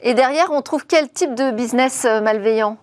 Et 0.00 0.14
derrière, 0.14 0.50
on 0.50 0.62
trouve 0.62 0.86
quel 0.86 1.10
type 1.10 1.34
de 1.34 1.50
business 1.50 2.04
euh, 2.04 2.20
malveillant? 2.20 2.78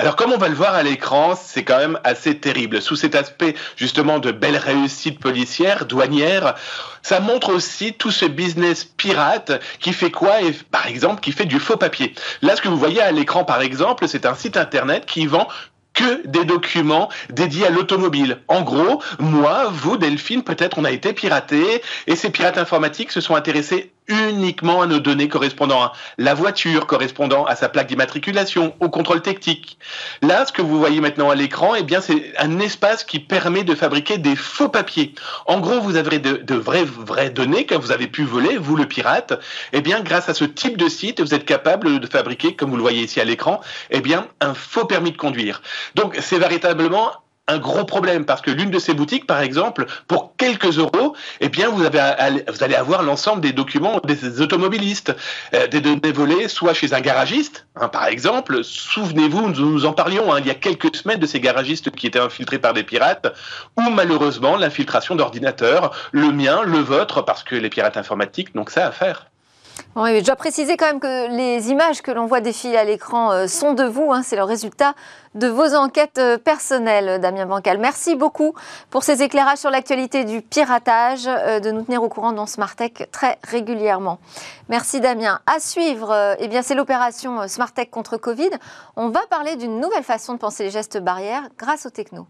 Alors 0.00 0.14
comme 0.14 0.32
on 0.32 0.38
va 0.38 0.48
le 0.48 0.54
voir 0.54 0.74
à 0.74 0.84
l'écran, 0.84 1.34
c'est 1.34 1.64
quand 1.64 1.78
même 1.78 1.98
assez 2.04 2.38
terrible. 2.38 2.80
Sous 2.80 2.94
cet 2.94 3.16
aspect 3.16 3.56
justement 3.76 4.20
de 4.20 4.30
belle 4.30 4.56
réussite 4.56 5.18
policière, 5.18 5.86
douanière, 5.86 6.54
ça 7.02 7.18
montre 7.18 7.52
aussi 7.52 7.94
tout 7.94 8.12
ce 8.12 8.24
business 8.24 8.84
pirate 8.84 9.60
qui 9.80 9.92
fait 9.92 10.12
quoi 10.12 10.40
et 10.40 10.52
par 10.52 10.86
exemple 10.86 11.20
qui 11.20 11.32
fait 11.32 11.46
du 11.46 11.58
faux 11.58 11.76
papier. 11.76 12.14
Là 12.42 12.54
ce 12.54 12.62
que 12.62 12.68
vous 12.68 12.78
voyez 12.78 13.00
à 13.00 13.10
l'écran 13.10 13.42
par 13.44 13.60
exemple, 13.60 14.06
c'est 14.06 14.24
un 14.24 14.36
site 14.36 14.56
internet 14.56 15.04
qui 15.04 15.26
vend 15.26 15.48
que 15.94 16.24
des 16.28 16.44
documents 16.44 17.08
dédiés 17.30 17.66
à 17.66 17.70
l'automobile. 17.70 18.38
En 18.46 18.62
gros, 18.62 19.02
moi, 19.18 19.68
vous, 19.72 19.96
Delphine, 19.96 20.44
peut-être 20.44 20.78
on 20.78 20.84
a 20.84 20.92
été 20.92 21.12
piraté 21.12 21.82
et 22.06 22.14
ces 22.14 22.30
pirates 22.30 22.56
informatiques 22.58 23.10
se 23.10 23.20
sont 23.20 23.34
intéressés 23.34 23.90
uniquement 24.08 24.82
à 24.82 24.86
nos 24.86 24.98
données 24.98 25.28
correspondant 25.28 25.82
à 25.82 25.92
la 26.16 26.34
voiture, 26.34 26.86
correspondant 26.86 27.44
à 27.44 27.56
sa 27.56 27.68
plaque 27.68 27.88
d'immatriculation, 27.88 28.74
au 28.80 28.88
contrôle 28.88 29.22
technique. 29.22 29.78
Là, 30.22 30.46
ce 30.46 30.52
que 30.52 30.62
vous 30.62 30.78
voyez 30.78 31.00
maintenant 31.00 31.30
à 31.30 31.34
l'écran, 31.34 31.74
eh 31.74 31.82
bien, 31.82 32.00
c'est 32.00 32.32
un 32.38 32.58
espace 32.58 33.04
qui 33.04 33.20
permet 33.20 33.64
de 33.64 33.74
fabriquer 33.74 34.18
des 34.18 34.36
faux 34.36 34.68
papiers. 34.68 35.14
En 35.46 35.60
gros, 35.60 35.80
vous 35.80 35.96
avez 35.96 36.18
de, 36.18 36.54
vraies, 36.54 36.84
vraies 36.84 37.30
données 37.30 37.66
que 37.66 37.74
vous 37.74 37.92
avez 37.92 38.06
pu 38.06 38.24
voler, 38.24 38.56
vous 38.56 38.76
le 38.76 38.86
pirate. 38.86 39.40
Eh 39.72 39.80
bien, 39.80 40.00
grâce 40.00 40.28
à 40.28 40.34
ce 40.34 40.44
type 40.44 40.76
de 40.76 40.88
site, 40.88 41.20
vous 41.20 41.34
êtes 41.34 41.44
capable 41.44 42.00
de 42.00 42.06
fabriquer, 42.06 42.56
comme 42.56 42.70
vous 42.70 42.76
le 42.76 42.82
voyez 42.82 43.02
ici 43.02 43.20
à 43.20 43.24
l'écran, 43.24 43.60
eh 43.90 44.00
bien, 44.00 44.26
un 44.40 44.54
faux 44.54 44.86
permis 44.86 45.12
de 45.12 45.16
conduire. 45.16 45.62
Donc, 45.94 46.16
c'est 46.20 46.38
véritablement 46.38 47.12
un 47.48 47.58
gros 47.58 47.84
problème 47.84 48.24
parce 48.26 48.42
que 48.42 48.50
l'une 48.50 48.70
de 48.70 48.78
ces 48.78 48.94
boutiques, 48.94 49.26
par 49.26 49.40
exemple, 49.40 49.86
pour 50.06 50.36
quelques 50.36 50.78
euros, 50.78 51.16
eh 51.40 51.48
bien, 51.48 51.68
vous, 51.68 51.84
avez, 51.84 52.44
vous 52.48 52.62
allez 52.62 52.74
avoir 52.74 53.02
l'ensemble 53.02 53.40
des 53.40 53.52
documents 53.52 54.00
des 54.04 54.40
automobilistes, 54.40 55.16
euh, 55.54 55.66
des 55.66 55.80
données 55.80 56.12
volées, 56.12 56.48
soit 56.48 56.74
chez 56.74 56.92
un 56.92 57.00
garagiste, 57.00 57.66
hein, 57.76 57.88
par 57.88 58.06
exemple. 58.06 58.62
Souvenez-vous, 58.62 59.48
nous, 59.48 59.72
nous 59.72 59.86
en 59.86 59.92
parlions 59.92 60.32
hein, 60.32 60.40
il 60.40 60.46
y 60.46 60.50
a 60.50 60.54
quelques 60.54 60.94
semaines 60.94 61.18
de 61.18 61.26
ces 61.26 61.40
garagistes 61.40 61.90
qui 61.90 62.06
étaient 62.06 62.20
infiltrés 62.20 62.58
par 62.58 62.74
des 62.74 62.84
pirates, 62.84 63.26
ou 63.76 63.90
malheureusement 63.90 64.56
l'infiltration 64.56 65.16
d'ordinateurs, 65.16 65.94
le 66.12 66.30
mien, 66.30 66.62
le 66.64 66.78
vôtre, 66.78 67.22
parce 67.22 67.42
que 67.42 67.54
les 67.54 67.70
pirates 67.70 67.96
informatiques 67.96 68.54
n'ont 68.54 68.64
que 68.64 68.72
ça 68.72 68.86
à 68.86 68.92
faire. 68.92 69.26
Je 69.96 70.24
dois 70.24 70.36
préciser 70.36 70.76
quand 70.76 70.86
même 70.86 71.00
que 71.00 71.36
les 71.36 71.70
images 71.70 72.02
que 72.02 72.10
l'on 72.10 72.26
voit 72.26 72.40
défiler 72.40 72.76
à 72.76 72.84
l'écran 72.84 73.32
euh, 73.32 73.46
sont 73.46 73.72
de 73.72 73.84
vous. 73.84 74.12
Hein, 74.12 74.22
c'est 74.22 74.36
le 74.36 74.44
résultat 74.44 74.94
de 75.34 75.48
vos 75.48 75.74
enquêtes 75.74 76.18
euh, 76.18 76.38
personnelles, 76.38 77.20
Damien 77.20 77.46
Bancal. 77.46 77.78
Merci 77.78 78.14
beaucoup 78.14 78.54
pour 78.90 79.02
ces 79.02 79.22
éclairages 79.22 79.58
sur 79.58 79.70
l'actualité 79.70 80.24
du 80.24 80.40
piratage, 80.40 81.26
euh, 81.26 81.60
de 81.60 81.70
nous 81.70 81.82
tenir 81.82 82.02
au 82.02 82.08
courant 82.08 82.32
dans 82.32 82.46
Smartech 82.46 83.08
très 83.10 83.38
régulièrement. 83.42 84.18
Merci 84.68 85.00
Damien. 85.00 85.40
À 85.46 85.58
suivre, 85.58 86.36
eh 86.38 86.48
bien, 86.48 86.62
c'est 86.62 86.74
l'opération 86.74 87.48
Smartech 87.48 87.90
contre 87.90 88.16
Covid. 88.16 88.50
On 88.96 89.08
va 89.08 89.20
parler 89.30 89.56
d'une 89.56 89.80
nouvelle 89.80 90.04
façon 90.04 90.34
de 90.34 90.38
penser 90.38 90.64
les 90.64 90.70
gestes 90.70 90.98
barrières 90.98 91.48
grâce 91.58 91.86
aux 91.86 91.90
techno. 91.90 92.26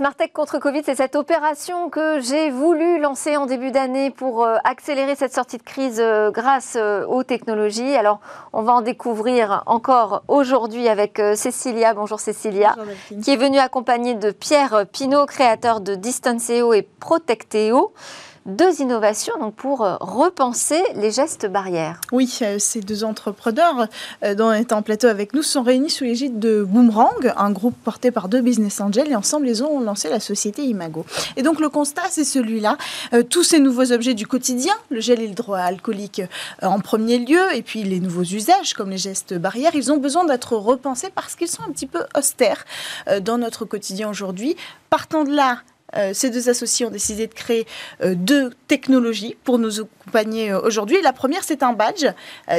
Smartech 0.00 0.32
contre 0.32 0.58
Covid, 0.58 0.80
c'est 0.82 0.94
cette 0.94 1.14
opération 1.14 1.90
que 1.90 2.20
j'ai 2.20 2.48
voulu 2.50 2.98
lancer 3.02 3.36
en 3.36 3.44
début 3.44 3.70
d'année 3.70 4.10
pour 4.10 4.42
euh, 4.42 4.56
accélérer 4.64 5.14
cette 5.14 5.34
sortie 5.34 5.58
de 5.58 5.62
crise 5.62 6.00
euh, 6.00 6.30
grâce 6.30 6.78
euh, 6.80 7.04
aux 7.04 7.22
technologies. 7.22 7.94
Alors, 7.96 8.18
on 8.54 8.62
va 8.62 8.72
en 8.72 8.80
découvrir 8.80 9.62
encore 9.66 10.22
aujourd'hui 10.26 10.88
avec 10.88 11.20
Cécilia. 11.34 11.92
Bonjour 11.92 12.18
Cécilia, 12.18 12.76
qui 13.22 13.30
est 13.30 13.36
venue 13.36 13.58
accompagnée 13.58 14.14
de 14.14 14.30
Pierre 14.30 14.86
Pinault, 14.90 15.26
créateur 15.26 15.82
de 15.82 15.94
Distanceo 15.94 16.72
et 16.72 16.80
Protecteo 16.80 17.92
deux 18.46 18.80
innovations 18.80 19.34
donc 19.38 19.54
pour 19.54 19.84
euh, 19.84 19.96
repenser 20.00 20.82
les 20.94 21.10
gestes 21.10 21.46
barrières. 21.46 22.00
Oui, 22.10 22.38
euh, 22.42 22.58
ces 22.58 22.80
deux 22.80 23.04
entrepreneurs 23.04 23.86
euh, 24.24 24.34
dont 24.34 24.50
est 24.52 24.72
en 24.72 24.82
plateau 24.82 25.08
avec 25.08 25.34
nous 25.34 25.42
sont 25.42 25.62
réunis 25.62 25.90
sous 25.90 26.04
l'égide 26.04 26.38
de 26.38 26.64
Boomerang, 26.64 27.34
un 27.36 27.50
groupe 27.50 27.76
porté 27.84 28.10
par 28.10 28.28
deux 28.28 28.40
business 28.40 28.80
angels 28.80 29.10
et 29.10 29.16
ensemble 29.16 29.48
ils 29.48 29.62
ont 29.62 29.80
lancé 29.80 30.08
la 30.08 30.20
société 30.20 30.62
Imago. 30.62 31.04
Et 31.36 31.42
donc 31.42 31.60
le 31.60 31.68
constat 31.68 32.02
c'est 32.08 32.24
celui-là, 32.24 32.76
tous 33.28 33.42
ces 33.42 33.58
nouveaux 33.58 33.92
objets 33.92 34.14
du 34.14 34.26
quotidien, 34.26 34.74
le 34.90 35.00
gel 35.00 35.20
et 35.20 35.28
le 35.28 35.34
droit 35.34 35.58
alcoolique 35.58 36.22
en 36.62 36.80
premier 36.80 37.18
lieu 37.18 37.54
et 37.54 37.62
puis 37.62 37.82
les 37.82 38.00
nouveaux 38.00 38.22
usages 38.22 38.74
comme 38.74 38.90
les 38.90 38.98
gestes 38.98 39.34
barrières, 39.34 39.74
ils 39.74 39.92
ont 39.92 39.98
besoin 39.98 40.24
d'être 40.24 40.56
repensés 40.56 41.10
parce 41.14 41.36
qu'ils 41.36 41.48
sont 41.48 41.62
un 41.62 41.72
petit 41.72 41.86
peu 41.86 42.04
austères 42.16 42.64
dans 43.22 43.38
notre 43.38 43.64
quotidien 43.64 44.08
aujourd'hui. 44.08 44.56
Partant 44.88 45.24
de 45.24 45.30
là, 45.30 45.58
euh, 45.96 46.12
ces 46.14 46.30
deux 46.30 46.48
associés 46.48 46.86
ont 46.86 46.90
décidé 46.90 47.26
de 47.26 47.34
créer 47.34 47.66
euh, 48.02 48.14
deux 48.14 48.50
technologies 48.68 49.36
pour 49.44 49.58
nous 49.58 49.80
accompagner 49.80 50.52
euh, 50.52 50.60
aujourd'hui. 50.60 50.98
La 51.02 51.12
première, 51.12 51.44
c'est 51.44 51.62
un 51.62 51.72
badge. 51.72 52.06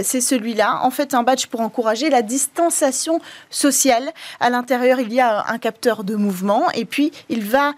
c'est 0.03 0.21
celui-là. 0.21 0.79
En 0.83 0.91
fait, 0.91 1.13
un 1.13 1.23
badge 1.23 1.47
pour 1.47 1.61
encourager 1.61 2.09
la 2.09 2.21
distanciation 2.21 3.19
sociale. 3.49 4.09
À 4.39 4.49
l'intérieur, 4.49 4.99
il 4.99 5.13
y 5.13 5.19
a 5.19 5.45
un 5.47 5.57
capteur 5.57 6.03
de 6.03 6.15
mouvement 6.15 6.69
et 6.71 6.85
puis 6.85 7.11
il 7.29 7.43
va 7.43 7.73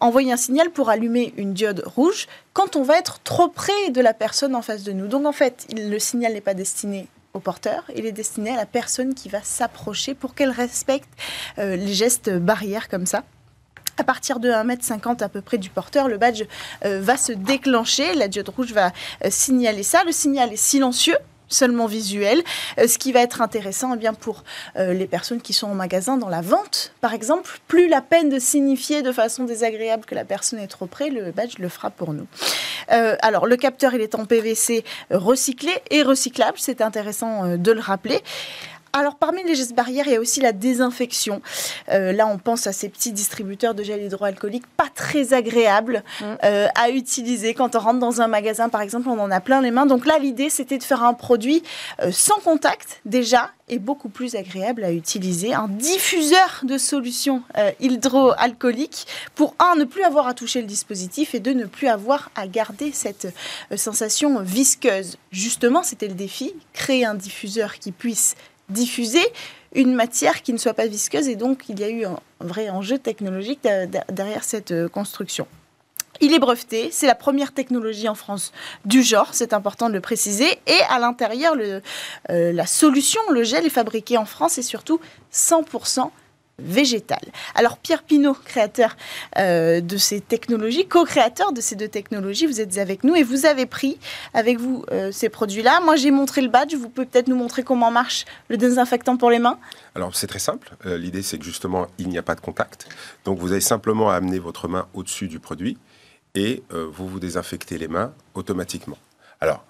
envoyer 0.00 0.32
un 0.32 0.36
signal 0.36 0.70
pour 0.70 0.90
allumer 0.90 1.34
une 1.36 1.54
diode 1.54 1.82
rouge 1.86 2.26
quand 2.52 2.76
on 2.76 2.82
va 2.82 2.98
être 2.98 3.20
trop 3.22 3.48
près 3.48 3.90
de 3.90 4.00
la 4.00 4.14
personne 4.14 4.54
en 4.54 4.62
face 4.62 4.84
de 4.84 4.92
nous. 4.92 5.06
Donc 5.06 5.26
en 5.26 5.32
fait, 5.32 5.66
le 5.74 5.98
signal 5.98 6.34
n'est 6.34 6.40
pas 6.40 6.54
destiné 6.54 7.08
au 7.32 7.40
porteur, 7.40 7.84
il 7.96 8.06
est 8.06 8.12
destiné 8.12 8.50
à 8.50 8.56
la 8.56 8.66
personne 8.66 9.14
qui 9.14 9.28
va 9.28 9.42
s'approcher 9.42 10.14
pour 10.14 10.34
qu'elle 10.34 10.50
respecte 10.50 11.08
les 11.58 11.92
gestes 11.92 12.30
barrières 12.30 12.88
comme 12.88 13.06
ça. 13.06 13.24
À 13.96 14.04
partir 14.04 14.40
de 14.40 14.50
1m50 14.50 15.22
à 15.22 15.28
peu 15.28 15.40
près 15.40 15.58
du 15.58 15.70
porteur, 15.70 16.08
le 16.08 16.18
badge 16.18 16.44
euh, 16.84 17.00
va 17.00 17.16
se 17.16 17.32
déclencher. 17.32 18.14
La 18.14 18.26
diode 18.26 18.48
rouge 18.48 18.72
va 18.72 18.92
euh, 19.24 19.28
signaler 19.30 19.84
ça. 19.84 20.02
Le 20.04 20.12
signal 20.12 20.52
est 20.52 20.56
silencieux 20.56 21.16
seulement 21.48 21.86
visuel. 21.86 22.42
Euh, 22.78 22.88
ce 22.88 22.98
qui 22.98 23.12
va 23.12 23.20
être 23.20 23.40
intéressant 23.40 23.94
eh 23.94 23.96
bien, 23.96 24.12
pour 24.12 24.42
les 24.76 25.06
personnes 25.06 25.40
qui 25.40 25.52
sont 25.52 25.68
en 25.68 25.74
magasin 25.74 26.16
dans 26.16 26.28
la 26.28 26.40
vente, 26.40 26.92
par 27.00 27.14
exemple, 27.14 27.60
plus 27.68 27.86
la 27.88 28.00
peine 28.00 28.28
de 28.28 28.40
signifier 28.40 29.02
de 29.02 29.12
façon 29.12 29.44
désagréable 29.44 30.04
que 30.04 30.16
la 30.16 30.24
personne 30.24 30.58
est 30.58 30.66
trop 30.66 30.86
près, 30.86 31.10
le 31.10 31.30
badge 31.30 31.58
le 31.58 31.68
fera 31.68 31.90
pour 31.90 32.12
nous. 32.12 32.26
alors, 32.88 33.46
le 33.46 33.56
capteur, 33.56 33.94
il 33.94 34.00
est 34.00 34.16
en 34.16 34.24
PVC 34.24 34.84
recyclé 35.10 35.70
et 35.90 36.02
recyclable, 36.02 36.58
c'est 36.58 36.80
intéressant 36.80 37.56
de 37.56 37.72
le 37.72 37.80
rappeler. 37.80 38.20
Alors, 38.96 39.16
parmi 39.16 39.42
les 39.42 39.56
gestes 39.56 39.74
barrières, 39.74 40.06
il 40.06 40.12
y 40.12 40.16
a 40.16 40.20
aussi 40.20 40.40
la 40.40 40.52
désinfection. 40.52 41.42
Euh, 41.88 42.12
là, 42.12 42.28
on 42.28 42.38
pense 42.38 42.68
à 42.68 42.72
ces 42.72 42.88
petits 42.88 43.10
distributeurs 43.10 43.74
de 43.74 43.82
gel 43.82 44.00
hydroalcoolique 44.00 44.68
pas 44.68 44.86
très 44.94 45.34
agréables 45.34 46.04
mm. 46.20 46.24
euh, 46.44 46.68
à 46.76 46.90
utiliser. 46.90 47.54
Quand 47.54 47.74
on 47.74 47.80
rentre 47.80 47.98
dans 47.98 48.20
un 48.20 48.28
magasin, 48.28 48.68
par 48.68 48.82
exemple, 48.82 49.08
on 49.08 49.18
en 49.18 49.32
a 49.32 49.40
plein 49.40 49.60
les 49.62 49.72
mains. 49.72 49.86
Donc 49.86 50.06
là, 50.06 50.20
l'idée, 50.20 50.48
c'était 50.48 50.78
de 50.78 50.84
faire 50.84 51.02
un 51.02 51.12
produit 51.12 51.64
euh, 52.02 52.12
sans 52.12 52.38
contact, 52.38 53.00
déjà, 53.04 53.50
et 53.68 53.80
beaucoup 53.80 54.10
plus 54.10 54.36
agréable 54.36 54.84
à 54.84 54.92
utiliser. 54.92 55.54
Un 55.54 55.66
diffuseur 55.66 56.60
de 56.62 56.78
solutions 56.78 57.42
hydroalcooliques 57.80 59.06
pour, 59.34 59.56
un, 59.58 59.74
ne 59.74 59.84
plus 59.84 60.04
avoir 60.04 60.28
à 60.28 60.34
toucher 60.34 60.60
le 60.60 60.66
dispositif 60.66 61.34
et 61.34 61.40
deux, 61.40 61.54
ne 61.54 61.64
plus 61.64 61.88
avoir 61.88 62.30
à 62.36 62.46
garder 62.46 62.92
cette 62.92 63.34
sensation 63.74 64.40
visqueuse. 64.42 65.16
Justement, 65.32 65.82
c'était 65.82 66.08
le 66.08 66.14
défi, 66.14 66.54
créer 66.74 67.06
un 67.06 67.14
diffuseur 67.14 67.78
qui 67.78 67.90
puisse 67.90 68.36
diffuser 68.68 69.24
une 69.74 69.94
matière 69.94 70.42
qui 70.42 70.52
ne 70.52 70.58
soit 70.58 70.74
pas 70.74 70.86
visqueuse 70.86 71.28
et 71.28 71.36
donc 71.36 71.64
il 71.68 71.80
y 71.80 71.84
a 71.84 71.88
eu 71.88 72.04
un 72.04 72.18
vrai 72.40 72.70
enjeu 72.70 72.98
technologique 72.98 73.60
derrière 74.08 74.44
cette 74.44 74.70
euh, 74.70 74.88
construction. 74.88 75.46
Il 76.20 76.32
est 76.32 76.38
breveté, 76.38 76.90
c'est 76.92 77.08
la 77.08 77.16
première 77.16 77.52
technologie 77.52 78.08
en 78.08 78.14
France 78.14 78.52
du 78.84 79.02
genre, 79.02 79.30
c'est 79.32 79.52
important 79.52 79.88
de 79.88 79.94
le 79.94 80.00
préciser. 80.00 80.46
Et 80.68 80.78
à 80.88 81.00
l'intérieur, 81.00 81.56
euh, 81.56 82.52
la 82.52 82.66
solution, 82.66 83.20
le 83.30 83.42
gel 83.42 83.66
est 83.66 83.70
fabriqué 83.70 84.16
en 84.16 84.24
France 84.24 84.56
et 84.58 84.62
surtout 84.62 85.00
100% 85.32 86.10
végétal. 86.58 87.20
Alors 87.54 87.78
Pierre 87.78 88.02
Pinault, 88.02 88.36
créateur 88.44 88.96
euh, 89.38 89.80
de 89.80 89.96
ces 89.96 90.20
technologies, 90.20 90.86
co-créateur 90.86 91.52
de 91.52 91.60
ces 91.60 91.74
deux 91.74 91.88
technologies, 91.88 92.46
vous 92.46 92.60
êtes 92.60 92.78
avec 92.78 93.04
nous 93.04 93.16
et 93.16 93.22
vous 93.22 93.46
avez 93.46 93.66
pris 93.66 93.98
avec 94.34 94.58
vous 94.58 94.84
euh, 94.92 95.10
ces 95.12 95.28
produits-là. 95.28 95.80
Moi 95.80 95.96
j'ai 95.96 96.10
montré 96.10 96.40
le 96.42 96.48
badge, 96.48 96.74
vous 96.74 96.88
pouvez 96.88 97.06
peut-être 97.06 97.28
nous 97.28 97.36
montrer 97.36 97.64
comment 97.64 97.90
marche 97.90 98.24
le 98.48 98.56
désinfectant 98.56 99.16
pour 99.16 99.30
les 99.30 99.38
mains? 99.38 99.58
Alors 99.94 100.14
c'est 100.14 100.26
très 100.26 100.38
simple, 100.38 100.76
euh, 100.86 100.96
l'idée 100.96 101.22
c'est 101.22 101.38
que 101.38 101.44
justement 101.44 101.88
il 101.98 102.08
n'y 102.08 102.18
a 102.18 102.22
pas 102.22 102.34
de 102.34 102.40
contact, 102.40 102.88
donc 103.24 103.38
vous 103.38 103.52
avez 103.52 103.60
simplement 103.60 104.10
à 104.10 104.14
amener 104.14 104.38
votre 104.38 104.68
main 104.68 104.86
au-dessus 104.94 105.28
du 105.28 105.40
produit 105.40 105.76
et 106.34 106.64
vous 106.70 107.06
vous 107.06 107.20
désinfectez 107.20 107.78
les 107.78 107.86
mains 107.86 108.12
automatiquement. 108.34 108.98
Alors 109.40 109.64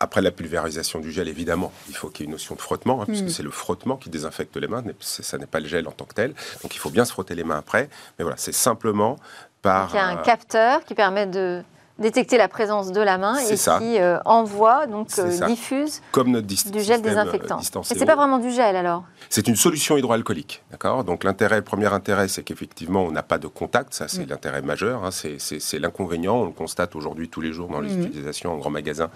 après 0.00 0.22
la 0.22 0.30
pulvérisation 0.30 0.98
du 0.98 1.12
gel, 1.12 1.28
évidemment, 1.28 1.70
il 1.88 1.94
faut 1.94 2.08
qu'il 2.08 2.20
y 2.20 2.24
ait 2.24 2.26
une 2.26 2.32
notion 2.32 2.54
de 2.54 2.60
frottement, 2.60 3.02
hein, 3.02 3.04
puisque 3.06 3.26
hmm. 3.26 3.28
c'est 3.28 3.42
le 3.42 3.50
frottement 3.50 3.96
qui 3.96 4.08
désinfecte 4.08 4.56
les 4.56 4.66
mains, 4.66 4.82
ça 4.98 5.36
n'est 5.36 5.46
pas 5.46 5.60
le 5.60 5.68
gel 5.68 5.86
en 5.86 5.92
tant 5.92 6.06
que 6.06 6.14
tel. 6.14 6.34
Donc 6.62 6.74
il 6.74 6.78
faut 6.78 6.88
bien 6.88 7.04
se 7.04 7.12
frotter 7.12 7.34
les 7.34 7.44
mains 7.44 7.58
après. 7.58 7.90
Mais 8.18 8.22
voilà, 8.24 8.38
c'est 8.38 8.54
simplement 8.54 9.18
par... 9.60 9.90
il 9.92 9.96
y 9.96 9.98
a 9.98 10.06
un 10.06 10.16
euh, 10.16 10.22
capteur 10.22 10.84
qui 10.84 10.94
permet 10.94 11.26
de 11.26 11.62
détecter 12.00 12.38
la 12.38 12.48
présence 12.48 12.92
de 12.92 13.00
la 13.00 13.18
main 13.18 13.36
et 13.38 13.54
qui 13.54 13.98
euh, 13.98 14.18
envoie, 14.24 14.86
donc 14.86 15.08
euh, 15.18 15.46
diffuse 15.46 16.00
Comme 16.12 16.30
notre 16.30 16.46
du 16.46 16.80
gel 16.80 17.02
désinfectant. 17.02 17.60
et 17.60 17.84
c'est 17.84 18.06
pas 18.06 18.16
vraiment 18.16 18.38
du 18.38 18.50
gel 18.50 18.74
alors 18.74 19.04
C'est 19.28 19.46
une 19.46 19.56
solution 19.56 19.96
hydroalcoolique, 19.96 20.62
d'accord? 20.70 21.04
Donc 21.04 21.24
l'intérêt, 21.24 21.56
le 21.56 21.62
premier 21.62 21.92
intérêt, 21.92 22.28
c'est 22.28 22.42
qu'effectivement 22.42 23.04
on 23.04 23.12
n'a 23.12 23.22
pas 23.22 23.38
de 23.38 23.46
contact, 23.46 23.92
ça 23.94 24.08
c'est 24.08 24.24
mm. 24.24 24.30
l'intérêt 24.30 24.62
majeur, 24.62 25.04
hein. 25.04 25.10
c'est 25.10 25.78
l'inconvénient, 25.78 26.36
on 26.36 26.46
le 26.46 26.52
constate 26.52 26.96
aujourd'hui 26.96 27.28
tous 27.28 27.42
les 27.42 27.52
jours 27.52 27.68
dans 27.68 27.80
les 27.80 27.94
mm. 27.94 28.02
utilisations 28.02 28.52
en 28.52 28.56
grand 28.56 28.70
magasin 28.70 29.10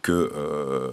que 0.00 0.32
euh, 0.34 0.90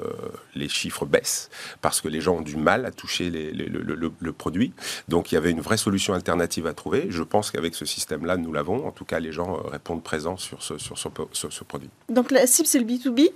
les 0.56 0.68
chiffres 0.68 1.06
baissent 1.06 1.50
parce 1.82 2.02
que 2.02 2.10
les 2.10 2.22
gens 2.22 2.36
ont 2.36 2.42
du 2.42 2.58
mal 2.58 2.86
à 2.86 2.92
toucher 2.92 3.30
le, 3.30 4.10
le, 4.20 4.34
produit. 4.34 4.74
Donc 5.08 5.32
il 5.32 5.36
y 5.36 5.38
avait 5.38 5.52
une 5.52 5.62
vraie 5.62 5.78
solution 5.78 6.14
alternative 6.14 6.68
à 6.68 6.74
trouver. 6.74 7.08
Je 7.10 7.24
pense 7.24 7.50
qu'avec 7.50 7.76
ce 7.76 7.86
système-là, 7.86 8.38
nous 8.38 8.54
l'avons. 8.54 8.86
En 8.88 8.92
tout 8.92 9.06
cas, 9.06 9.20
les 9.20 9.32
gens 9.32 9.58
répondent 9.64 10.04
présents 10.04 10.38
sur 10.38 10.62
ce, 10.62 10.78
sur 10.78 10.98
ce, 10.98 11.08
ce, 11.32 11.64
produit. 11.64 11.90
Donc 12.10 12.32
la 12.32 12.48
cible, 12.48 12.68
c'est 12.68 12.80
le 12.80 12.86
B2B 12.86 13.32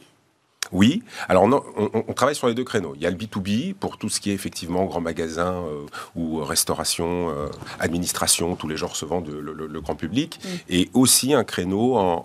oui, 0.71 1.03
alors 1.27 1.43
on, 1.43 2.13
travaille 2.13 2.35
sur 2.35 2.47
les 2.47 2.55
deux 2.55 2.63
créneaux. 2.63 2.93
Il 2.95 3.01
y 3.01 3.05
a 3.05 3.09
le 3.09 3.15
B2B 3.15 3.73
pour 3.73 3.97
tout 3.97 4.09
ce 4.09 4.19
qui 4.19 4.31
est 4.31 4.33
effectivement 4.33 4.85
grand 4.85 5.01
magasin 5.01 5.63
euh, 5.67 5.85
ou 6.15 6.43
restauration, 6.43 7.29
euh, 7.29 7.47
administration, 7.79 8.55
tous 8.55 8.67
les 8.67 8.77
gens 8.77 8.87
recevant 8.87 9.21
de, 9.21 9.33
le, 9.33 9.81
grand 9.81 9.95
public, 9.95 10.39
mm. 10.43 10.47
et 10.69 10.89
aussi 10.93 11.33
un 11.33 11.43
créneau 11.43 11.95
en, 11.95 12.23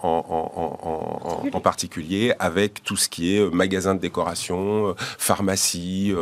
en, 1.52 1.60
particulier 1.60 2.32
avec 2.38 2.82
tout 2.84 2.96
ce 2.96 3.08
qui 3.08 3.36
est 3.36 3.52
magasin 3.52 3.94
de 3.94 4.00
décoration, 4.00 4.88
euh, 4.88 4.94
pharmacie, 4.96 6.14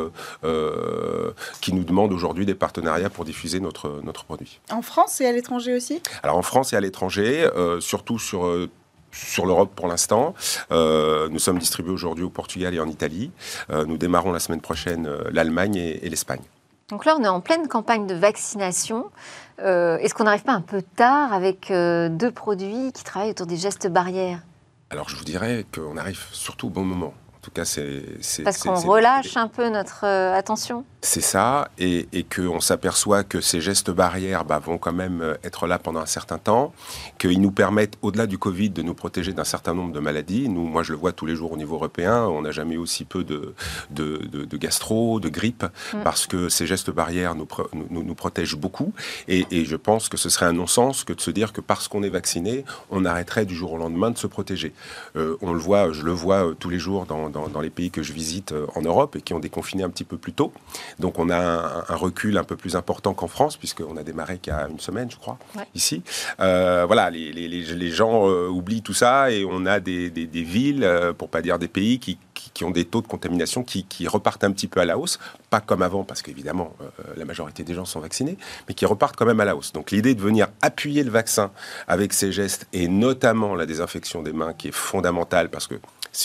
qui 1.60 1.72
nous 1.72 1.84
demande 1.84 2.12
aujourd'hui 2.12 2.46
des 2.46 2.54
partenariats 2.54 3.10
pour 3.10 3.24
diffuser 3.24 3.60
notre, 3.60 4.00
notre 4.02 4.24
produit. 4.24 4.60
En 4.70 4.82
France 4.82 5.20
et 5.20 5.26
à 5.26 5.32
l'étranger 5.32 5.74
aussi? 5.74 6.00
Alors 6.22 6.36
en 6.36 6.42
France 6.42 6.72
et 6.72 6.76
à 6.76 6.80
l'étranger, 6.80 7.48
surtout 7.80 8.18
sur 8.18 8.68
sur 9.16 9.46
l'Europe 9.46 9.72
pour 9.74 9.88
l'instant. 9.88 10.34
Euh, 10.70 11.28
nous 11.28 11.38
sommes 11.38 11.58
distribués 11.58 11.92
aujourd'hui 11.92 12.24
au 12.24 12.30
Portugal 12.30 12.74
et 12.74 12.80
en 12.80 12.88
Italie. 12.88 13.30
Euh, 13.70 13.84
nous 13.84 13.96
démarrons 13.96 14.32
la 14.32 14.40
semaine 14.40 14.60
prochaine 14.60 15.06
euh, 15.06 15.24
l'Allemagne 15.30 15.76
et, 15.76 16.08
l'Espagne. 16.08 16.42
Donc 16.88 17.04
là, 17.04 17.16
on 17.18 17.24
est 17.24 17.28
en 17.28 17.40
pleine 17.40 17.66
campagne 17.66 18.06
de 18.06 18.14
vaccination. 18.14 19.10
Est-ce 19.58 20.14
qu'on 20.14 20.24
n'arrive 20.24 20.44
pas 20.44 20.52
un 20.52 20.60
peu 20.60 20.82
tard 20.82 21.32
avec 21.32 21.72
deux 21.72 22.30
produits 22.30 22.92
qui 22.92 23.02
travaillent 23.02 23.30
autour 23.30 23.46
des 23.46 23.56
gestes 23.56 23.88
barrières? 23.88 24.42
Alors 24.90 25.08
je 25.08 25.16
vous 25.16 25.24
dirais 25.24 25.64
qu'on 25.74 25.96
arrive 25.96 26.20
surtout 26.30 26.68
au 26.68 26.70
bon 26.70 26.84
moment 26.84 27.14
tout 27.46 27.52
cas, 27.52 27.64
c'est. 27.64 28.42
Parce 28.42 28.58
qu'on 28.58 28.74
relâche 28.74 29.36
un 29.36 29.46
peu 29.46 29.68
notre 29.68 30.04
euh, 30.04 30.34
attention 30.34 30.84
C'est 31.00 31.20
ça, 31.20 31.68
et, 31.78 32.08
et 32.12 32.24
qu'on 32.24 32.58
s'aperçoit 32.58 33.22
que 33.22 33.40
ces 33.40 33.60
gestes 33.60 33.90
barrières 33.90 34.44
bah, 34.44 34.58
vont 34.58 34.78
quand 34.78 34.92
même 34.92 35.20
euh, 35.22 35.34
être 35.44 35.68
là 35.68 35.78
pendant 35.78 36.00
un 36.00 36.06
certain 36.06 36.38
temps, 36.38 36.72
qu'ils 37.18 37.40
nous 37.40 37.52
permettent, 37.52 37.98
au-delà 38.02 38.26
du 38.26 38.36
Covid, 38.36 38.70
de 38.70 38.82
nous 38.82 38.94
protéger 38.94 39.32
d'un 39.32 39.44
certain 39.44 39.74
nombre 39.74 39.92
de 39.92 40.00
maladies. 40.00 40.48
Nous, 40.48 40.66
moi, 40.66 40.82
je 40.82 40.92
le 40.92 40.98
vois 40.98 41.12
tous 41.12 41.26
les 41.26 41.36
jours 41.36 41.52
au 41.52 41.56
niveau 41.56 41.76
européen, 41.76 42.24
on 42.24 42.42
n'a 42.42 42.50
jamais 42.50 42.74
eu 42.74 42.78
aussi 42.78 43.04
peu 43.04 43.22
de, 43.22 43.54
de, 43.90 44.18
de, 44.26 44.56
gastro, 44.56 45.20
de 45.20 45.28
grippe, 45.28 45.64
mm. 45.94 46.02
parce 46.02 46.26
que 46.26 46.48
ces 46.48 46.66
gestes 46.66 46.90
barrières 46.90 47.36
nous, 47.36 47.46
nous, 47.90 48.02
nous 48.02 48.14
protègent 48.16 48.56
beaucoup. 48.56 48.92
Et, 49.28 49.46
et, 49.52 49.64
je 49.64 49.76
pense 49.76 50.08
que 50.08 50.16
ce 50.16 50.28
serait 50.28 50.46
un 50.46 50.52
non-sens 50.52 51.04
que 51.04 51.12
de 51.12 51.20
se 51.20 51.30
dire 51.30 51.52
que 51.52 51.60
parce 51.60 51.86
qu'on 51.86 52.02
est 52.02 52.08
vacciné, 52.08 52.64
on 52.90 53.04
arrêterait 53.04 53.46
du 53.46 53.54
jour 53.54 53.72
au 53.72 53.78
lendemain 53.78 54.10
de 54.10 54.18
se 54.18 54.26
protéger. 54.26 54.72
Euh, 55.14 55.36
on 55.42 55.52
le 55.52 55.60
voit, 55.60 55.92
je 55.92 56.02
le 56.02 56.12
vois 56.12 56.52
tous 56.58 56.70
les 56.70 56.78
jours 56.80 57.06
dans 57.06 57.30
dans, 57.30 57.35
les 57.62 57.70
pays 57.70 57.90
que 57.90 58.02
je 58.02 58.12
visite 58.12 58.52
euh, 58.52 58.66
en 58.74 58.82
Europe 58.82 59.16
et 59.16 59.20
qui 59.20 59.34
ont 59.34 59.38
déconfiné 59.38 59.82
un 59.82 59.90
petit 59.90 60.04
peu 60.04 60.16
plus 60.16 60.32
tôt. 60.32 60.52
Donc 60.98 61.18
on 61.18 61.30
a 61.30 61.84
un, 61.88 61.96
recul 61.96 62.36
un 62.38 62.44
peu 62.44 62.56
plus 62.56 62.76
important 62.76 63.14
qu'en 63.14 63.28
France, 63.28 63.56
puisqu'on 63.56 63.96
a 63.96 64.02
démarré 64.02 64.38
qu'il 64.38 64.52
y 64.52 64.56
a 64.56 64.68
une 64.68 64.80
semaine, 64.80 65.10
je 65.10 65.16
crois, 65.16 65.38
ici. 65.74 66.02
Euh, 66.40 66.84
voilà, 66.86 67.10
les, 67.10 67.32
les, 67.32 67.48
les 67.48 67.90
gens 67.90 68.28
euh, 68.28 68.48
oublient 68.48 68.82
tout 68.82 68.94
ça 68.94 69.30
et 69.30 69.44
on 69.44 69.66
a 69.66 69.80
des, 69.80 70.10
des, 70.10 70.26
des 70.26 70.42
villes, 70.42 70.88
pour 71.18 71.28
pas 71.28 71.42
dire 71.42 71.58
des 71.58 71.68
pays, 71.68 71.98
qui, 71.98 72.18
qui, 72.34 72.64
ont 72.64 72.70
des 72.70 72.84
taux 72.84 73.02
de 73.02 73.06
contamination 73.06 73.62
qui, 73.62 73.84
qui, 73.84 74.06
repartent 74.08 74.44
un 74.44 74.52
petit 74.52 74.68
peu 74.68 74.80
à 74.80 74.84
la 74.84 74.98
hausse. 74.98 75.18
Pas 75.50 75.60
comme 75.60 75.82
avant, 75.82 76.04
parce 76.04 76.22
qu'évidemment, 76.22 76.74
la 77.16 77.24
majorité 77.24 77.62
des 77.62 77.74
gens 77.74 77.84
sont 77.84 78.00
vaccinés, 78.00 78.36
mais 78.68 78.74
qui 78.74 78.86
repartent 78.86 79.16
quand 79.16 79.26
même 79.26 79.40
à 79.40 79.44
la 79.44 79.56
hausse. 79.56 79.72
Donc 79.72 79.90
l'idée 79.90 80.14
de 80.14 80.20
venir 80.20 80.48
appuyer 80.62 81.02
le 81.04 81.10
vaccin 81.10 81.50
avec 81.88 82.12
ces 82.12 82.32
gestes, 82.32 82.66
et 82.72 82.88
notamment 82.88 83.54
la 83.54 83.66
désinfection 83.66 84.22
des 84.22 84.32
mains, 84.32 84.52
qui 84.52 84.68
est 84.68 84.74
fondamentale, 84.74 85.50
parce 85.50 85.66
que 85.66 85.76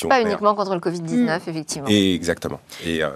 pas 0.08 0.22
uniquement 0.22 0.56
contre 0.56 0.74
le 0.74 0.80
Covid-19, 0.80 1.26
hmm. 1.26 1.50
effectivement. 1.50 1.88
Et 1.90 2.14
exactement. 2.14 2.60
Et, 2.86 3.04
euh, 3.04 3.10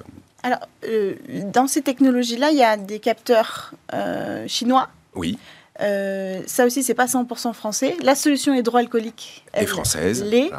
Alors, 0.44 0.60
euh, 0.88 1.16
dans 1.54 1.68
ces 1.68 1.82
technologies-là, 1.82 2.52
il 2.52 2.58
y 2.58 2.64
a 2.64 2.78
des 2.78 3.00
capteurs 3.00 3.74
euh, 3.94 4.48
chinois. 4.48 4.90
Oui. 5.16 5.38
ça 5.80 6.66
aussi, 6.66 6.84
c'est 6.84 6.94
pas 6.94 7.06
100% 7.06 7.54
français. 7.54 7.96
La 8.02 8.16
solution 8.16 8.54
hydroalcoolique 8.54 9.46
est 9.54 9.66
française. 9.66 10.24
Les. 10.24 10.52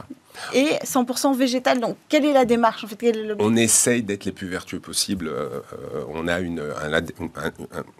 Et 0.52 0.76
100% 0.84 1.36
végétal. 1.36 1.80
Donc, 1.80 1.96
quelle 2.08 2.24
est 2.24 2.32
la 2.32 2.44
démarche 2.44 2.84
en 2.84 2.88
fait 2.88 3.16
On 3.38 3.56
essaye 3.56 4.02
d'être 4.02 4.24
les 4.24 4.32
plus 4.32 4.48
vertueux 4.48 4.80
possible. 4.80 5.28
Euh, 5.28 5.60
euh, 5.94 6.04
on 6.08 6.28
a 6.28 6.40
une, 6.40 6.60
un, 6.60 7.50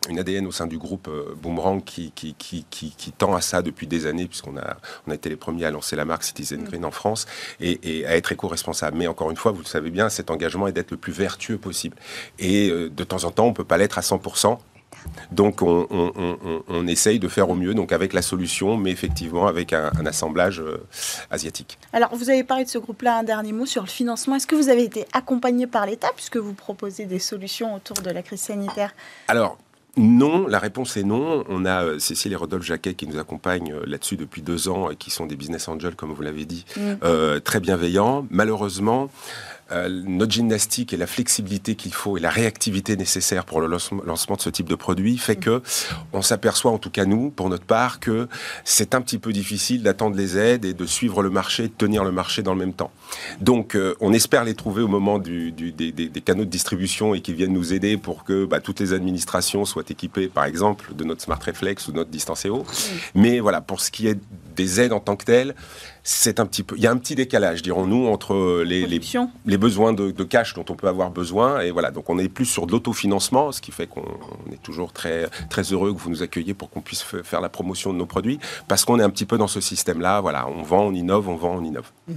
une, 0.09 0.18
ADN 0.18 0.47
au 0.47 0.53
sein 0.53 0.66
du 0.66 0.78
groupe 0.78 1.09
euh, 1.09 1.34
Boomerang 1.41 1.82
qui, 1.82 2.12
qui, 2.12 2.34
qui, 2.39 2.64
qui, 2.70 3.12
tend 3.12 3.34
à 3.34 3.41
ça 3.41 3.62
depuis 3.62 3.87
des 3.87 4.07
années, 4.07 4.26
puisqu'on 4.26 4.57
a, 4.57 4.76
on 5.07 5.11
a 5.11 5.14
été 5.14 5.28
les 5.28 5.37
premiers 5.37 5.64
à 5.64 5.70
lancer 5.70 5.97
la 5.97 6.05
marque 6.05 6.24
Citizen 6.24 6.62
Green 6.64 6.84
en 6.84 6.91
France 6.91 7.26
et, 7.61 7.99
et 7.99 8.07
à 8.07 8.16
être 8.16 8.32
éco-responsable. 8.32 8.97
Mais 8.97 9.07
encore 9.07 9.30
une 9.30 9.37
fois, 9.37 9.53
vous 9.53 9.61
le 9.61 9.66
savez 9.66 9.91
bien, 9.91 10.09
cet 10.09 10.30
engagement 10.30 10.66
est 10.66 10.72
d'être 10.72 10.91
le 10.91 10.97
plus 10.97 11.12
vertueux 11.12 11.59
possible. 11.59 11.97
Et 12.39 12.70
de 12.70 13.05
temps 13.05 13.24
en 13.24 13.30
temps, 13.30 13.47
on 13.47 13.51
ne 13.51 13.55
peut 13.55 13.64
pas 13.64 13.78
l'être 13.78 13.99
à 13.99 14.03
100%. 14.03 14.59
Donc 15.32 15.62
on, 15.62 16.86
essaye 16.86 17.18
de 17.18 17.28
faire 17.28 17.51
au 17.51 17.55
mieux, 17.55 17.74
donc 17.74 17.92
avec 17.92 18.12
la 18.12 18.22
solution, 18.22 18.76
mais 18.76 18.90
effectivement 18.90 19.47
avec 19.47 19.72
un, 19.72 19.90
assemblage 20.07 20.61
euh, 20.61 20.86
asiatique. 21.30 21.78
Alors 21.92 22.14
vous 22.14 22.30
avez 22.30 22.44
parlé 22.44 22.64
de 22.64 22.68
ce 22.68 22.78
groupe-là, 22.78 23.18
un 23.18 23.22
dernier 23.22 23.53
mot 23.53 23.66
sur 23.66 23.82
le 23.82 23.88
financement. 23.88 24.36
Est-ce 24.36 24.47
que 24.47 24.55
vous 24.55 24.68
avez 24.68 24.84
été 24.84 25.07
accompagné 25.12 25.66
par 25.66 25.86
l'État 25.86 26.09
puisque 26.14 26.36
vous 26.36 26.55
proposez 26.55 27.07
des 27.07 27.18
solutions 27.18 27.74
autour 27.74 27.97
de 27.97 28.11
la 28.11 28.22
crise 28.22 28.40
sanitaire? 28.40 28.94
Alors 29.28 29.59
non, 29.99 30.47
la 30.47 30.59
réponse 30.59 30.99
est 30.99 31.05
non. 31.05 31.44
On 31.49 31.64
a 31.64 31.84
euh, 31.84 31.99
Cécile 31.99 32.32
et 32.32 32.36
Rodolphe 32.36 32.64
Jacquet 32.64 32.92
qui 32.92 33.07
nous 33.07 33.18
accompagnent 33.18 33.72
euh, 33.72 33.82
là-dessus 33.86 34.16
depuis 34.16 34.42
deux 34.42 34.68
ans 34.68 34.90
et 34.90 34.97
qui 34.97 35.11
sont 35.11 35.24
des 35.24 35.36
business 35.36 35.68
angels, 35.68 35.97
comme 35.97 36.12
vous 36.12 36.22
l'avez 36.22 36.44
dit, 36.44 36.66
mm. 36.76 37.40
très 37.40 37.61
bienveillants. 37.61 38.26
Malheureusement, 38.30 39.09
euh, 39.73 39.89
notre 40.07 40.33
gymnastique 40.33 40.93
et 40.93 40.97
la 40.97 41.09
flexibilité 41.09 41.75
qu'il 41.75 41.93
faut 41.93 42.17
et 42.17 42.21
la 42.21 42.31
réactivité 42.31 42.97
nécessaire 42.97 43.45
pour 43.45 43.61
le 43.61 43.67
lancement 43.67 44.37
de 44.37 44.41
ce 44.41 44.51
type 44.51 44.69
de 44.69 44.77
produit 44.77 45.19
fait 45.19 45.35
que 45.35 45.61
on 46.12 46.23
s'aperçoit, 46.23 46.71
en 46.71 46.79
tout 46.79 46.91
cas 46.91 47.05
nous, 47.05 47.31
pour 47.31 47.49
notre 47.49 47.64
part, 47.64 47.99
que 47.99 48.29
c'est 48.64 48.95
un 48.95 49.01
petit 49.01 49.19
peu 49.19 49.33
difficile 49.33 49.83
d'attendre 49.83 50.17
les 50.17 50.39
aides 50.39 50.64
et 50.64 50.73
de 50.73 50.87
suivre 50.87 51.21
le 51.23 51.31
marché, 51.31 51.64
de 51.64 51.73
tenir 51.73 52.05
le 52.05 52.12
marché 52.12 52.43
dans 52.43 52.53
le 52.53 52.61
même 52.61 52.75
temps. 52.75 52.93
Donc, 53.41 53.75
euh, 53.75 53.97
on 54.01 54.12
espère 54.12 54.45
les 54.45 54.55
trouver 54.55 54.83
au 54.83 54.89
moment 54.89 55.19
du, 55.19 55.51
des, 55.51 56.11
canaux 56.25 56.45
de 56.45 56.51
distribution 56.51 57.14
et 57.14 57.21
qu'ils 57.21 57.35
viennent 57.35 57.53
nous 57.53 57.73
aider 57.73 57.97
pour 57.97 58.25
que 58.25 58.45
bah, 58.45 58.61
toutes 58.61 58.81
les 58.81 58.93
administrations 58.93 59.64
soient 59.64 59.85
équipées, 59.89 60.29
par 60.29 60.45
exemple, 60.45 60.95
de 60.95 61.03
notre 61.03 61.23
Smart 61.23 61.41
Reflex 61.45 61.89
ou 61.89 61.93
notre 61.93 62.11
Distanceo. 62.11 62.64
Mais 63.14 63.41
voilà, 63.41 63.61
pour 63.61 63.81
ce 63.81 63.91
qui 63.91 64.07
est 64.07 64.19
des 64.57 64.80
aides 64.80 64.92
en 64.92 65.00
tant 65.00 65.16
que 65.16 65.24
telles, 65.24 65.54
c'est 66.02 66.40
un 66.40 66.46
petit 66.46 66.62
peu, 66.62 66.76
il 66.76 66.82
y 66.82 66.86
a 66.86 66.90
un 66.90 66.96
petit 66.96 67.14
décalage, 67.14 67.62
dirons-nous, 67.62 68.07
entre 68.07 68.62
les, 68.64 68.86
les, 68.86 69.59
besoins 69.59 69.92
de, 69.92 70.11
cash 70.24 70.54
dont 70.54 70.64
on 70.68 70.74
peut 70.74 70.88
avoir 70.88 71.11
besoin 71.11 71.61
et 71.61 71.70
voilà. 71.70 71.90
Donc 71.90 72.11
on 72.11 72.18
est 72.18 72.28
plus 72.28 72.44
sur 72.44 72.66
de 72.66 72.72
l'autofinancement, 72.72 73.52
ce 73.52 73.61
qui 73.61 73.72
fait 73.72 73.86
qu'on 73.86 74.02
est 74.52 74.62
toujours 74.62 74.92
très 74.92 75.28
très 75.50 75.62
heureux 75.62 75.92
que 75.92 75.98
vous 75.98 76.11
nous 76.11 76.22
accueilliez 76.22 76.54
pour 76.54 76.70
qu'on 76.70 76.80
puisse 76.80 77.02
faire 77.02 77.40
la 77.40 77.48
promotion 77.48 77.92
de 77.92 77.98
nos 77.98 78.07
produits, 78.07 78.38
parce 78.68 78.84
qu'on 78.84 78.98
est 78.98 79.02
un 79.02 79.11
petit 79.11 79.26
peu 79.26 79.38
dans 79.38 79.48
ce 79.48 79.61
système-là. 79.61 80.20
Voilà, 80.20 80.48
on 80.48 80.62
vend, 80.62 80.86
on 80.86 80.94
innove, 80.94 81.28
on 81.28 81.36
vend, 81.36 81.57
on 81.57 81.64
innove. 81.64 81.90
Mmh. 82.09 82.14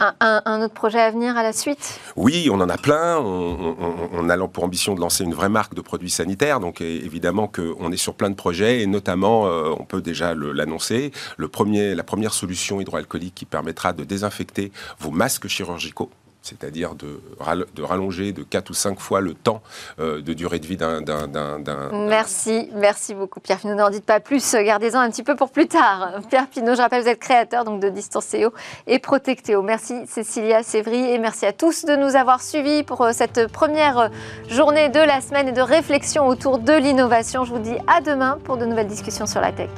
Un, 0.00 0.62
autre 0.62 0.74
projet 0.74 1.00
à 1.00 1.10
venir 1.10 1.36
à 1.36 1.42
la 1.42 1.52
suite? 1.52 2.00
Oui, 2.16 2.48
on 2.52 2.60
en 2.60 2.68
a 2.68 2.76
plein. 2.76 3.18
On, 3.18 4.28
a 4.28 4.48
pour 4.48 4.64
ambition 4.64 4.94
de 4.94 5.00
lancer 5.00 5.24
une 5.24 5.34
vraie 5.34 5.48
marque 5.48 5.74
de 5.74 5.80
produits 5.80 6.10
sanitaires. 6.10 6.60
Donc 6.60 6.80
évidemment 6.80 7.48
qu'on 7.48 7.90
est 7.92 7.96
sur 7.96 8.14
plein 8.14 8.30
de 8.30 8.34
projets 8.34 8.82
et 8.82 8.86
notamment, 8.86 9.46
euh, 9.46 9.74
on 9.78 9.84
peut 9.84 10.00
déjà 10.00 10.34
l'annoncer, 10.34 11.12
la 11.38 12.02
première 12.02 12.32
solution 12.32 12.80
hydroalcoolique 12.80 13.34
qui 13.34 13.44
permettra 13.44 13.92
de 13.92 14.04
désinfecter 14.04 14.72
vos 15.00 15.10
masques 15.10 15.48
chirurgicaux 15.48 16.10
c'est-à-dire 16.48 16.94
de, 16.94 17.20
de, 17.74 17.82
rallonger 17.82 18.32
de 18.32 18.42
4 18.42 18.70
ou 18.70 18.74
5 18.74 19.00
fois 19.00 19.20
le 19.20 19.34
temps 19.34 19.62
euh, 20.00 20.22
de 20.22 20.32
durée 20.32 20.58
de 20.58 20.66
vie 20.66 20.76
d'un... 20.76 21.02
Merci, 21.92 22.70
merci 22.74 23.14
beaucoup 23.14 23.40
Pierre 23.40 23.58
Pinot. 23.58 23.74
N'en 23.74 23.90
dites 23.90 24.04
pas 24.04 24.20
plus, 24.20 24.54
gardez-en 24.54 25.00
un 25.00 25.10
petit 25.10 25.22
peu 25.22 25.36
pour 25.36 25.50
plus 25.50 25.66
tard. 25.66 26.20
Pierre 26.30 26.48
Pinot, 26.48 26.74
je 26.74 26.80
rappelle, 26.80 27.02
vous 27.02 27.08
êtes 27.08 27.18
créateur 27.18 27.64
donc, 27.64 27.80
de 27.80 27.88
Distancéo 27.88 28.52
et 28.86 28.98
Protectéo. 28.98 29.62
Merci 29.62 30.06
Cécilia 30.06 30.62
Sévry 30.62 31.12
et 31.12 31.18
merci 31.18 31.46
à 31.46 31.52
tous 31.52 31.84
de 31.84 31.96
nous 31.96 32.16
avoir 32.16 32.42
suivis 32.42 32.82
pour 32.82 33.02
euh, 33.02 33.12
cette 33.12 33.46
première 33.52 33.98
euh, 33.98 34.08
journée 34.48 34.88
de 34.88 35.00
la 35.00 35.20
semaine 35.20 35.48
et 35.48 35.52
de 35.52 35.60
réflexion 35.60 36.26
autour 36.26 36.58
de 36.58 36.72
l'innovation. 36.72 37.44
Je 37.44 37.52
vous 37.52 37.60
dis 37.60 37.76
à 37.86 38.00
demain 38.00 38.38
pour 38.44 38.56
de 38.56 38.64
nouvelles 38.64 38.88
discussions 38.88 39.26
sur 39.26 39.40
la 39.40 39.52
tech. 39.52 39.70